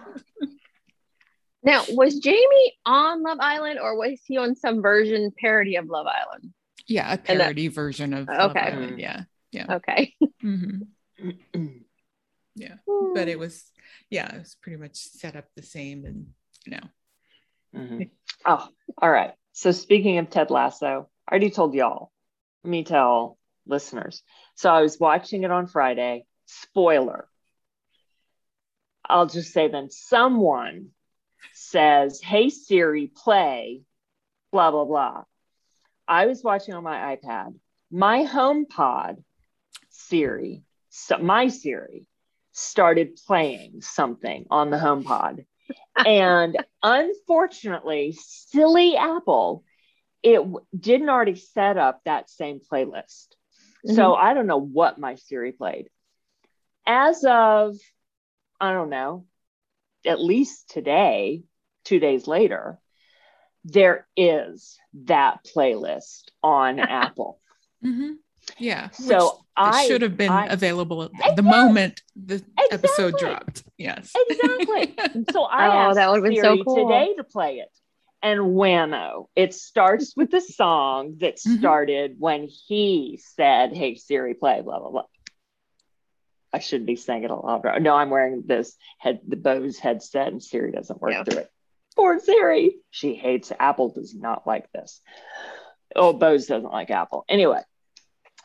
Now, 1.64 1.84
was 1.90 2.20
Jamie 2.20 2.74
on 2.86 3.24
Love 3.24 3.38
Island 3.40 3.80
or 3.80 3.98
was 3.98 4.20
he 4.26 4.38
on 4.38 4.56
some 4.56 4.82
version 4.82 5.32
parody 5.38 5.78
of 5.78 5.88
Love 5.88 6.08
Island? 6.08 6.54
Yeah, 6.88 7.14
a 7.14 7.18
parody 7.18 7.70
that, 7.70 7.74
version 7.74 8.14
of 8.14 8.28
okay. 8.28 8.38
Love 8.38 8.58
Island. 8.58 9.00
Yeah. 9.00 9.22
Yeah. 9.52 9.76
Okay. 9.76 10.14
Mm-hmm. 10.44 11.30
yeah. 12.56 12.76
But 13.14 13.30
it 13.30 13.40
was, 13.40 13.64
yeah, 14.10 14.36
it 14.36 14.40
was 14.40 14.58
pretty 14.62 14.78
much 14.78 14.96
set 14.96 15.36
up 15.36 15.46
the 15.56 15.64
same 15.64 16.06
and, 16.06 16.28
you 16.66 16.72
know. 16.74 17.80
Mm-hmm. 17.80 18.02
Oh, 18.46 18.68
all 19.02 19.12
right. 19.12 19.32
So 19.54 19.72
speaking 19.72 20.18
of 20.18 20.30
Ted 20.30 20.52
Lasso, 20.52 21.10
I 21.28 21.32
already 21.32 21.50
told 21.50 21.74
y'all. 21.74 22.12
Let 22.64 22.72
me 22.72 22.84
tell 22.84 23.38
listeners. 23.66 24.24
So 24.56 24.70
I 24.70 24.82
was 24.82 25.00
watching 25.00 25.44
it 25.44 25.52
on 25.52 25.68
Friday. 25.68 26.26
Spoiler. 26.46 27.28
I'll 29.08 29.28
just 29.28 29.54
say 29.54 29.68
then 29.70 29.90
someone 29.92 30.90
says, 31.74 32.22
Hey 32.22 32.50
Siri, 32.50 33.08
play 33.08 33.82
blah, 34.54 34.72
blah, 34.72 34.86
blah. 34.86 35.24
I 36.08 36.28
was 36.28 36.44
watching 36.44 36.76
on 36.76 36.84
my 36.84 37.18
iPad. 37.18 37.56
My 37.92 38.26
HomePod 38.26 39.24
Siri, 39.90 40.64
so 40.90 41.18
my 41.18 41.48
Siri 41.48 42.08
started 42.52 43.20
playing 43.28 43.82
something 43.82 44.46
on 44.50 44.70
the 44.70 44.78
HomePod. 44.78 45.46
and 45.98 46.64
unfortunately, 46.84 48.16
silly 48.18 48.96
Apple, 48.96 49.64
it 50.22 50.42
didn't 50.80 51.10
already 51.10 51.36
set 51.36 51.78
up 51.78 52.02
that 52.06 52.30
same 52.30 52.60
playlist. 52.60 53.30
Mm-hmm. 53.86 53.96
So 53.96 54.14
I 54.14 54.34
don't 54.34 54.48
know 54.48 54.62
what 54.62 55.00
my 55.00 55.16
Siri 55.16 55.52
played. 55.52 55.90
As 56.86 57.24
of, 57.26 57.76
I 58.62 58.72
don't 58.72 58.90
know, 58.90 59.26
at 60.06 60.22
least 60.22 60.70
today, 60.70 61.44
two 61.84 62.00
days 62.00 62.28
later, 62.28 62.80
there 63.64 64.08
is 64.16 64.78
that 65.06 65.46
playlist 65.56 66.24
on 66.42 66.80
Apple. 66.80 67.40
Mm-hmm. 67.84 68.14
Yeah. 68.58 68.90
So 68.92 69.46
I 69.56 69.88
should 69.88 70.02
have 70.02 70.18
been 70.18 70.32
I, 70.32 70.48
available 70.48 71.04
exactly, 71.04 71.36
the 71.36 71.44
moment 71.44 72.02
the 72.16 72.36
exactly, 72.36 72.68
episode 72.72 73.18
dropped. 73.18 73.64
Yes. 73.78 74.12
Exactly. 74.30 74.96
So 75.32 75.44
I 75.44 75.68
oh, 75.68 75.72
asked 75.72 75.96
that 75.96 76.10
would 76.10 76.18
have 76.18 76.24
been 76.24 76.42
Siri 76.42 76.58
so 76.58 76.64
cool. 76.64 76.88
today 76.88 77.14
to 77.16 77.24
play 77.24 77.58
it. 77.60 77.70
And 78.22 78.40
whammo, 78.40 79.28
it 79.36 79.54
starts 79.54 80.16
with 80.16 80.32
the 80.32 80.42
song 80.42 81.18
that 81.20 81.36
mm-hmm. 81.36 81.58
started 81.58 82.16
when 82.18 82.48
he 82.48 83.20
said, 83.36 83.76
Hey 83.76 83.96
Siri, 83.96 84.34
play, 84.34 84.62
blah, 84.62 84.80
blah, 84.80 84.90
blah. 84.90 85.04
I 86.52 86.60
shouldn't 86.60 86.88
be 86.88 86.96
saying 86.96 87.24
it 87.24 87.32
a 87.32 87.36
lot. 87.36 87.64
No, 87.82 87.96
I'm 87.96 88.10
wearing 88.10 88.44
this 88.46 88.76
head 88.98 89.22
the 89.28 89.36
Bose 89.36 89.80
headset 89.80 90.28
and 90.28 90.44
Siri 90.44 90.72
doesn't 90.72 91.02
work 91.02 91.14
yeah. 91.14 91.24
through 91.24 91.40
it. 91.40 91.52
Poor 91.96 92.20
Siri. 92.20 92.76
She 92.92 93.16
hates 93.16 93.52
Apple, 93.60 93.90
does 93.90 94.16
not 94.16 94.48
like 94.48 94.72
this. 94.72 95.02
Oh, 95.96 96.14
Bose 96.14 96.48
doesn't 96.48 96.72
like 96.72 96.90
Apple. 96.90 97.24
Anyway, 97.30 97.62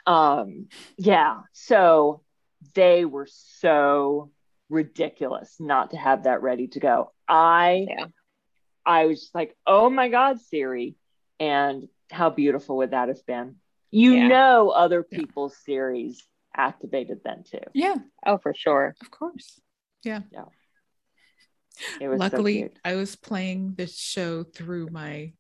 um, 0.07 0.69
yeah. 0.97 1.41
So 1.53 2.23
they 2.75 3.05
were 3.05 3.29
so 3.31 4.31
ridiculous 4.69 5.57
not 5.59 5.91
to 5.91 5.97
have 5.97 6.25
that 6.25 6.43
ready 6.43 6.69
to 6.69 6.81
go. 6.81 7.13
I 7.27 7.87
yeah. 7.89 8.07
I 8.85 9.07
was 9.07 9.31
like, 9.35 9.57
oh 9.67 9.91
my 9.91 10.09
God, 10.09 10.41
Siri. 10.41 10.97
And 11.41 11.89
how 12.11 12.31
beautiful 12.31 12.79
would 12.79 12.91
that 12.91 13.09
have 13.09 13.25
been? 13.27 13.57
You 13.91 14.15
yeah. 14.15 14.29
know 14.29 14.71
other 14.71 15.03
people's 15.03 15.57
yeah. 15.67 15.75
Siris 15.75 16.23
activated 16.57 17.21
then 17.25 17.45
too. 17.45 17.61
Yeah. 17.75 17.97
Oh, 18.27 18.39
for 18.39 18.55
sure. 18.55 18.95
Of 19.01 19.11
course. 19.11 19.61
Yeah. 20.03 20.21
Yeah. 20.33 20.47
Luckily, 22.01 22.63
so 22.63 22.69
I 22.85 22.95
was 22.95 23.17
playing 23.17 23.75
the 23.77 23.87
show 23.87 24.45
through 24.45 24.89
my. 24.91 25.33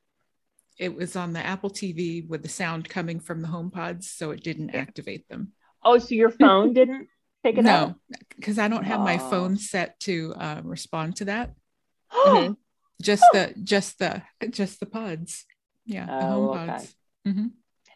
It 0.79 0.95
was 0.95 1.17
on 1.17 1.33
the 1.33 1.45
Apple 1.45 1.71
TV 1.71 2.27
with 2.27 2.43
the 2.43 2.49
sound 2.49 2.89
coming 2.89 3.19
from 3.19 3.43
the 3.43 3.49
HomePods, 3.49 4.05
so 4.05 4.31
it 4.31 4.45
didn't 4.45 4.75
activate 4.75 5.29
them. 5.29 5.53
Oh, 5.83 5.99
so 5.99 6.15
your 6.15 6.31
phone 6.31 6.73
didn't 6.75 7.09
pick 7.43 7.59
it 7.59 7.63
no, 7.63 7.71
up? 7.71 7.89
No, 8.09 8.19
because 8.37 8.59
I 8.59 8.69
don't 8.69 8.85
have 8.85 9.01
oh. 9.01 9.05
my 9.05 9.19
phone 9.19 9.57
set 9.57 9.99
to 10.01 10.35
um, 10.37 10.67
respond 10.67 11.17
to 11.17 11.25
that. 11.27 11.55
mm-hmm. 12.13 12.53
Just 13.03 13.25
the, 13.33 13.55
just 13.63 13.99
the, 13.99 14.23
just 14.51 14.81
the 14.81 14.87
pods. 14.87 15.47
Yeah, 15.85 16.07
the 16.07 16.13
oh, 16.13 16.55
HomePods. 16.55 16.75
Okay. 16.75 16.87
Mm-hmm. 17.29 17.47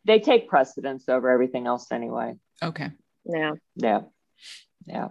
They 0.04 0.18
take 0.18 0.48
precedence 0.48 1.08
over 1.08 1.30
everything 1.30 1.66
else 1.66 1.92
anyway. 1.92 2.34
Okay. 2.62 2.90
Yeah. 3.24 3.52
Yeah. 3.76 4.00
Yeah. 4.86 5.08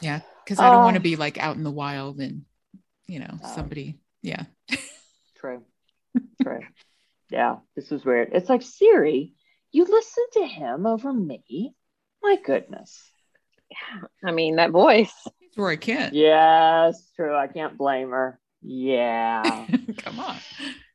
Yeah 0.00 0.20
because 0.44 0.58
I 0.58 0.70
don't 0.70 0.82
want 0.82 0.94
to 0.94 0.98
um, 0.98 1.02
oh. 1.02 1.10
be 1.10 1.16
like 1.16 1.38
out 1.38 1.56
in 1.56 1.64
the 1.64 1.70
wild 1.70 2.18
and 2.18 2.42
you 3.06 3.20
know 3.20 3.38
oh. 3.42 3.52
somebody 3.54 3.98
yeah. 4.22 4.44
True 5.36 5.64
true. 6.42 6.60
Yeah 7.30 7.56
this 7.74 7.90
was 7.90 8.04
weird. 8.04 8.30
It's 8.32 8.48
like 8.48 8.62
Siri 8.62 9.34
you 9.72 9.84
listen 9.84 10.24
to 10.34 10.46
him 10.46 10.86
over 10.86 11.12
me? 11.12 11.74
My 12.22 12.36
goodness. 12.44 13.10
Yeah 13.70 14.06
I 14.24 14.32
mean 14.32 14.56
that 14.56 14.70
voice. 14.70 15.12
Roy 15.56 15.76
Kent. 15.76 16.14
Yes 16.14 17.10
true 17.16 17.34
I 17.34 17.46
can't 17.46 17.76
blame 17.76 18.10
her. 18.10 18.38
Yeah. 18.62 19.42
Come 19.98 20.20
on 20.20 20.36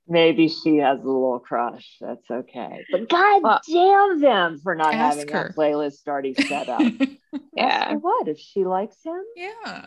maybe 0.08 0.48
she 0.48 0.78
has 0.78 1.00
a 1.00 1.04
little 1.04 1.40
crush. 1.40 1.98
That's 2.00 2.30
okay. 2.30 2.86
But 2.92 3.10
god 3.10 3.44
well, 3.44 3.62
damn 3.68 4.22
them 4.22 4.60
for 4.60 4.76
not 4.76 4.94
having 4.94 5.28
her. 5.28 5.50
that 5.50 5.56
playlist 5.56 6.08
already 6.08 6.34
set 6.34 6.70
up. 6.70 6.82
yeah. 7.54 7.94
what 7.96 8.28
if 8.28 8.40
she 8.40 8.66
likes 8.66 8.98
him? 9.04 9.22
Yeah. 9.36 9.86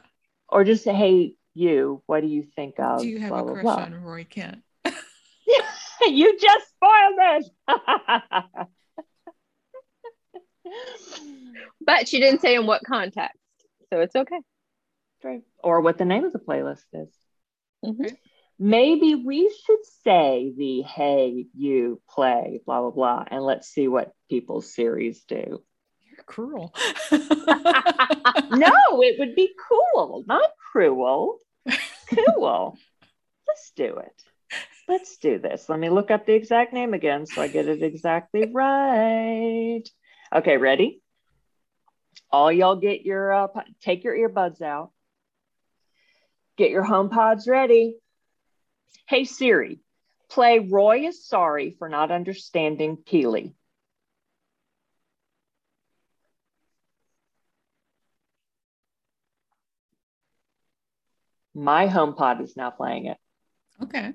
Or 0.49 0.65
just 0.65 0.85
say, 0.85 0.95
hey, 0.95 1.35
you, 1.55 2.03
what 2.07 2.21
do 2.21 2.27
you 2.27 2.45
think 2.57 2.79
of? 2.79 3.01
Do 3.01 3.09
you 3.09 3.21
have 3.21 3.31
blah, 3.31 3.41
a 3.41 3.45
crush 3.45 3.63
blah, 3.63 3.77
blah. 3.77 3.85
on 3.85 3.95
Roy 4.03 4.27
Kent? 4.29 4.63
you 6.03 6.39
just 6.39 6.67
spoiled 6.71 7.15
it. 7.19 8.67
but 11.81 12.09
she 12.09 12.21
didn't 12.21 12.41
say 12.41 12.55
in 12.55 12.67
what 12.67 12.85
context, 12.85 13.39
so 13.93 14.01
it's 14.01 14.15
okay. 14.15 14.39
Right. 15.23 15.43
Or 15.63 15.81
what 15.81 15.99
the 15.99 16.05
name 16.05 16.25
of 16.25 16.33
the 16.33 16.39
playlist 16.39 16.85
is. 16.93 17.09
Mm-hmm 17.85 18.15
maybe 18.61 19.15
we 19.15 19.53
should 19.65 19.85
say 20.05 20.53
the 20.55 20.83
hey 20.83 21.47
you 21.55 21.99
play 22.11 22.61
blah 22.67 22.83
blah 22.83 22.91
blah 22.91 23.25
and 23.29 23.43
let's 23.43 23.67
see 23.69 23.89
what 23.89 24.13
people's 24.29 24.73
Siris 24.73 25.25
do. 25.25 25.63
You're 26.03 26.25
cruel. 26.27 26.75
No 28.53 29.01
it 29.03 29.19
would 29.19 29.35
be 29.35 29.55
cool 29.69 30.25
not 30.27 30.51
cruel. 30.73 31.39
Cool. 32.15 32.77
Let's 33.49 33.73
do 33.75 33.97
it. 33.97 34.23
Let's 34.89 35.17
do 35.19 35.39
this. 35.39 35.69
Let 35.69 35.79
me 35.79 35.89
look 35.89 36.11
up 36.11 36.27
the 36.27 36.35
exact 36.35 36.73
name 36.73 36.93
again 36.93 37.27
so 37.27 37.41
i 37.41 37.49
get 37.49 37.69
it 37.69 37.83
exactly 37.83 38.51
right. 38.53 39.85
Okay 40.35 40.57
ready? 40.59 41.01
All 42.31 42.53
y'all 42.53 42.77
get 42.77 43.03
your 43.03 43.33
uh, 43.33 43.49
take 43.81 44.05
your 44.05 44.17
earbuds 44.17 44.61
out. 44.61 44.91
Get 46.57 46.71
your 46.71 46.85
HomePods 46.85 47.49
ready 47.49 47.97
Hey 49.09 49.25
Siri, 49.25 49.81
play 50.29 50.59
Roy 50.61 51.07
is 51.07 51.27
sorry 51.27 51.75
for 51.79 51.89
not 51.89 52.11
understanding 52.11 52.99
Keeley. 53.05 53.55
My 61.55 61.89
HomePod 61.89 62.41
is 62.41 62.57
now 62.57 62.71
playing 62.71 63.07
it. 63.07 63.17
Okay. 63.83 64.13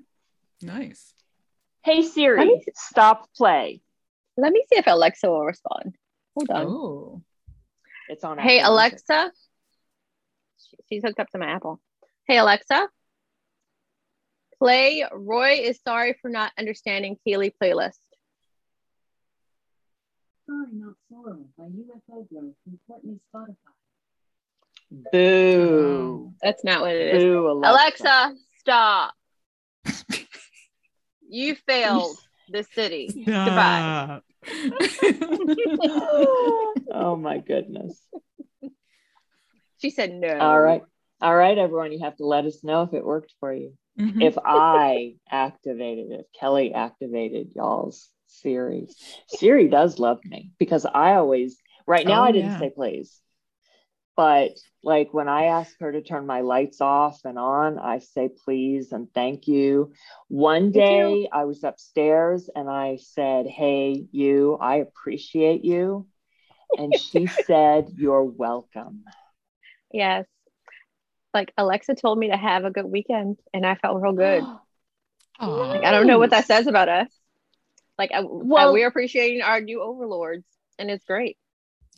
Nice. 0.61 1.13
Hey 1.83 2.01
Siri, 2.01 2.45
me, 2.45 2.63
stop 2.73 3.29
play. 3.35 3.81
Let 4.37 4.51
me 4.51 4.63
see 4.71 4.79
if 4.79 4.87
Alexa 4.87 5.29
will 5.29 5.45
respond. 5.45 5.95
Hold 6.35 6.49
on. 6.49 6.65
Oh. 6.65 7.21
It's 8.09 8.23
on. 8.23 8.37
Hey 8.37 8.61
Alexa. 8.61 9.31
She's 10.89 11.03
hooked 11.03 11.19
up 11.19 11.29
to 11.29 11.37
my 11.37 11.47
Apple. 11.47 11.81
Hey 12.27 12.37
Alexa, 12.37 12.87
Play 14.59 15.05
Roy 15.11 15.59
is 15.61 15.79
sorry 15.85 16.15
for 16.21 16.29
not 16.29 16.51
understanding 16.57 17.17
Keeley 17.23 17.53
playlist. 17.61 17.99
Sorry, 20.47 20.67
not 20.73 20.93
sorry 21.09 21.43
by 21.57 21.63
UFO 21.65 22.29
Growth 22.29 22.53
from 22.63 22.79
Courtney 22.87 23.19
Spotify. 23.33 23.55
Boo. 25.11 26.29
Oh. 26.29 26.33
That's 26.41 26.63
not 26.63 26.81
what 26.81 26.95
it 26.95 27.15
is. 27.15 27.23
Boo, 27.23 27.49
Alexa. 27.49 28.03
Alexa, 28.03 28.35
stop. 28.59 29.13
you 31.29 31.55
failed 31.67 32.17
the 32.49 32.63
city. 32.63 33.23
Goodbye. 33.25 34.21
oh 36.91 37.15
my 37.19 37.39
goodness. 37.39 37.99
She 39.81 39.89
said 39.89 40.13
no. 40.13 40.37
All 40.37 40.59
right. 40.59 40.83
All 41.21 41.35
right, 41.35 41.57
everyone. 41.57 41.91
You 41.91 41.99
have 41.99 42.17
to 42.17 42.25
let 42.25 42.45
us 42.45 42.63
know 42.63 42.83
if 42.83 42.93
it 42.93 43.03
worked 43.03 43.33
for 43.39 43.53
you. 43.53 43.73
Mm-hmm. 43.99 44.21
If 44.21 44.37
I 44.43 45.15
activated, 45.29 46.11
if 46.11 46.25
Kelly 46.37 46.73
activated 46.73 47.53
y'all's 47.55 48.09
Siri, 48.27 48.87
Siri 49.27 49.67
does 49.67 49.99
love 49.99 50.19
me 50.25 50.51
because 50.59 50.85
I 50.85 51.15
always, 51.15 51.57
right 51.87 52.05
now, 52.05 52.21
oh, 52.21 52.25
I 52.25 52.31
didn't 52.31 52.51
yeah. 52.51 52.59
say 52.59 52.71
please, 52.75 53.21
but 54.17 54.51
like 54.83 55.13
when 55.13 55.29
I 55.29 55.45
ask 55.45 55.79
her 55.79 55.91
to 55.91 56.01
turn 56.01 56.25
my 56.25 56.41
lights 56.41 56.81
off 56.81 57.19
and 57.23 57.39
on, 57.39 57.79
I 57.79 57.99
say 57.99 58.29
please 58.43 58.91
and 58.91 59.07
thank 59.13 59.47
you. 59.47 59.93
One 60.27 60.71
day 60.71 61.21
you. 61.21 61.27
I 61.31 61.45
was 61.45 61.63
upstairs 61.63 62.49
and 62.53 62.69
I 62.69 62.97
said, 62.97 63.47
Hey, 63.47 64.05
you, 64.11 64.57
I 64.59 64.77
appreciate 64.77 65.63
you. 65.63 66.07
And 66.77 66.95
she 66.95 67.27
said, 67.45 67.87
You're 67.95 68.23
welcome. 68.23 69.05
Yes 69.91 70.25
like 71.35 71.53
Alexa 71.57 71.93
told 71.95 72.17
me 72.17 72.29
to 72.29 72.37
have 72.37 72.63
a 72.65 72.71
good 72.71 72.85
weekend 72.85 73.37
and 73.53 73.65
I 73.65 73.75
felt 73.75 74.01
real 74.01 74.13
good. 74.13 74.41
like, 75.39 75.83
I 75.83 75.91
don't 75.91 76.07
know 76.07 76.17
what 76.17 76.31
that 76.31 76.47
says 76.47 76.65
about 76.65 76.89
us. 76.89 77.09
Like 77.99 78.11
I, 78.11 78.21
well, 78.23 78.69
I, 78.69 78.71
we're 78.71 78.87
appreciating 78.87 79.41
our 79.41 79.61
new 79.61 79.81
overlords 79.83 80.45
and 80.79 80.89
it's 80.89 81.05
great. 81.05 81.37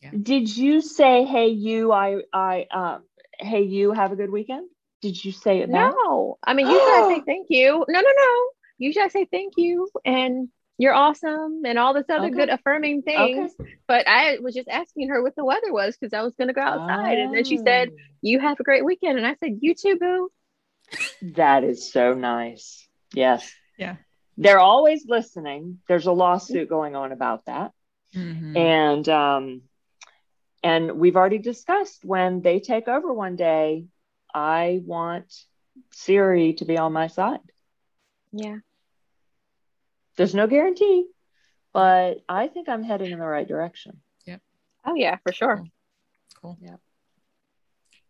Yeah. 0.01 0.11
Did 0.21 0.55
you 0.55 0.81
say, 0.81 1.23
Hey, 1.23 1.47
you, 1.47 1.91
I, 1.93 2.21
I, 2.33 2.65
um, 2.71 3.03
Hey, 3.39 3.61
you 3.61 3.91
have 3.91 4.11
a 4.11 4.15
good 4.15 4.31
weekend? 4.31 4.67
Did 5.01 5.23
you 5.23 5.31
say 5.31 5.59
it? 5.59 5.69
No, 5.69 6.39
I 6.43 6.55
mean, 6.55 6.65
usually 6.65 6.81
I 6.91 7.05
say 7.07 7.23
thank 7.25 7.47
you. 7.49 7.85
No, 7.87 8.01
no, 8.01 8.09
no. 8.17 8.49
Usually 8.79 9.05
I 9.05 9.07
say 9.09 9.25
thank 9.31 9.53
you 9.57 9.87
and 10.03 10.49
you're 10.77 10.93
awesome 10.93 11.63
and 11.65 11.77
all 11.79 11.93
this 11.93 12.05
other 12.09 12.27
Okay. 12.27 12.33
good 12.35 12.49
affirming 12.49 13.01
things. 13.01 13.53
But 13.87 14.07
I 14.07 14.37
was 14.39 14.53
just 14.53 14.67
asking 14.69 15.09
her 15.09 15.21
what 15.23 15.35
the 15.35 15.45
weather 15.45 15.71
was 15.73 15.97
because 15.97 16.13
I 16.13 16.21
was 16.21 16.35
going 16.35 16.49
to 16.49 16.53
go 16.53 16.61
outside. 16.61 17.17
And 17.17 17.33
then 17.33 17.43
she 17.45 17.57
said, 17.57 17.89
Oh, 17.91 17.97
You 18.21 18.39
have 18.39 18.59
a 18.59 18.63
great 18.63 18.85
weekend. 18.85 19.17
And 19.17 19.25
I 19.25 19.35
said, 19.35 19.59
You 19.61 19.73
too, 19.75 19.97
boo. 19.99 20.31
that 21.33 21.63
is 21.63 21.91
so 21.91 22.13
nice. 22.13 22.87
Yes. 23.13 23.51
Yeah. 23.77 23.95
They're 24.37 24.59
always 24.59 25.05
listening. 25.07 25.79
There's 25.87 26.05
a 26.05 26.11
lawsuit 26.11 26.69
going 26.69 26.95
on 26.95 27.11
about 27.11 27.45
that. 27.45 27.71
Mhm. 28.15 28.55
And 28.55 29.09
um 29.09 29.61
and 30.63 30.99
we've 30.99 31.15
already 31.15 31.37
discussed 31.39 32.03
when 32.03 32.41
they 32.41 32.59
take 32.59 32.87
over 32.87 33.11
one 33.13 33.35
day, 33.35 33.85
I 34.33 34.81
want 34.85 35.33
Siri 35.91 36.53
to 36.55 36.65
be 36.65 36.77
on 36.77 36.93
my 36.93 37.07
side. 37.07 37.39
Yeah. 38.31 38.57
There's 40.17 40.35
no 40.35 40.47
guarantee, 40.47 41.05
but 41.73 42.17
I 42.27 42.47
think 42.47 42.67
I'm 42.69 42.83
heading 42.83 43.11
in 43.11 43.19
the 43.19 43.25
right 43.25 43.47
direction. 43.47 44.01
Yep. 44.25 44.41
Oh, 44.85 44.95
yeah, 44.95 45.17
for 45.23 45.31
sure. 45.31 45.63
Cool. 46.41 46.57
Yep. 46.61 46.79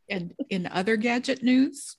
And 0.09 0.33
in 0.49 0.65
other 0.67 0.95
gadget 0.95 1.43
news, 1.43 1.97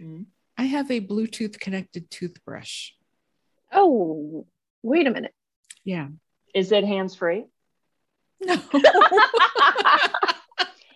Mhm. 0.00 0.26
I 0.56 0.64
have 0.64 0.90
a 0.90 1.00
Bluetooth 1.00 1.58
connected 1.58 2.08
toothbrush. 2.10 2.90
Oh, 3.72 4.46
wait 4.82 5.06
a 5.06 5.10
minute. 5.10 5.34
Yeah. 5.84 6.08
Is 6.54 6.70
it 6.72 6.84
hands 6.84 7.14
free? 7.16 7.46
No. 8.40 8.54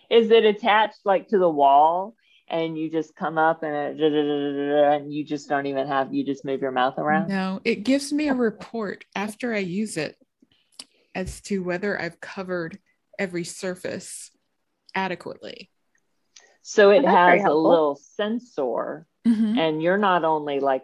Is 0.09 0.31
it 0.31 0.45
attached 0.45 0.99
like 1.05 1.27
to 1.29 1.37
the 1.37 1.49
wall 1.49 2.15
and 2.49 2.77
you 2.77 2.89
just 2.89 3.15
come 3.15 3.37
up 3.37 3.63
and, 3.63 3.99
it, 3.99 4.13
and 4.13 5.13
you 5.13 5.23
just 5.23 5.49
don't 5.49 5.65
even 5.65 5.87
have, 5.87 6.13
you 6.13 6.25
just 6.25 6.45
move 6.45 6.61
your 6.61 6.71
mouth 6.71 6.97
around? 6.97 7.27
no, 7.27 7.59
it 7.63 7.83
gives 7.83 8.13
me 8.13 8.27
a 8.29 8.33
report 8.33 9.05
after 9.15 9.53
I 9.53 9.59
use 9.59 9.97
it 9.97 10.15
as 11.13 11.41
to 11.41 11.63
whether 11.63 11.99
I've 11.99 12.19
covered 12.21 12.79
every 13.19 13.43
surface 13.43 14.31
adequately. 14.95 15.69
So 16.61 16.91
it 16.91 17.03
Oh, 17.05 17.09
has 17.09 17.43
a 17.43 17.53
little 17.53 17.95
sensor 17.95 19.07
Mhm. 19.25 19.57
and 19.57 19.81
you're 19.81 19.97
not 19.97 20.23
only 20.23 20.59
like, 20.59 20.83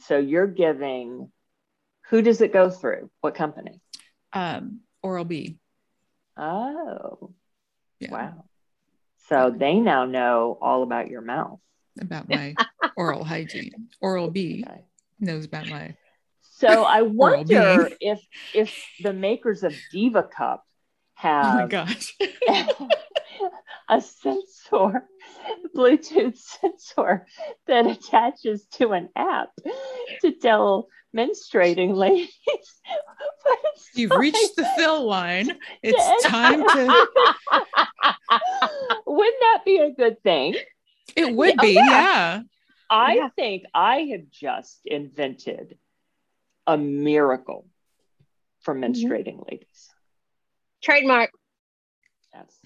so 0.00 0.18
you're 0.18 0.46
giving, 0.46 1.30
who 2.08 2.22
does 2.22 2.40
it 2.40 2.52
go 2.52 2.70
through? 2.70 3.10
What 3.20 3.34
company? 3.34 3.80
Um, 4.32 4.80
Oral 5.02 5.24
B. 5.24 5.58
Oh, 6.36 7.34
Yeah. 7.98 8.12
wow. 8.12 8.44
So 9.32 9.50
they 9.56 9.76
now 9.76 10.04
know 10.04 10.58
all 10.60 10.82
about 10.82 11.08
your 11.08 11.22
mouth. 11.22 11.58
About 12.00 12.28
my 12.28 12.56
oral 12.96 13.24
hygiene. 13.24 13.88
Oral 14.00 14.28
B 14.28 14.62
Okay. 14.68 14.82
knows 15.20 15.46
about 15.46 15.68
my. 15.68 15.94
So 16.42 16.84
I 16.84 17.02
wonder 17.02 17.90
if 18.00 18.20
if 18.52 18.74
the 19.00 19.12
makers 19.14 19.62
of 19.62 19.74
Diva 19.90 20.24
Cup 20.24 20.64
Oh 21.16 21.52
my 21.52 21.62
have 21.62 21.70
gosh. 21.70 22.14
a 23.88 24.00
sensor, 24.00 25.04
Bluetooth 25.74 26.36
sensor 26.36 27.26
that 27.66 27.86
attaches 27.86 28.66
to 28.72 28.92
an 28.92 29.08
app 29.16 29.50
to 30.20 30.32
tell 30.32 30.88
menstruating 31.16 31.94
ladies. 31.94 32.30
You've 33.94 34.10
like. 34.10 34.20
reached 34.20 34.56
the 34.56 34.64
fill 34.76 35.04
line. 35.06 35.58
It's 35.82 35.98
Yes. 35.98 36.22
time 36.24 36.62
to. 36.62 37.06
Wouldn't 39.06 39.40
that 39.40 39.62
be 39.64 39.78
a 39.78 39.90
good 39.90 40.22
thing? 40.22 40.54
It 41.16 41.34
would 41.34 41.56
Yeah, 41.56 41.60
be, 41.60 41.72
yeah. 41.74 41.82
yeah. 41.82 42.40
I 42.88 43.14
Yeah. 43.16 43.28
think 43.36 43.64
I 43.74 43.98
have 44.12 44.30
just 44.30 44.80
invented 44.86 45.78
a 46.66 46.76
miracle 46.78 47.66
for 48.62 48.74
Mm-hmm. 48.74 48.84
menstruating 48.84 49.50
ladies. 49.50 49.90
Trademark. 50.82 51.30
Yes. 52.34 52.56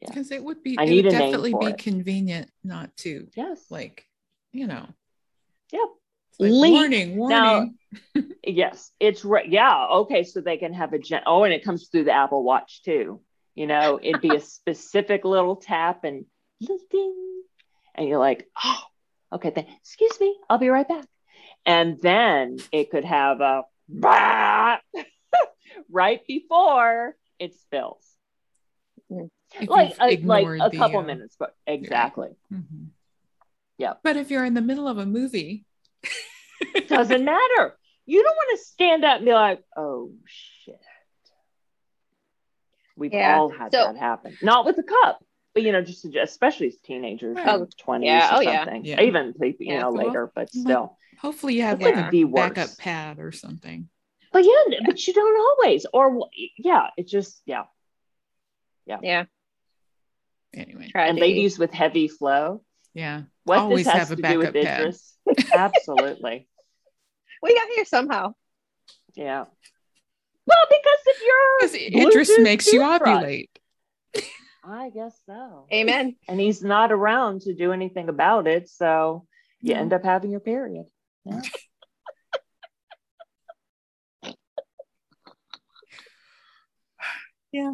Because 0.00 0.30
it 0.30 0.42
would 0.42 0.62
be. 0.62 0.78
I 0.78 0.84
it 0.84 0.90
need 0.90 1.04
would 1.04 1.14
a 1.14 1.18
name 1.18 1.32
definitely 1.32 1.54
be 1.54 1.66
it. 1.66 1.78
convenient 1.78 2.50
not 2.64 2.96
to, 2.98 3.28
Yes. 3.34 3.64
like, 3.70 4.06
you 4.52 4.66
know. 4.66 4.86
Yep. 5.72 5.88
Like, 6.38 6.52
Leak. 6.52 6.72
warning, 6.72 7.16
warning. 7.16 7.38
Now- 7.38 7.70
Yes, 8.44 8.92
it's 9.00 9.24
right. 9.24 9.48
Yeah. 9.48 9.86
Okay. 9.86 10.22
So 10.22 10.40
they 10.40 10.56
can 10.56 10.72
have 10.72 10.92
a 10.92 10.98
gen. 10.98 11.22
Oh, 11.26 11.44
and 11.44 11.52
it 11.52 11.64
comes 11.64 11.88
through 11.88 12.04
the 12.04 12.12
Apple 12.12 12.42
Watch 12.44 12.82
too. 12.82 13.20
You 13.54 13.66
know, 13.66 13.98
it'd 14.02 14.20
be 14.20 14.36
a 14.36 14.40
specific 14.56 15.24
little 15.24 15.56
tap 15.56 16.04
and 16.04 16.26
little 16.60 16.78
ding, 16.90 17.42
and 17.94 18.08
you're 18.08 18.18
like, 18.18 18.48
oh, 18.62 18.82
okay. 19.32 19.50
Then 19.50 19.66
excuse 19.80 20.20
me, 20.20 20.36
I'll 20.48 20.58
be 20.58 20.68
right 20.68 20.86
back. 20.86 21.06
And 21.64 22.00
then 22.00 22.58
it 22.70 22.90
could 22.90 23.04
have 23.04 23.40
a 23.40 23.62
bah, 23.88 24.78
right 25.90 26.20
before 26.26 27.16
it 27.40 27.54
spills, 27.54 28.04
mm-hmm. 29.10 29.26
if 29.62 29.68
like 29.68 29.96
a, 29.98 30.02
uh, 30.02 30.16
like 30.22 30.46
a 30.46 30.70
the, 30.70 30.78
couple 30.78 31.00
uh, 31.00 31.02
minutes, 31.02 31.36
but 31.38 31.56
exactly. 31.66 32.28
Mm-hmm. 32.52 32.84
Yeah. 33.78 33.94
But 34.02 34.16
if 34.16 34.30
you're 34.30 34.44
in 34.44 34.54
the 34.54 34.62
middle 34.62 34.86
of 34.86 34.98
a 34.98 35.06
movie, 35.06 35.64
doesn't 36.88 37.24
matter. 37.24 37.76
You 38.06 38.22
don't 38.22 38.36
want 38.36 38.58
to 38.58 38.64
stand 38.64 39.04
up 39.04 39.16
and 39.16 39.24
be 39.26 39.32
like, 39.32 39.62
oh 39.76 40.12
shit. 40.26 40.80
We've 42.96 43.12
Yeah. 43.12 43.38
all 43.38 43.50
had 43.50 43.72
So- 43.72 43.84
that 43.92 43.96
happen. 43.96 44.36
Not 44.42 44.64
with 44.64 44.76
the 44.76 44.82
cup, 44.82 45.22
but 45.54 45.62
you 45.62 45.72
know, 45.72 45.82
just 45.82 46.04
especially 46.04 46.68
as 46.68 46.76
teenagers, 46.78 47.36
Oh, 47.40 47.66
twenties 47.78 48.08
yeah. 48.08 48.34
or 48.34 48.38
Oh, 48.38 48.40
yeah. 48.40 48.64
something. 48.64 48.84
Yeah. 48.84 49.02
Even 49.02 49.34
you 49.40 49.54
Yeah. 49.58 49.80
know 49.80 49.92
Well, 49.92 50.06
later, 50.06 50.32
but 50.34 50.50
still. 50.50 50.96
hopefully 51.20 51.54
you 51.56 51.62
have 51.62 51.80
like 51.80 51.94
could 51.94 52.14
a 52.14 52.24
backup 52.24 52.78
pad 52.78 53.18
or 53.18 53.32
something. 53.32 53.88
But 54.32 54.44
yeah, 54.44 54.80
but 54.84 55.06
you 55.06 55.12
don't 55.14 55.38
always. 55.40 55.86
Or 55.92 56.28
yeah, 56.58 56.90
it 56.96 57.06
just 57.08 57.40
yeah. 57.46 57.64
Yeah. 58.86 58.98
Yeah. 59.02 59.24
Anyway, 60.54 60.88
Try 60.88 61.06
And 61.08 61.18
ladies 61.18 61.58
with 61.58 61.72
heavy 61.72 62.08
flow. 62.08 62.62
Yeah. 62.96 63.22
What 63.44 63.58
Always 63.58 63.84
this 63.84 63.92
has 63.92 64.08
have 64.08 64.18
a 64.18 64.22
to 64.22 64.28
do 64.28 64.38
with 64.38 64.52
backup 64.54 64.66
pad. 64.66 64.80
Idris. 64.80 65.16
Absolutely. 65.54 66.48
We 67.42 67.54
got 67.54 67.68
here 67.74 67.84
somehow. 67.84 68.34
Yeah. 69.14 69.44
Well, 70.46 70.64
because 70.68 70.98
if 71.06 71.92
you're 71.92 72.08
Idris 72.08 72.30
Bluetooth 72.30 72.42
makes 72.42 72.72
you 72.72 72.80
ovulate. 72.80 73.50
I 74.64 74.90
guess 74.90 75.16
so. 75.26 75.66
Amen. 75.72 76.16
and 76.28 76.40
he's 76.40 76.62
not 76.62 76.90
around 76.90 77.42
to 77.42 77.54
do 77.54 77.72
anything 77.72 78.08
about 78.08 78.46
it 78.48 78.68
so 78.68 79.26
you 79.60 79.74
No. 79.74 79.80
end 79.80 79.92
up 79.92 80.02
having 80.04 80.30
your 80.30 80.40
period 80.40 80.86
yeah. 81.24 81.40
Yeah. 87.52 87.72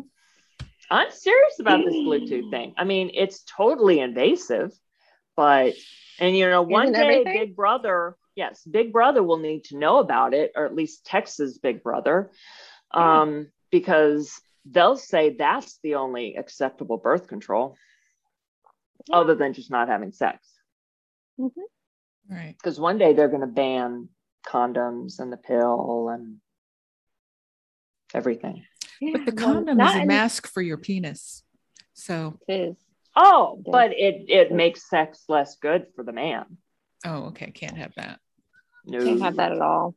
i'm 0.90 1.10
serious 1.10 1.58
about 1.58 1.84
this 1.84 1.94
bluetooth 1.94 2.50
thing 2.50 2.74
i 2.76 2.84
mean 2.84 3.10
it's 3.14 3.42
totally 3.44 4.00
invasive 4.00 4.70
but 5.36 5.74
and 6.18 6.36
you 6.36 6.48
know 6.48 6.62
one 6.62 6.88
Isn't 6.88 6.94
day 6.94 7.20
everything? 7.20 7.32
big 7.32 7.56
brother 7.56 8.16
yes 8.34 8.62
big 8.70 8.92
brother 8.92 9.22
will 9.22 9.38
need 9.38 9.64
to 9.64 9.76
know 9.78 9.98
about 9.98 10.34
it 10.34 10.52
or 10.56 10.64
at 10.66 10.74
least 10.74 11.04
texas 11.06 11.58
big 11.58 11.82
brother 11.82 12.30
um 12.92 13.48
because 13.70 14.40
they'll 14.70 14.96
say 14.96 15.34
that's 15.36 15.78
the 15.82 15.94
only 15.96 16.36
acceptable 16.36 16.96
birth 16.98 17.26
control 17.28 17.76
Yeah. 19.08 19.16
other 19.16 19.34
than 19.34 19.52
just 19.52 19.70
not 19.70 19.88
having 19.88 20.12
sex 20.12 20.46
Right. 22.30 22.54
because 22.56 22.78
one 22.78 22.98
day 22.98 23.12
they're 23.14 23.28
going 23.28 23.40
to 23.40 23.46
ban 23.46 24.08
condoms 24.46 25.18
and 25.18 25.32
the 25.32 25.36
pill 25.36 26.08
and 26.08 26.36
everything. 28.14 28.64
But 29.00 29.24
the 29.26 29.32
condom 29.32 29.76
not 29.78 29.90
is 29.90 29.96
a 29.96 30.02
in- 30.02 30.06
mask 30.08 30.46
for 30.46 30.62
your 30.62 30.76
penis. 30.78 31.42
So, 31.94 32.38
It 32.48 32.52
is. 32.70 32.76
Oh, 33.14 33.56
Yes. 33.64 33.72
but 33.72 33.92
it 33.92 34.24
it 34.28 34.52
makes 34.52 34.88
sex 34.88 35.24
less 35.28 35.56
good 35.56 35.86
for 35.94 36.02
the 36.02 36.12
man. 36.12 36.58
oh, 37.04 37.26
okay. 37.26 37.50
Can't 37.50 37.76
have 37.76 37.94
that. 37.96 38.20
No, 38.84 39.04
Can't 39.04 39.20
have 39.22 39.36
that 39.36 39.52
at 39.52 39.60
all. 39.60 39.94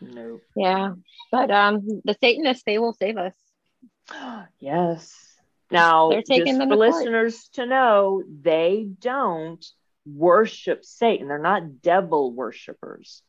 No. 0.00 0.40
Yeah. 0.56 0.94
But 1.30 1.50
um 1.50 1.86
the 2.04 2.16
Satanists, 2.20 2.64
they 2.66 2.78
will 2.78 2.92
save 2.94 3.16
us. 3.16 3.34
yes. 4.58 5.14
Now, 5.70 6.08
They're 6.08 6.22
taking 6.22 6.46
just 6.46 6.58
them 6.58 6.68
for 6.70 6.76
listeners 6.76 7.48
to 7.54 7.66
know, 7.66 8.22
they 8.26 8.88
don't 9.00 9.64
worship 10.06 10.82
Satan. 10.84 11.28
They're 11.28 11.38
not 11.38 11.82
devil 11.82 12.32
worshippers. 12.32 13.22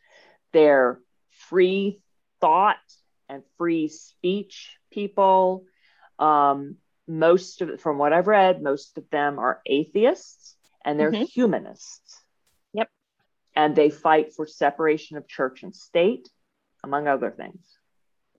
They're 0.53 1.01
free 1.49 2.01
thought 2.39 2.77
and 3.27 3.43
free 3.57 3.89
speech 3.89 4.77
people. 4.89 5.65
Um, 6.17 6.77
most 7.09 7.61
of 7.61 7.81
from 7.81 7.97
what 7.97 8.13
I've 8.13 8.27
read, 8.27 8.61
most 8.61 8.97
of 8.97 9.09
them 9.09 9.39
are 9.39 9.61
atheists 9.65 10.55
and 10.85 10.99
they're 10.99 11.11
Mhm. 11.11 11.27
humanists. 11.27 12.23
Yep. 12.73 12.89
And 13.55 13.75
they 13.75 13.89
fight 13.89 14.33
for 14.33 14.45
separation 14.45 15.17
of 15.17 15.27
church 15.27 15.63
and 15.63 15.75
state, 15.75 16.29
among 16.83 17.07
other 17.07 17.31
things. 17.31 17.77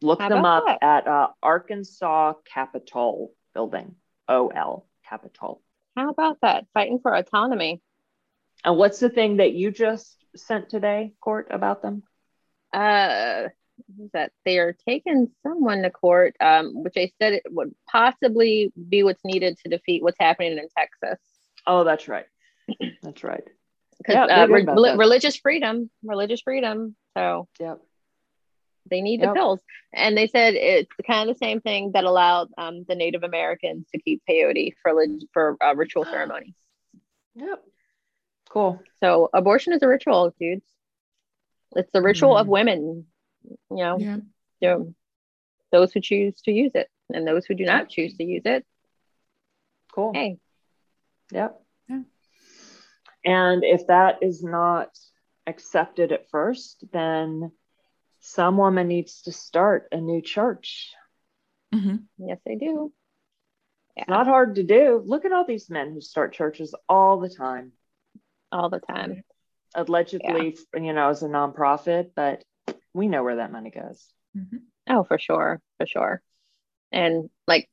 Look 0.01 0.21
How 0.21 0.29
them 0.31 0.45
up 0.47 0.64
that? 0.66 0.83
at 0.83 1.07
uh, 1.09 1.29
Arkansas 1.43 2.35
Capitol 2.45 3.35
Building, 3.53 3.97
OL 4.29 4.87
Capitol. 5.05 5.62
How 5.97 6.09
about 6.11 6.41
that? 6.43 6.66
Fighting 6.73 7.01
for 7.01 7.12
autonomy. 7.14 7.83
And 8.64 8.77
what's 8.79 9.01
the 9.01 9.11
thing 9.11 9.39
that 9.39 9.53
you 9.53 9.71
just 9.73 10.16
sent 10.37 10.68
today, 10.71 11.14
Cort, 11.21 11.49
about 11.51 11.83
them? 11.83 12.05
uh 12.73 13.49
that 14.12 14.33
they 14.45 14.59
are 14.59 14.72
taking 14.89 15.28
someone 15.43 15.83
to 15.83 15.91
court, 15.91 16.35
um, 16.41 16.83
which 16.83 16.95
they 16.95 17.12
said 17.20 17.33
it 17.35 17.43
would 17.51 17.74
possibly 17.91 18.72
be 18.89 19.03
what's 19.03 19.24
needed 19.24 19.59
to 19.59 19.68
defeat 19.70 20.03
what's 20.03 20.18
happening 20.20 20.53
in 20.59 20.68
Texas. 20.76 21.18
Oh, 21.66 21.85
that's 21.85 22.09
right. 22.09 22.26
That's 23.03 23.22
right. 23.24 23.45
Because 23.99 24.14
Yeah, 24.28 24.43
uh, 24.45 24.47
re- 24.47 24.61
did 24.61 24.62
about 24.68 24.76
reli- 24.78 24.91
that. 24.93 24.99
religious 24.99 25.37
freedom, 25.37 25.91
religious 26.03 26.41
freedom. 26.41 26.95
So 27.16 27.49
Yep. 27.59 27.81
they 28.91 29.01
need 29.03 29.20
Yep. 29.20 29.28
the 29.31 29.35
pills. 29.35 29.61
And 29.93 30.16
they 30.16 30.26
said 30.26 30.55
it's 30.55 30.91
kind 31.07 31.28
of 31.28 31.35
the 31.35 31.39
same 31.39 31.61
thing 31.61 31.93
that 31.93 32.05
allowed 32.05 32.49
um, 32.57 32.85
the 32.89 32.95
Native 32.95 33.22
Americans 33.24 33.87
to 33.93 34.01
keep 34.01 34.22
peyote 34.28 34.74
for 34.83 34.93
for 35.33 35.57
uh, 35.62 35.74
ritual 35.74 36.05
ceremonies. 36.11 36.55
Yep. 37.35 37.62
Cool. 38.49 38.83
So 39.01 39.28
abortion 39.33 39.72
is 39.72 39.83
a 39.83 39.89
ritual, 39.89 40.35
dudes. 40.41 40.64
It's 41.76 41.93
the 41.93 42.03
ritual 42.03 42.37
of 42.37 42.47
Mhm. 42.47 42.51
women. 42.51 43.07
You 43.45 43.76
know, 43.76 43.99
Yeah. 43.99 44.16
you 44.61 44.68
know, 44.68 44.95
those 45.72 45.93
who 45.93 46.01
choose 46.01 46.41
to 46.43 46.53
use 46.53 46.72
it 46.74 46.88
and 47.12 47.26
those 47.26 47.47
who 47.47 47.55
do 47.55 47.64
not 47.64 47.88
choose 47.88 48.14
to 48.16 48.24
use 48.24 48.43
it. 48.45 48.64
Cool. 49.93 50.12
Hey, 50.14 50.38
Yep. 51.32 51.61
Yeah. 51.88 52.03
And 53.24 53.64
if 53.64 53.86
that 53.88 54.22
is 54.22 54.43
not 54.43 54.99
accepted 55.47 56.12
at 56.12 56.28
first, 56.30 56.84
then 56.93 57.53
some 58.20 58.57
woman 58.57 58.88
needs 58.88 59.22
to 59.22 59.32
start 59.32 59.88
a 59.93 59.99
new 60.01 60.20
church. 60.22 60.93
hmm 61.72 61.97
yes, 62.18 62.38
they 62.45 62.57
do. 62.57 62.93
Yeah, 63.97 64.03
It's 64.03 64.09
not 64.09 64.26
hard 64.26 64.57
to 64.57 64.62
do. 64.62 65.03
Look 65.05 65.24
at 65.24 65.32
all 65.32 65.45
these 65.45 65.70
men 65.70 65.93
who 65.93 66.01
start 66.01 66.32
churches 66.32 66.74
all 66.88 67.18
the 67.20 67.28
time, 67.28 67.72
all 68.53 68.68
the 68.70 68.80
time. 68.80 69.22
allegedly, 69.74 70.57
you 70.74 70.93
know, 70.93 71.09
as 71.11 71.22
a 71.22 71.28
nonprofit, 71.28 72.11
but 72.14 72.45
we 72.95 73.09
know 73.09 73.22
where 73.22 73.36
that 73.36 73.53
money 73.53 73.70
goes. 73.70 74.07
hmm 74.34 74.59
Oh, 74.88 75.05
for 75.05 75.18
sure, 75.18 75.61
for 75.78 75.86
sure. 75.86 76.20
And 76.91 77.30
like 77.47 77.68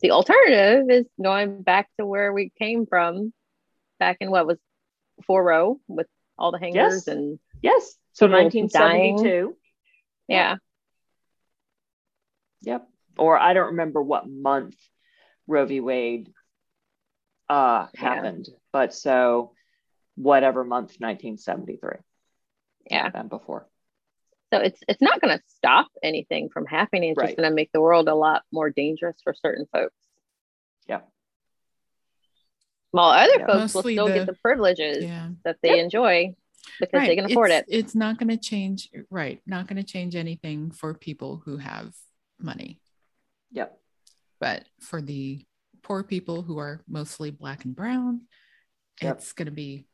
the 0.00 0.10
alternative 0.10 0.90
is 0.90 1.06
going 1.22 1.62
back 1.62 1.88
to 1.98 2.04
where 2.06 2.32
we 2.32 2.50
came 2.58 2.84
from 2.86 3.32
back 3.98 4.18
in 4.20 4.30
what 4.30 4.46
was 4.46 4.58
four 5.26 5.42
Roe 5.42 5.80
with 5.88 6.06
all 6.36 6.52
the 6.52 6.58
hangers 6.58 7.06
Yes. 7.06 7.06
and 7.06 7.38
Yes. 7.62 7.96
So 8.12 8.26
People 8.26 8.40
1972. 8.42 9.56
yeah. 10.28 10.56
Yep. 12.62 12.88
Or 13.18 13.38
I 13.38 13.52
don't 13.54 13.68
remember 13.68 14.02
what 14.02 14.28
month 14.28 14.76
Roe 15.46 15.64
v. 15.66 15.80
Wade 15.80 16.32
uh, 17.48 17.86
Yeah. 17.94 18.00
happened, 18.00 18.48
but 18.72 18.92
so 18.94 19.54
whatever 20.16 20.64
month 20.64 20.96
1973. 20.98 21.98
Yeah. 22.90 23.10
And 23.14 23.28
before. 23.30 23.68
So 24.54 24.60
it's 24.60 24.80
it's 24.88 25.02
not 25.02 25.20
going 25.20 25.36
to 25.36 25.42
stop 25.48 25.88
anything 26.02 26.48
from 26.48 26.66
happening. 26.66 27.10
It's 27.10 27.18
Right. 27.18 27.26
just 27.28 27.36
going 27.36 27.48
to 27.48 27.54
make 27.54 27.70
the 27.72 27.80
world 27.80 28.08
a 28.08 28.14
lot 28.14 28.42
more 28.52 28.70
dangerous 28.70 29.16
for 29.22 29.34
certain 29.34 29.66
folks. 29.72 29.96
Yeah. 30.86 31.00
While 32.92 33.10
other 33.10 33.38
Yeah. 33.38 33.46
folks 33.46 33.74
will 33.74 33.82
still 33.82 34.06
the- 34.06 34.14
get 34.14 34.26
the 34.26 34.34
privileges 34.34 35.02
Yeah. 35.04 35.30
that 35.44 35.56
they 35.62 35.80
enjoy 35.80 36.36
because 36.80 37.06
they 37.06 37.16
can 37.16 37.24
afford 37.30 37.50
it's, 37.50 37.68
it. 37.68 37.74
It's 37.76 37.94
not 37.94 38.18
going 38.18 38.28
to 38.28 38.36
change. 38.36 38.90
Right. 39.10 39.42
Not 39.46 39.66
going 39.66 39.76
to 39.76 39.82
change 39.82 40.14
anything 40.14 40.70
for 40.70 40.94
people 40.94 41.38
who 41.44 41.56
have 41.56 41.94
money. 42.38 42.80
Yep. 43.50 43.78
But 44.40 44.68
for 44.80 45.02
the 45.02 45.44
poor 45.82 46.02
people 46.04 46.42
who 46.42 46.58
are 46.58 46.82
mostly 46.88 47.30
black 47.30 47.64
and 47.64 47.74
brown, 47.74 48.22
Yep. 49.02 49.16
it's 49.18 49.32
going 49.32 49.46
to 49.46 49.52
be, 49.52 49.86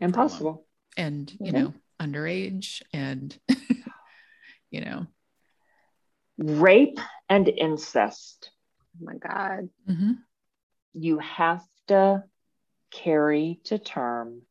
Impossible. 0.00 0.66
and, 0.96 1.30
you 1.40 1.52
Mhm. 1.52 1.52
know, 1.52 1.74
underage 2.02 2.82
and, 2.92 3.36
you 4.70 4.80
know, 4.80 5.06
Rape 6.38 6.98
and 7.28 7.48
incest. 7.48 8.50
Oh 9.00 9.04
my 9.04 9.14
God. 9.16 9.68
mhm. 9.88 10.16
You 10.94 11.18
have 11.18 11.62
to 11.88 12.24
carry 12.90 13.60
to 13.64 13.78
term 13.78 14.42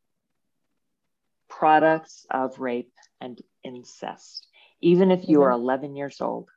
products 1.49 2.25
of 2.31 2.59
rape 2.59 2.93
and 3.19 3.39
incest, 3.63 4.47
even 4.79 5.11
if 5.11 5.27
you 5.27 5.41
are 5.41 5.51
11 5.51 5.95
years 5.95 6.21
old. 6.21 6.49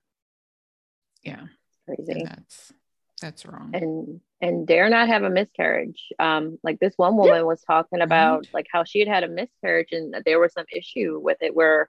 yeah. 1.22 1.44
Crazy. 1.86 2.12
And 2.12 2.26
that's, 2.28 2.72
that's 3.20 3.46
wrong. 3.46 3.70
and 3.74 4.20
and 4.44 4.66
dare 4.66 4.88
not 4.90 5.08
have 5.08 5.22
a 5.22 5.30
miscarriage. 5.30 6.00
Um, 6.18 6.58
like 6.62 6.78
this 6.80 6.94
one 6.96 7.16
woman 7.16 7.46
was 7.46 7.62
talking 7.62 8.00
about 8.02 8.46
like 8.52 8.66
how 8.70 8.84
she 8.84 8.98
had 9.00 9.08
had 9.08 9.24
a 9.24 9.28
miscarriage 9.28 9.92
and 9.92 10.12
that 10.14 10.24
there 10.24 10.38
was 10.40 10.52
some 10.52 10.66
issue 10.72 11.18
with 11.22 11.38
it 11.40 11.54
where, 11.54 11.88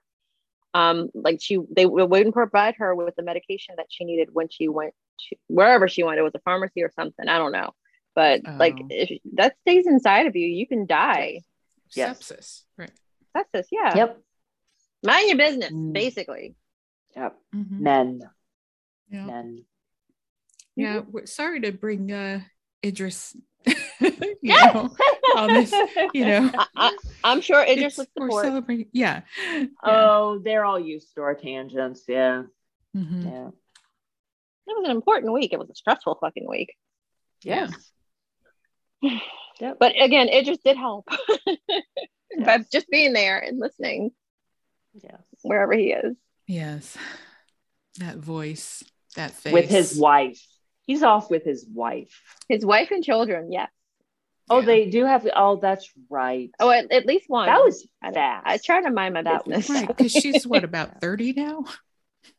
um, 0.74 1.08
like 1.14 1.38
she 1.40 1.58
they 1.70 1.86
wouldn't 1.86 2.34
provide 2.34 2.74
her 2.78 2.94
with 2.94 3.14
the 3.16 3.22
medication 3.22 3.74
that 3.76 3.86
she 3.90 4.04
needed 4.04 4.28
when 4.32 4.48
she 4.48 4.68
went 4.68 4.94
to 5.28 5.36
wherever 5.48 5.86
she 5.88 6.02
went. 6.02 6.18
It 6.18 6.22
was 6.22 6.34
a 6.34 6.40
pharmacy 6.40 6.82
or 6.82 6.90
something. 6.96 7.28
I 7.28 7.38
don't 7.38 7.52
know, 7.52 7.70
but 8.14 8.40
like 8.44 8.76
Oh. 8.78 8.86
if 8.90 9.10
that 9.34 9.56
stays 9.62 9.86
inside 9.86 10.26
of 10.26 10.34
you, 10.36 10.46
you 10.46 10.66
can 10.66 10.86
die. 10.86 11.40
Yes. 11.94 12.18
Sepsis. 12.20 12.62
Right. 12.76 12.90
That's 13.34 13.48
this, 13.52 13.68
yeah. 13.70 13.94
Yep. 13.96 14.18
Mind 15.04 15.28
your 15.28 15.38
business, 15.38 15.70
Mm. 15.72 15.92
basically. 15.92 16.56
Yep. 17.14 17.36
Mhm. 17.54 17.80
Men. 17.80 18.20
Yeah. 19.08 19.26
Men. 19.26 19.64
Yeah. 20.76 21.00
We're 21.10 21.26
sorry 21.26 21.60
to 21.62 21.72
bring 21.72 22.12
uh, 22.12 22.40
Idris, 22.84 23.36
you 24.00 24.12
know, 24.42 24.94
on 25.36 25.48
this, 25.54 25.72
you 26.14 26.24
know, 26.26 26.50
I, 26.76 26.96
I'm 27.24 27.40
sure 27.40 27.62
idris 27.64 27.96
would 27.98 28.08
we're 28.16 28.42
celebrating. 28.42 28.88
Yeah. 28.92 29.22
yeah. 29.52 29.64
Oh, 29.82 30.38
they're 30.44 30.64
all 30.64 30.78
used 30.78 31.14
to 31.14 31.22
our 31.22 31.34
tangents. 31.34 32.04
Yeah. 32.06 32.44
Mhm. 32.94 33.24
Yeah. 33.24 33.48
It 34.68 34.76
was 34.76 34.84
an 34.84 34.90
important 34.90 35.32
week. 35.32 35.52
It 35.52 35.58
was 35.58 35.70
a 35.70 35.74
stressful 35.74 36.18
fucking 36.20 36.46
week. 36.48 36.74
Yeah. 37.42 37.68
Yes. 39.02 39.20
Yep. 39.58 39.78
But 39.80 39.94
again, 39.98 40.28
just 40.44 40.62
did 40.64 40.76
help 40.76 41.08
by 42.44 42.58
just 42.70 42.90
being 42.90 43.14
there 43.14 43.38
and 43.38 43.58
listening 43.58 44.10
Yes. 44.92 45.22
wherever 45.40 45.72
he 45.72 45.92
is. 45.92 46.14
Yes. 46.46 46.94
That 47.98 48.16
voice, 48.18 48.84
that 49.14 49.30
face. 49.30 49.54
With 49.54 49.70
his 49.70 49.98
wife. 49.98 50.44
He's 50.86 51.02
off 51.02 51.30
with 51.30 51.44
his 51.44 51.66
wife. 51.66 52.22
His 52.48 52.64
wife 52.64 52.90
and 52.90 53.02
children, 53.02 53.50
yes. 53.50 53.70
Oh, 54.48 54.60
yeah. 54.60 54.66
they 54.66 54.90
do 54.90 55.04
have. 55.04 55.26
Oh, 55.34 55.56
that's 55.60 55.90
right. 56.08 56.50
Oh, 56.60 56.70
at, 56.70 56.92
at 56.92 57.06
least 57.06 57.24
one. 57.28 57.46
That 57.46 57.64
was 57.64 57.86
fast. 58.00 58.16
I, 58.46 58.54
I 58.54 58.58
try 58.58 58.82
to 58.82 58.90
mind 58.90 59.14
my 59.14 59.22
that 59.22 59.44
business 59.44 59.86
because 59.86 60.12
she's 60.12 60.46
what 60.46 60.62
about 60.64 61.00
thirty 61.00 61.32
now. 61.32 61.64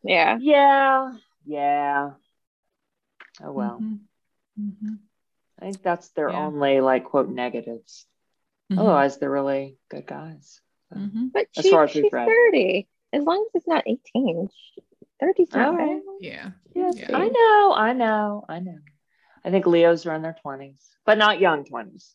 Yeah. 0.04 0.38
Yeah. 0.39 1.12
Yeah. 1.45 2.12
Oh 3.43 3.52
well. 3.52 3.80
Mm-hmm. 3.82 4.70
Mm-hmm. 4.70 4.93
I 5.60 5.66
think 5.66 5.84
that's 5.84 6.10
their 6.10 6.30
yeah. 6.30 6.45
only 6.45 6.80
like 6.80 7.06
quote 7.06 7.30
negatives. 7.30 8.06
Mm-hmm. 8.72 8.80
Otherwise, 8.80 9.18
they're 9.18 9.30
really 9.30 9.78
good 9.89 10.06
guys. 10.06 10.62
So, 10.93 11.00
but 11.34 11.48
she, 11.52 11.68
as 11.68 11.70
far 11.70 11.84
as 11.84 11.91
she's 11.91 12.10
thirty. 12.10 12.88
As 13.14 13.24
long 13.24 13.45
as 13.48 13.56
it's 13.56 13.68
not 13.68 13.84
eighteen, 13.86 14.50
she, 14.54 14.84
37. 15.20 16.03
Yeah. 16.20 16.51
Yes. 16.74 16.95
Yeah. 16.97 17.18
I 17.18 17.28
know. 17.28 17.74
I 17.76 17.93
know. 17.93 18.45
I 18.47 18.59
know. 18.59 18.78
I 19.43 19.49
think 19.49 19.65
Leos 19.65 20.05
are 20.05 20.13
in 20.13 20.22
their 20.22 20.36
20s, 20.45 20.78
but 21.05 21.18
not 21.18 21.39
young 21.39 21.63
20s. 21.63 22.13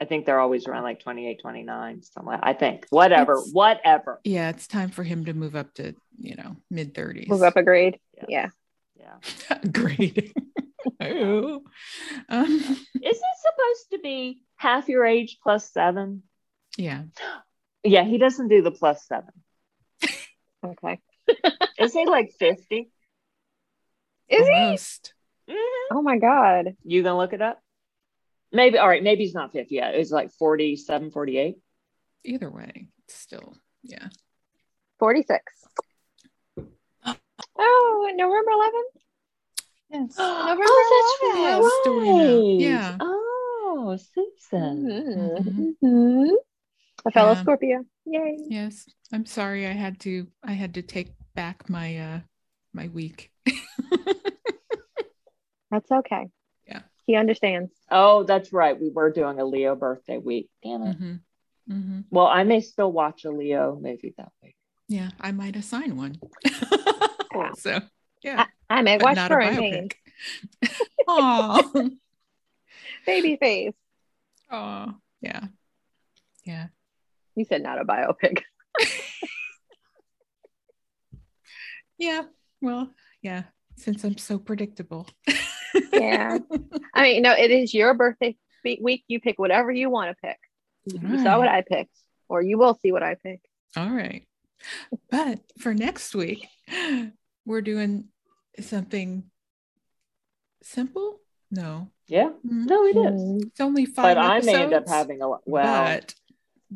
I 0.00 0.04
think 0.04 0.26
they're 0.26 0.40
always 0.40 0.66
around 0.66 0.82
like 0.82 1.00
28, 1.00 1.40
29, 1.40 2.02
somewhere 2.02 2.40
I 2.42 2.54
think. 2.54 2.86
Whatever. 2.90 3.34
It's, 3.34 3.52
whatever. 3.52 4.20
Yeah. 4.24 4.48
It's 4.50 4.66
time 4.66 4.90
for 4.90 5.04
him 5.04 5.26
to 5.26 5.32
move 5.32 5.54
up 5.54 5.74
to, 5.74 5.94
you 6.18 6.34
know, 6.34 6.56
mid 6.70 6.92
30s. 6.94 7.28
Move 7.28 7.42
up 7.42 7.56
a 7.56 7.62
grade. 7.62 7.98
Yeah. 8.28 8.48
Yeah. 8.98 9.16
yeah. 9.48 9.58
grade. 9.72 10.32
um. 11.00 11.62
Is 12.50 12.76
it 12.94 13.36
supposed 13.40 13.90
to 13.92 13.98
be 14.02 14.42
half 14.56 14.88
your 14.88 15.06
age 15.06 15.38
plus 15.40 15.70
seven? 15.72 16.24
Yeah. 16.76 17.04
Yeah. 17.84 18.02
He 18.02 18.18
doesn't 18.18 18.48
do 18.48 18.62
the 18.62 18.72
plus 18.72 19.06
seven. 19.06 19.30
okay. 20.64 20.98
Is 21.78 21.92
he 21.92 22.06
like 22.06 22.32
50? 22.38 22.90
Is 24.28 24.46
he? 24.46 24.54
Almost. 24.54 25.14
Oh 25.90 26.02
my 26.02 26.18
God. 26.18 26.76
You 26.84 27.02
gonna 27.02 27.18
look 27.18 27.32
it 27.32 27.42
up? 27.42 27.60
Maybe, 28.52 28.78
all 28.78 28.88
right, 28.88 29.02
maybe 29.02 29.24
he's 29.24 29.34
not 29.34 29.52
50 29.52 29.74
yet. 29.74 29.94
It's 29.94 30.10
like 30.10 30.30
47, 30.32 31.10
48. 31.10 31.56
Either 32.24 32.50
way, 32.50 32.86
still, 33.08 33.56
yeah. 33.82 34.08
46. 34.98 35.42
Oh, 37.58 38.10
November 38.14 38.50
11th? 38.50 39.02
Yes. 39.90 40.18
November 40.18 40.62
oh, 40.66 41.18
that's 41.20 41.60
11th. 41.60 41.82
Story 41.82 42.08
now. 42.08 42.32
right. 42.32 42.60
Yeah. 42.60 42.96
Oh, 43.00 43.98
Susan. 44.14 45.76
Mhm. 45.82 46.30
A 47.04 47.10
fellow 47.10 47.32
Yeah. 47.32 47.40
Scorpio. 47.40 47.84
Yay. 48.04 48.36
Yes. 48.48 48.86
I'm 49.12 49.26
sorry 49.26 49.66
I 49.66 49.72
had 49.72 50.00
to 50.00 50.26
I 50.42 50.52
had 50.52 50.74
to 50.74 50.82
take 50.82 51.12
back 51.34 51.68
my 51.68 51.98
uh 51.98 52.20
my 52.72 52.88
week. 52.88 53.30
That's 55.70 55.90
okay. 55.90 56.28
Yeah. 56.66 56.80
He 57.06 57.16
understands. 57.16 57.72
Oh, 57.90 58.24
that's 58.24 58.52
right. 58.52 58.78
We 58.78 58.90
were 58.90 59.10
doing 59.10 59.40
a 59.40 59.44
Leo 59.44 59.74
birthday 59.74 60.18
week. 60.18 60.48
Damn 60.62 60.82
it. 60.82 60.96
hmm 60.96 61.14
hmm 61.66 62.00
Well, 62.10 62.26
I 62.26 62.44
may 62.44 62.60
still 62.60 62.92
watch 62.92 63.24
a 63.24 63.30
Leo 63.30 63.78
movie 63.80 64.14
that 64.18 64.32
week. 64.42 64.56
Yeah, 64.88 65.10
I 65.20 65.32
might 65.32 65.56
assign 65.56 65.96
one. 65.96 66.16
Yeah. 67.34 67.52
so 67.56 67.80
yeah, 68.22 68.46
I 68.68 68.82
may 68.82 68.98
but 68.98 69.04
watch 69.04 69.16
not 69.16 69.32
a 69.32 69.34
growing 69.36 69.56
pains. 69.56 69.92
biopic. 69.92 70.70
Oh, 71.08 71.90
Baby 73.06 73.36
face. 73.36 73.74
oh, 74.50 74.94
yeah, 75.20 75.44
yeah. 76.44 76.66
You 77.34 77.44
said 77.44 77.62
not 77.62 77.80
a 77.80 77.84
biopic. 77.84 78.42
Yeah. 81.98 82.22
Well, 82.60 82.90
yeah. 83.22 83.44
Since 83.76 84.02
I'm 84.02 84.18
so 84.18 84.38
predictable. 84.38 85.08
Yeah. 85.92 86.38
I 86.94 87.02
mean, 87.02 87.22
no, 87.22 87.32
it 87.32 87.50
is 87.52 87.72
your 87.72 87.94
birthday 87.94 88.36
week. 88.64 89.04
You 89.06 89.20
pick 89.20 89.38
whatever 89.38 89.70
you 89.70 89.88
want 89.88 90.10
to 90.10 90.16
pick. 90.20 90.38
You 90.86 91.22
saw 91.22 91.38
what 91.38 91.46
I 91.46 91.62
picked, 91.62 91.96
or 92.28 92.42
you 92.42 92.58
will 92.58 92.74
see 92.82 92.90
what 92.90 93.04
I 93.04 93.14
pick. 93.22 93.40
All 93.76 93.88
right. 93.90 94.26
But 95.10 95.40
for 95.58 95.74
next 95.74 96.12
week, 96.14 96.48
we're 97.46 97.62
doing 97.62 98.08
something 98.58 99.24
simple. 100.62 101.20
No, 101.52 101.88
Yeah. 102.08 102.30
Mm, 102.44 102.66
No, 102.66 102.84
it 102.86 102.96
is. 102.96 103.20
Mm. 103.20 103.42
it's 103.42 103.60
only 103.60 103.86
five. 103.86 104.16
But 104.16 104.18
I 104.18 104.40
may 104.40 104.62
end 104.62 104.72
up 104.72 104.88
having 104.88 105.20
a 105.22 105.28
lot. 105.28 105.42
Well, 105.46 105.84
but 105.84 106.14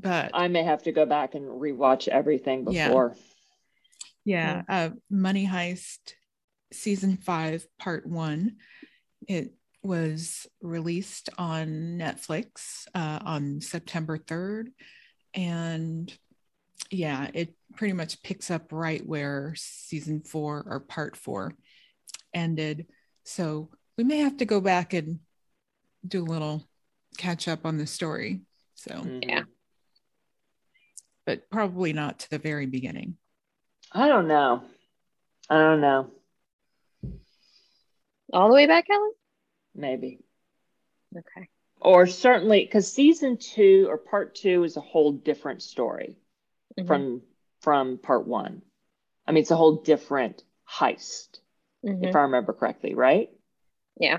but 0.00 0.30
I 0.34 0.48
may 0.48 0.62
have 0.62 0.82
to 0.84 0.92
go 0.92 1.06
back 1.06 1.34
and 1.34 1.44
rewatch 1.46 2.06
everything 2.08 2.66
Yeah. 2.70 2.88
before. 2.88 3.16
yeah, 4.24 4.62
uh, 4.68 4.90
Money 5.10 5.46
Heist 5.46 6.14
season 6.72 7.16
five, 7.16 7.66
part 7.78 8.06
one. 8.06 8.56
It 9.28 9.54
was 9.82 10.46
released 10.60 11.30
on 11.38 11.96
Netflix 11.98 12.86
uh, 12.94 13.20
on 13.24 13.60
September 13.60 14.18
3rd. 14.18 14.72
And 15.32 16.12
yeah, 16.90 17.30
it 17.32 17.54
pretty 17.76 17.94
much 17.94 18.22
picks 18.22 18.50
up 18.50 18.72
right 18.72 19.04
where 19.06 19.54
season 19.56 20.22
four 20.22 20.64
or 20.66 20.80
part 20.80 21.16
four 21.16 21.54
ended. 22.34 22.86
So 23.24 23.70
we 23.96 24.04
may 24.04 24.18
have 24.18 24.36
to 24.38 24.44
go 24.44 24.60
back 24.60 24.92
and 24.92 25.20
do 26.06 26.22
a 26.22 26.24
little 26.30 26.66
catch 27.16 27.48
up 27.48 27.64
on 27.64 27.78
the 27.78 27.86
story. 27.86 28.40
So, 28.74 28.92
Mhm. 28.92 29.24
Yeah. 29.28 29.44
But 31.26 31.50
probably 31.50 31.92
not 31.92 32.20
to 32.20 32.30
the 32.30 32.38
very 32.38 32.66
beginning. 32.66 33.16
I 33.92 34.08
don't 34.08 34.28
know. 34.28 34.62
I 35.50 35.58
don't 35.58 35.80
know. 35.80 36.10
All 38.32 38.48
the 38.48 38.54
way 38.54 38.66
back, 38.66 38.86
Ellen? 38.90 39.12
Maybe. 39.74 40.20
Okay. 41.16 41.48
Or 41.80 42.06
certainly 42.06 42.64
because 42.64 42.90
season 42.90 43.36
two 43.36 43.86
or 43.88 43.98
part 43.98 44.34
two 44.34 44.64
is 44.64 44.76
a 44.76 44.80
whole 44.80 45.12
different 45.12 45.62
story 45.62 46.16
Mhm. 46.78 46.86
from 46.86 47.22
from 47.60 47.98
part 47.98 48.26
one. 48.26 48.62
I 49.26 49.32
mean, 49.32 49.42
it's 49.42 49.50
a 49.50 49.56
whole 49.56 49.76
different 49.82 50.42
heist, 50.68 51.40
Mhm. 51.84 52.04
if 52.08 52.14
I 52.14 52.20
remember 52.22 52.52
correctly, 52.52 52.94
right? 52.94 53.30
Yeah. 53.96 54.18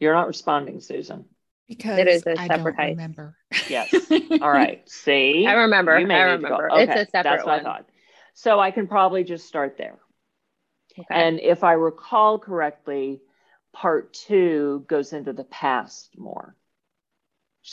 You're 0.00 0.14
not 0.14 0.26
responding, 0.26 0.80
Susan. 0.80 1.31
Because 1.68 1.98
It 1.98 2.08
is 2.08 2.26
a 2.26 2.38
I 2.38 2.46
separate 2.48 2.76
don't 2.76 2.86
remember. 2.90 3.36
Yes. 3.68 3.90
All 4.42 4.50
right. 4.50 4.88
See? 4.88 5.46
I 5.46 5.52
remember. 5.54 5.98
You 5.98 6.06
I 6.06 6.08
need 6.08 6.08
to 6.08 6.48
go- 6.48 6.58
remember. 6.58 6.66
It's 6.68 6.76
a 6.76 6.82
Okay, 6.82 6.94
separate 7.10 7.22
That's 7.24 7.44
what 7.46 7.60
I 7.60 7.62
thought. 7.62 7.88
So 8.34 8.60
I 8.60 8.70
can 8.70 8.86
probably 8.88 9.24
just 9.24 9.46
start 9.46 9.76
there. 9.78 9.98
Okay. 10.98 11.06
And 11.10 11.40
if 11.40 11.64
I 11.64 11.72
recall 11.72 12.38
correctly, 12.38 13.20
part 13.72 14.12
two 14.12 14.84
goes 14.88 15.12
into 15.12 15.32
the 15.32 15.44
past 15.44 16.18
more. 16.18 16.54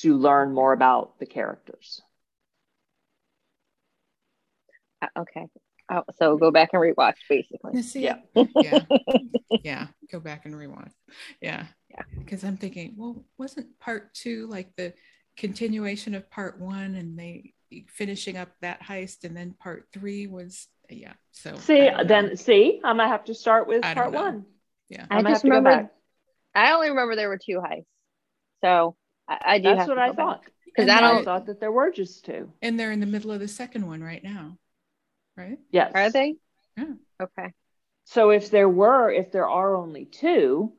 to 0.02 0.18
learn 0.18 0.54
more 0.54 0.74
about 0.74 1.20
the 1.20 1.26
characters. 1.26 2.02
Uh, 5.02 5.08
okay. 5.20 5.48
Oh, 5.92 6.04
so 6.18 6.38
go 6.38 6.52
back 6.52 6.70
and 6.74 6.82
rewatch, 6.82 7.16
basically. 7.28 7.82
See? 7.82 8.02
Yeah. 8.04 8.18
yeah 8.60 8.84
yeah 9.64 9.88
go 10.12 10.20
back 10.20 10.46
and 10.46 10.54
rewatch. 10.56 10.92
yeah 11.42 11.66
Yeah. 11.90 12.04
because 12.20 12.44
i'm 12.44 12.58
thinking 12.58 12.94
well 12.98 13.24
wasn't 13.38 13.80
part 13.80 14.14
two 14.14 14.48
like 14.48 14.76
the 14.76 14.94
continuation 15.38 16.14
of 16.16 16.30
part 16.30 16.60
one 16.60 16.96
and 16.96 17.18
they 17.18 17.54
finishing 17.88 18.36
up 18.38 18.50
that 18.62 18.82
heist 18.82 19.24
and 19.24 19.36
then 19.36 19.54
part 19.60 19.88
three 19.94 20.28
was 20.28 20.68
yeah 20.90 21.14
so 21.32 21.56
See, 21.56 21.82
I 21.82 21.90
don't 21.90 21.98
know. 21.98 22.04
then 22.04 22.38
see, 22.38 22.82
I'm 22.84 22.98
gonna 22.98 23.08
have 23.08 23.26
to 23.26 23.34
start 23.36 23.68
with 23.68 23.82
part 23.84 24.12
know. 24.12 24.22
one. 24.22 24.46
yeah 24.90 25.06
I 25.10 25.18
I'm 25.18 25.24
gonna 25.24 25.36
just 25.36 25.44
remember. 25.44 25.90
I 26.56 26.74
only 26.74 26.90
remember 26.90 27.16
there 27.16 27.30
were 27.30 27.38
two 27.38 27.60
heists. 27.62 27.86
So 28.64 28.96
I, 29.28 29.38
I 29.46 29.58
do 29.60 29.64
That's 29.70 29.80
have 29.82 29.88
what 29.88 29.98
I 30.00 30.08
go 30.08 30.14
back. 30.14 30.26
thought. 30.26 30.44
'Cause 30.44 30.52
And 30.80 30.92
I 30.92 30.98
I 30.98 31.02
don't- 31.02 31.24
thought 31.26 31.46
that 31.46 31.60
there 31.60 31.72
were 31.72 31.92
just 31.92 32.26
two. 32.26 32.52
and 32.62 32.80
they're 32.80 32.92
in 32.92 33.00
the 33.00 33.06
middle 33.06 33.32
of 33.32 33.40
the 33.40 33.48
second 33.48 33.86
one 33.88 34.02
right 34.04 34.24
now 34.24 34.58
right 35.38 35.58
Yes. 35.72 35.92
Are 35.96 36.10
they? 36.10 36.36
Yeah. 36.76 36.94
Okay. 37.22 37.54
So 38.06 38.32
if 38.32 38.50
there 38.50 38.68
were, 38.68 39.12
if 39.12 39.32
there 39.32 39.48
are 39.48 39.76
only 39.76 40.06
two, 40.06 40.74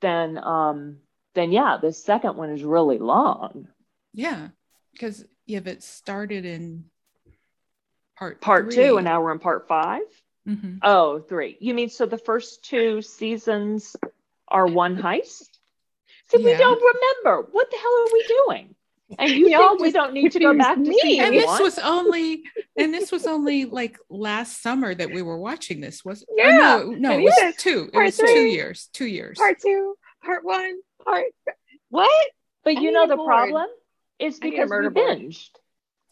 then 0.00 0.38
um 0.38 0.98
then 1.34 1.52
yeah, 1.52 1.78
the 1.80 1.92
second 1.92 2.36
one 2.36 2.50
is 2.50 2.62
really 2.62 2.98
long. 2.98 3.68
yeah 4.14 4.48
because 4.92 5.24
yeah 5.46 5.60
but 5.60 5.74
it 5.74 5.82
started 5.82 6.44
in 6.44 6.84
part 8.16 8.40
Part 8.40 8.66
three. 8.66 8.74
two, 8.74 8.96
and 8.96 9.04
now 9.04 9.22
we're 9.22 9.32
in 9.32 9.38
part 9.38 9.68
five. 9.68 10.02
Mhm. 10.46 10.78
Oh, 10.82 11.20
three. 11.20 11.56
You 11.60 11.74
mean 11.74 11.88
so 11.90 12.06
the 12.06 12.18
first 12.18 12.64
two 12.64 13.02
seasons 13.02 13.94
are 14.48 14.66
one 14.66 14.96
heist? 14.96 15.48
See, 16.30 16.38
we 16.44 16.54
don't 16.56 16.82
remember. 17.24 17.48
What 17.52 17.70
the 17.70 17.76
hell 17.76 18.04
are 18.06 18.12
we 18.12 18.24
doing? 18.46 18.74
And 19.18 19.30
you 19.30 19.48
Y'all 19.48 19.76
we 19.78 19.90
don't 19.90 20.12
need 20.12 20.32
to 20.32 20.38
go 20.38 20.52
back 20.54 20.76
to 20.76 20.82
confused 20.82 21.02
me. 21.04 21.10
season 21.12 21.24
and 21.26 21.34
this 21.34 21.46
one? 21.46 21.62
was 21.62 21.78
only 21.78 22.42
and 22.76 22.92
this 22.92 23.10
was 23.10 23.26
only 23.26 23.64
like 23.64 23.98
last 24.10 24.60
summer 24.62 24.94
that 24.94 25.10
we 25.10 25.22
were 25.22 25.38
watching 25.38 25.80
this 25.80 26.04
was 26.04 26.24
Yeah. 26.36 26.56
no 26.58 26.90
no 26.90 27.12
And 27.12 27.22
it 27.22 27.24
was 27.24 27.34
you 27.36 27.40
said 27.40 27.54
two 27.58 27.84
it 27.86 27.92
part 27.94 28.04
was 28.04 28.16
two 28.18 28.26
years 28.28 28.88
two 28.92 29.06
years 29.06 29.38
Part 29.38 29.60
two, 29.60 29.94
part 30.22 30.44
one, 30.44 30.78
part. 31.04 31.24
What? 31.88 32.30
but 32.64 32.76
I 32.76 32.80
you 32.80 32.88
need 32.88 32.92
know 32.94 33.06
the 33.06 33.16
board. 33.16 33.28
problem 33.28 33.66
is 34.18 34.38
I 34.42 34.46
need 34.46 34.48
a 34.48 34.56
because 34.56 34.70
we 34.70 34.76
murder 34.76 34.90
binged. 34.90 35.48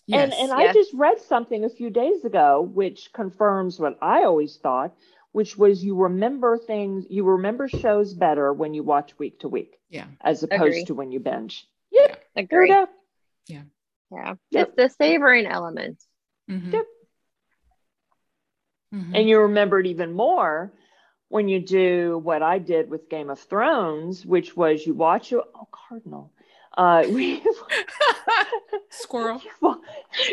yes 0.06 0.22
And 0.22 0.32
and 0.32 0.52
I 0.52 0.72
just 0.72 0.92
read 0.94 1.20
something 1.20 1.64
a 1.64 1.68
few 1.68 1.90
days 1.90 2.24
ago 2.24 2.62
which 2.62 3.10
confirms 3.12 3.78
what 3.78 3.98
I 4.00 4.22
always 4.24 4.56
thought, 4.56 4.94
which 5.32 5.58
was 5.58 5.84
you 5.84 5.96
remember 5.96 6.56
things, 6.56 7.04
you 7.10 7.24
remember 7.24 7.68
shows 7.68 8.14
better 8.14 8.54
when 8.54 8.72
you 8.72 8.82
watch 8.84 9.18
week 9.18 9.40
to 9.40 9.48
week 9.48 9.76
yeah 9.90 10.06
as 10.22 10.42
opposed 10.42 10.62
Agree. 10.62 10.84
to 10.86 10.94
when 10.94 11.12
you 11.12 11.20
binge. 11.20 11.66
Yep, 11.98 12.24
there 12.34 12.44
Agree. 12.44 12.68
we 12.68 12.74
go. 12.74 12.86
Yeah. 13.48 13.62
Yep. 14.10 14.38
It's 14.52 14.76
the 14.76 14.88
savoring 14.88 15.46
element. 15.46 16.02
Mhm. 16.50 16.72
Yep. 16.72 16.86
Mhm. 18.94 19.10
And 19.14 19.28
you 19.28 19.40
remember 19.40 19.80
it 19.80 19.86
even 19.86 20.12
more 20.12 20.72
when 21.28 21.48
you 21.48 21.60
do 21.60 22.18
what 22.18 22.42
I 22.42 22.58
did 22.58 22.88
with 22.88 23.08
Game 23.08 23.30
of 23.30 23.40
Thrones, 23.40 24.24
which 24.24 24.56
was 24.56 24.86
you 24.86 24.94
watch 24.94 25.32
it. 25.32 25.40
Oh, 25.54 25.68
Cardinal. 25.72 26.30
Uh, 26.76 27.04
we, 27.10 27.42
squirrel 28.90 29.40
well, 29.60 29.80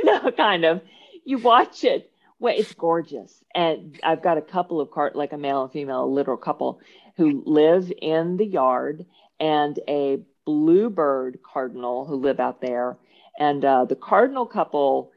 no, 0.04 0.32
kind 0.32 0.66
of. 0.66 0.82
You 1.26 1.38
watch 1.40 1.84
it. 1.84 2.12
Well, 2.40 2.54
it's 2.58 2.74
gorgeous. 2.74 3.42
And 3.56 3.98
I've 4.04 4.22
got 4.22 4.38
a 4.38 4.42
couple 4.42 4.82
of 4.82 4.92
cart, 4.92 5.16
like 5.16 5.32
a 5.32 5.38
male 5.38 5.64
and 5.64 5.72
female, 5.72 6.04
a 6.04 6.06
literal 6.06 6.38
couple 6.38 6.82
who 7.16 7.42
live 7.46 7.92
in 8.02 8.36
the 8.38 8.46
yard 8.46 9.06
and 9.40 9.80
a 9.88 10.20
bluebird 10.46 11.40
cardinal 11.44 12.06
who 12.06 12.16
live 12.16 12.40
out 12.40 12.62
there. 12.62 12.98
And 13.40 13.64
uh, 13.64 13.86
the 13.86 13.96
cardinal 13.96 14.46
couple 14.46 15.12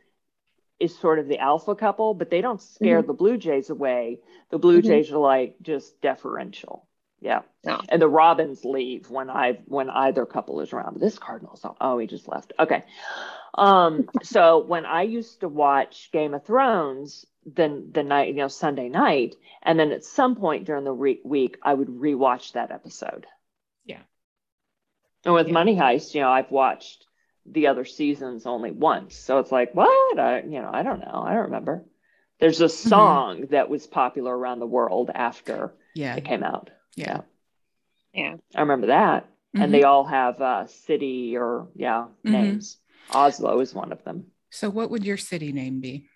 is 0.79 0.97
sort 0.99 1.18
of 1.18 1.29
the 1.29 1.39
alpha 1.39 1.74
couple, 1.74 2.14
but 2.14 2.31
they 2.31 2.41
don't 2.41 2.61
scare 2.61 3.03
the 3.03 3.12
blue 3.14 3.37
jays 3.39 3.70
away. 3.70 4.20
The 4.51 4.59
blue 4.59 4.81
Mhm. 4.83 4.87
jays 4.87 5.12
are 5.12 5.18
like 5.18 5.57
just 5.62 6.01
deferential. 6.01 6.87
Yeah. 7.20 7.43
No. 7.64 7.81
And 7.89 8.01
the 8.01 8.09
robins 8.09 8.64
leave 8.64 9.11
when 9.11 9.31
I 9.31 9.59
when 9.66 9.89
either 9.89 10.27
couple 10.27 10.61
is 10.61 10.72
around. 10.72 10.93
But 10.95 11.01
this 11.01 11.18
cardinal's 11.18 11.64
oh, 11.64 11.77
oh 11.81 11.99
he 11.99 12.07
just 12.07 12.29
left. 12.29 12.53
Okay. 12.59 12.85
Um 13.57 14.09
so 14.22 14.59
when 14.59 14.85
I 14.85 15.03
used 15.03 15.41
to 15.41 15.49
watch 15.49 16.11
Game 16.12 16.35
of 16.35 16.45
Thrones 16.45 17.24
then 17.47 17.91
the 17.93 18.03
night, 18.03 18.29
you 18.29 18.35
know, 18.35 18.49
Sunday 18.49 18.89
night, 18.89 19.37
and 19.62 19.79
then 19.79 19.93
at 19.93 20.05
some 20.05 20.35
point 20.35 20.66
during 20.66 20.85
the 20.85 20.93
re- 20.93 21.20
week 21.24 21.57
I 21.62 21.72
would 21.72 21.89
rewatch 21.89 22.53
that 22.53 22.70
episode. 22.72 23.27
Yeah. 25.27 25.31
And 25.31 25.35
with 25.35 25.49
Yeah. 25.49 25.53
Money 25.55 25.77
Heist, 25.77 26.14
you 26.14 26.20
know, 26.20 26.31
I've 26.31 26.51
watched 26.51 27.05
the 27.45 27.66
other 27.68 27.85
seasons 27.85 28.47
only 28.47 28.70
once. 28.70 29.16
So 29.16 29.39
it's 29.39 29.53
like, 29.53 29.74
what? 29.74 30.18
I, 30.18 30.41
you 30.43 30.61
know, 30.62 30.70
I 30.72 30.83
don't 30.83 31.01
know. 31.01 31.22
I 31.27 31.35
don't 31.35 31.45
remember. 31.45 31.85
There's 32.39 32.61
a 32.61 32.68
song 32.68 33.47
that 33.51 33.68
was 33.68 33.87
popular 33.87 34.37
around 34.37 34.59
the 34.61 34.66
world 34.66 35.11
after 35.14 35.74
yeah 35.95 36.16
it 36.16 36.24
came 36.24 36.43
out. 36.43 36.70
yeah 36.97 37.22
Yeah. 38.12 38.37
I 38.55 38.61
remember 38.61 38.89
that. 38.89 39.24
Mhm. 39.57 39.62
And 39.64 39.74
they 39.74 39.85
all 39.85 40.05
have 40.05 40.41
uh, 40.43 40.66
city 40.66 41.37
or, 41.37 41.68
yeah, 41.74 42.09
Mhm. 42.24 42.31
names. 42.31 42.79
Oslo 43.11 43.61
is 43.61 43.72
one 43.74 43.93
of 43.93 44.03
them. 44.05 44.27
so 44.51 44.68
what 44.70 44.91
would 44.91 45.05
your 45.05 45.16
city 45.16 45.53
name 45.53 45.81
be 45.81 46.09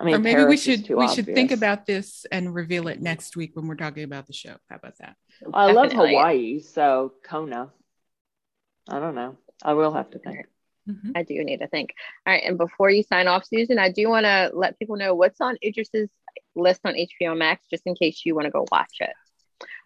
I 0.00 0.04
mean, 0.04 0.14
or 0.14 0.18
maybe 0.18 0.36
we 0.36 0.44
Paris 0.44 0.60
is 0.60 0.64
should 0.76 0.84
too 0.86 0.96
we 0.96 1.08
should 1.08 1.26
think 1.26 1.50
about 1.50 1.84
this 1.86 2.24
and 2.30 2.54
reveal 2.54 2.86
it 2.88 3.00
next 3.02 3.36
week 3.36 3.56
when 3.56 3.66
we're 3.66 3.74
talking 3.74 4.04
about 4.04 4.26
the 4.26 4.32
show 4.32 4.54
how 4.68 4.76
about 4.76 4.96
that 4.98 5.16
I 5.52 5.72
love 5.72 5.92
Hawaii, 5.92 6.60
so 6.60 7.14
Kona. 7.24 7.72
I 8.88 8.98
don't 8.98 9.14
know. 9.14 9.36
I 9.62 9.74
will 9.74 9.92
have 9.92 10.10
to 10.10 10.18
think. 10.18 10.46
Mhm. 10.88 11.12
I 11.14 11.22
do 11.22 11.42
need 11.44 11.58
to 11.60 11.68
think. 11.68 11.94
All 12.26 12.32
right, 12.32 12.42
and 12.44 12.56
before 12.56 12.90
you 12.90 13.02
sign 13.02 13.28
off, 13.28 13.44
Susan, 13.44 13.78
I 13.78 13.90
do 13.92 14.08
want 14.08 14.24
to 14.24 14.50
let 14.54 14.78
people 14.78 14.96
know 14.96 15.14
what's 15.14 15.40
on 15.40 15.58
Idris's 15.62 16.08
list 16.54 16.80
on 16.84 16.94
HBO 16.94 17.36
Max, 17.36 17.66
just 17.68 17.82
in 17.86 17.94
case 17.94 18.22
you 18.24 18.34
want 18.34 18.46
to 18.46 18.50
go 18.50 18.64
watch 18.72 18.96
it. 19.00 19.12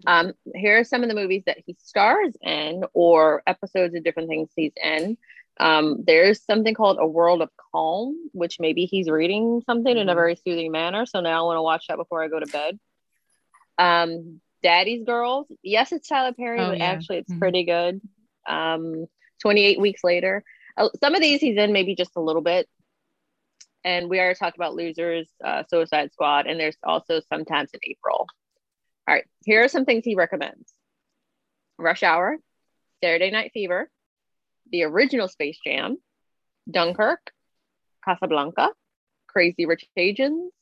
Um, 0.07 0.33
here 0.55 0.79
are 0.79 0.85
some 0.85 1.03
of 1.03 1.09
the 1.09 1.15
movies 1.15 1.43
that 1.47 1.59
he 1.67 1.75
stars 1.81 2.37
in, 2.43 2.85
or 2.93 3.43
episodes 3.47 3.95
of 3.95 4.05
different 4.05 4.29
things 4.29 4.51
he's 4.55 4.73
in. 4.83 5.17
Um, 5.59 6.03
there's 6.07 6.43
something 6.43 6.75
called 6.75 6.99
A 7.01 7.07
World 7.07 7.43
of 7.43 7.51
Calm, 7.73 8.31
which 8.33 8.59
maybe 8.61 8.85
he's 8.85 9.09
reading 9.09 9.63
something 9.67 9.97
in 9.97 10.09
a 10.09 10.13
Mhm. 10.13 10.17
very 10.17 10.37
soothing 10.37 10.71
manner. 10.73 11.05
So 11.07 11.21
now 11.21 11.43
I 11.43 11.47
want 11.47 11.59
to 11.59 11.63
watch 11.63 11.87
that 11.89 11.97
before 11.97 12.23
I 12.23 12.29
go 12.29 12.41
to 12.41 12.47
bed. 12.47 12.79
Um, 13.79 14.41
Daddy's 14.63 15.05
Girls. 15.05 15.47
Yes, 15.63 15.93
it's 15.93 16.09
Tyler 16.09 16.33
Perry, 16.33 16.61
Oh, 16.61 16.71
but 16.71 16.79
yeah. 16.79 16.85
actually 16.93 17.19
it's 17.19 17.33
Mhm. 17.33 17.39
pretty 17.39 17.65
good. 17.65 18.01
Um, 18.49 19.07
28 19.43 19.81
weeks 19.81 20.05
later. 20.05 20.45
Uh, 20.77 20.89
Some 21.01 21.15
of 21.15 21.21
these 21.21 21.41
he's 21.41 21.59
in 21.59 21.73
maybe 21.73 21.95
just 21.95 22.17
a 22.17 22.21
little 22.21 22.43
bit. 22.43 22.69
And 23.85 24.09
we 24.09 24.21
already 24.21 24.39
talked 24.39 24.57
about 24.57 24.77
Losers, 24.77 25.29
uh, 25.45 25.65
Suicide 25.69 26.13
Squad, 26.13 26.47
and 26.47 26.59
there's 26.59 26.77
also 26.85 27.21
sometimes 27.29 27.71
in 27.75 27.81
April. 27.83 28.29
All 29.09 29.15
right, 29.15 29.25
here 29.45 29.65
are 29.65 29.69
some 29.69 29.85
things 29.85 30.05
he 30.05 30.15
recommends 30.15 30.73
Rush 31.79 32.05
Hour, 32.05 32.39
Saturday 33.03 33.33
Night 33.33 33.51
Fever, 33.53 33.91
the 34.71 34.85
original 34.85 35.27
Space 35.27 35.59
Jam, 35.67 35.99
Dunkirk, 36.71 37.33
Casablanca, 38.05 38.71
Crazy 39.27 39.67
Rich 39.67 39.87
Asians, 39.97 40.53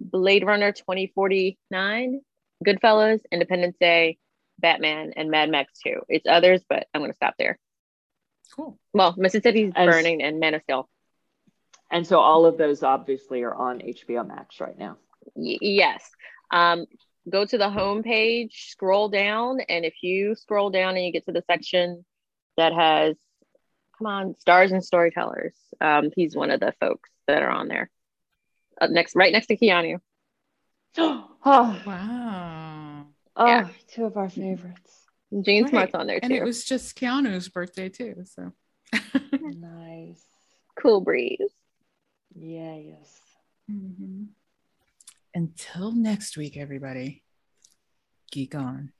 Blade 0.00 0.46
Runner 0.46 0.72
2049, 0.72 2.20
Goodfellas, 2.66 3.20
Independence 3.30 3.76
Day, 3.78 4.16
Batman, 4.64 5.12
and 5.14 5.30
Mad 5.30 5.50
Max 5.50 5.78
2. 5.84 6.00
It's 6.08 6.26
others, 6.26 6.62
but 6.66 6.86
I'm 6.94 7.02
going 7.02 7.10
to 7.10 7.16
stop 7.16 7.34
there. 7.38 7.58
Cool. 8.56 8.78
Well, 8.94 9.14
Mississippi's 9.18 9.72
As- 9.76 9.86
Burning 9.86 10.22
and 10.22 10.40
Man 10.40 10.54
of 10.54 10.62
Steel. 10.62 10.88
And 11.90 12.06
so 12.06 12.18
all 12.18 12.46
of 12.46 12.56
those 12.56 12.82
obviously 12.82 13.42
are 13.42 13.54
on 13.54 13.80
HBO 13.80 14.26
Max 14.26 14.60
right 14.60 14.76
now. 14.78 14.96
Y- 15.34 15.58
yes. 15.60 16.02
Um, 16.50 16.86
go 17.28 17.44
to 17.44 17.58
the 17.58 17.68
home 17.68 18.02
page, 18.02 18.70
scroll 18.70 19.10
down, 19.10 19.60
and 19.68 19.84
if 19.84 19.94
you 20.02 20.34
scroll 20.34 20.70
down 20.70 20.96
and 20.96 21.04
you 21.04 21.12
get 21.12 21.26
to 21.26 21.32
the 21.32 21.44
section 21.46 22.04
that 22.56 22.72
has, 22.72 23.16
come 23.98 24.06
on, 24.06 24.34
stars 24.40 24.72
and 24.72 24.82
storytellers, 24.82 25.54
um, 25.82 26.10
he's 26.16 26.34
one 26.34 26.50
of 26.50 26.60
the 26.60 26.72
folks 26.80 27.10
that 27.26 27.42
are 27.42 27.50
on 27.50 27.68
there. 27.68 27.90
Up 28.80 28.90
next, 28.90 29.14
right 29.14 29.32
next 29.32 29.48
to 29.48 29.56
Keanu. 29.58 29.98
oh, 30.96 31.28
Wow. 31.44 32.73
Oh, 33.36 33.46
Yeah. 33.46 33.68
two 33.88 34.04
of 34.04 34.16
our 34.16 34.28
favorites. 34.28 35.06
Jean 35.42 35.64
Right. 35.64 35.70
Smart's 35.70 35.94
on 35.94 36.06
there 36.06 36.20
too. 36.20 36.24
And 36.24 36.32
it 36.32 36.44
was 36.44 36.64
just 36.64 36.96
Keanu's 36.98 37.48
birthday 37.48 37.88
too. 37.88 38.24
So 38.24 38.52
Nice. 39.32 40.22
cool 40.76 41.00
breeze. 41.00 41.40
Yeah, 42.36 42.76
yes. 42.76 43.20
Mhm. 43.70 44.28
until 45.34 45.90
next 45.92 46.36
week, 46.36 46.56
everybody. 46.56 47.22
Geek 48.30 48.54
on. 48.54 48.92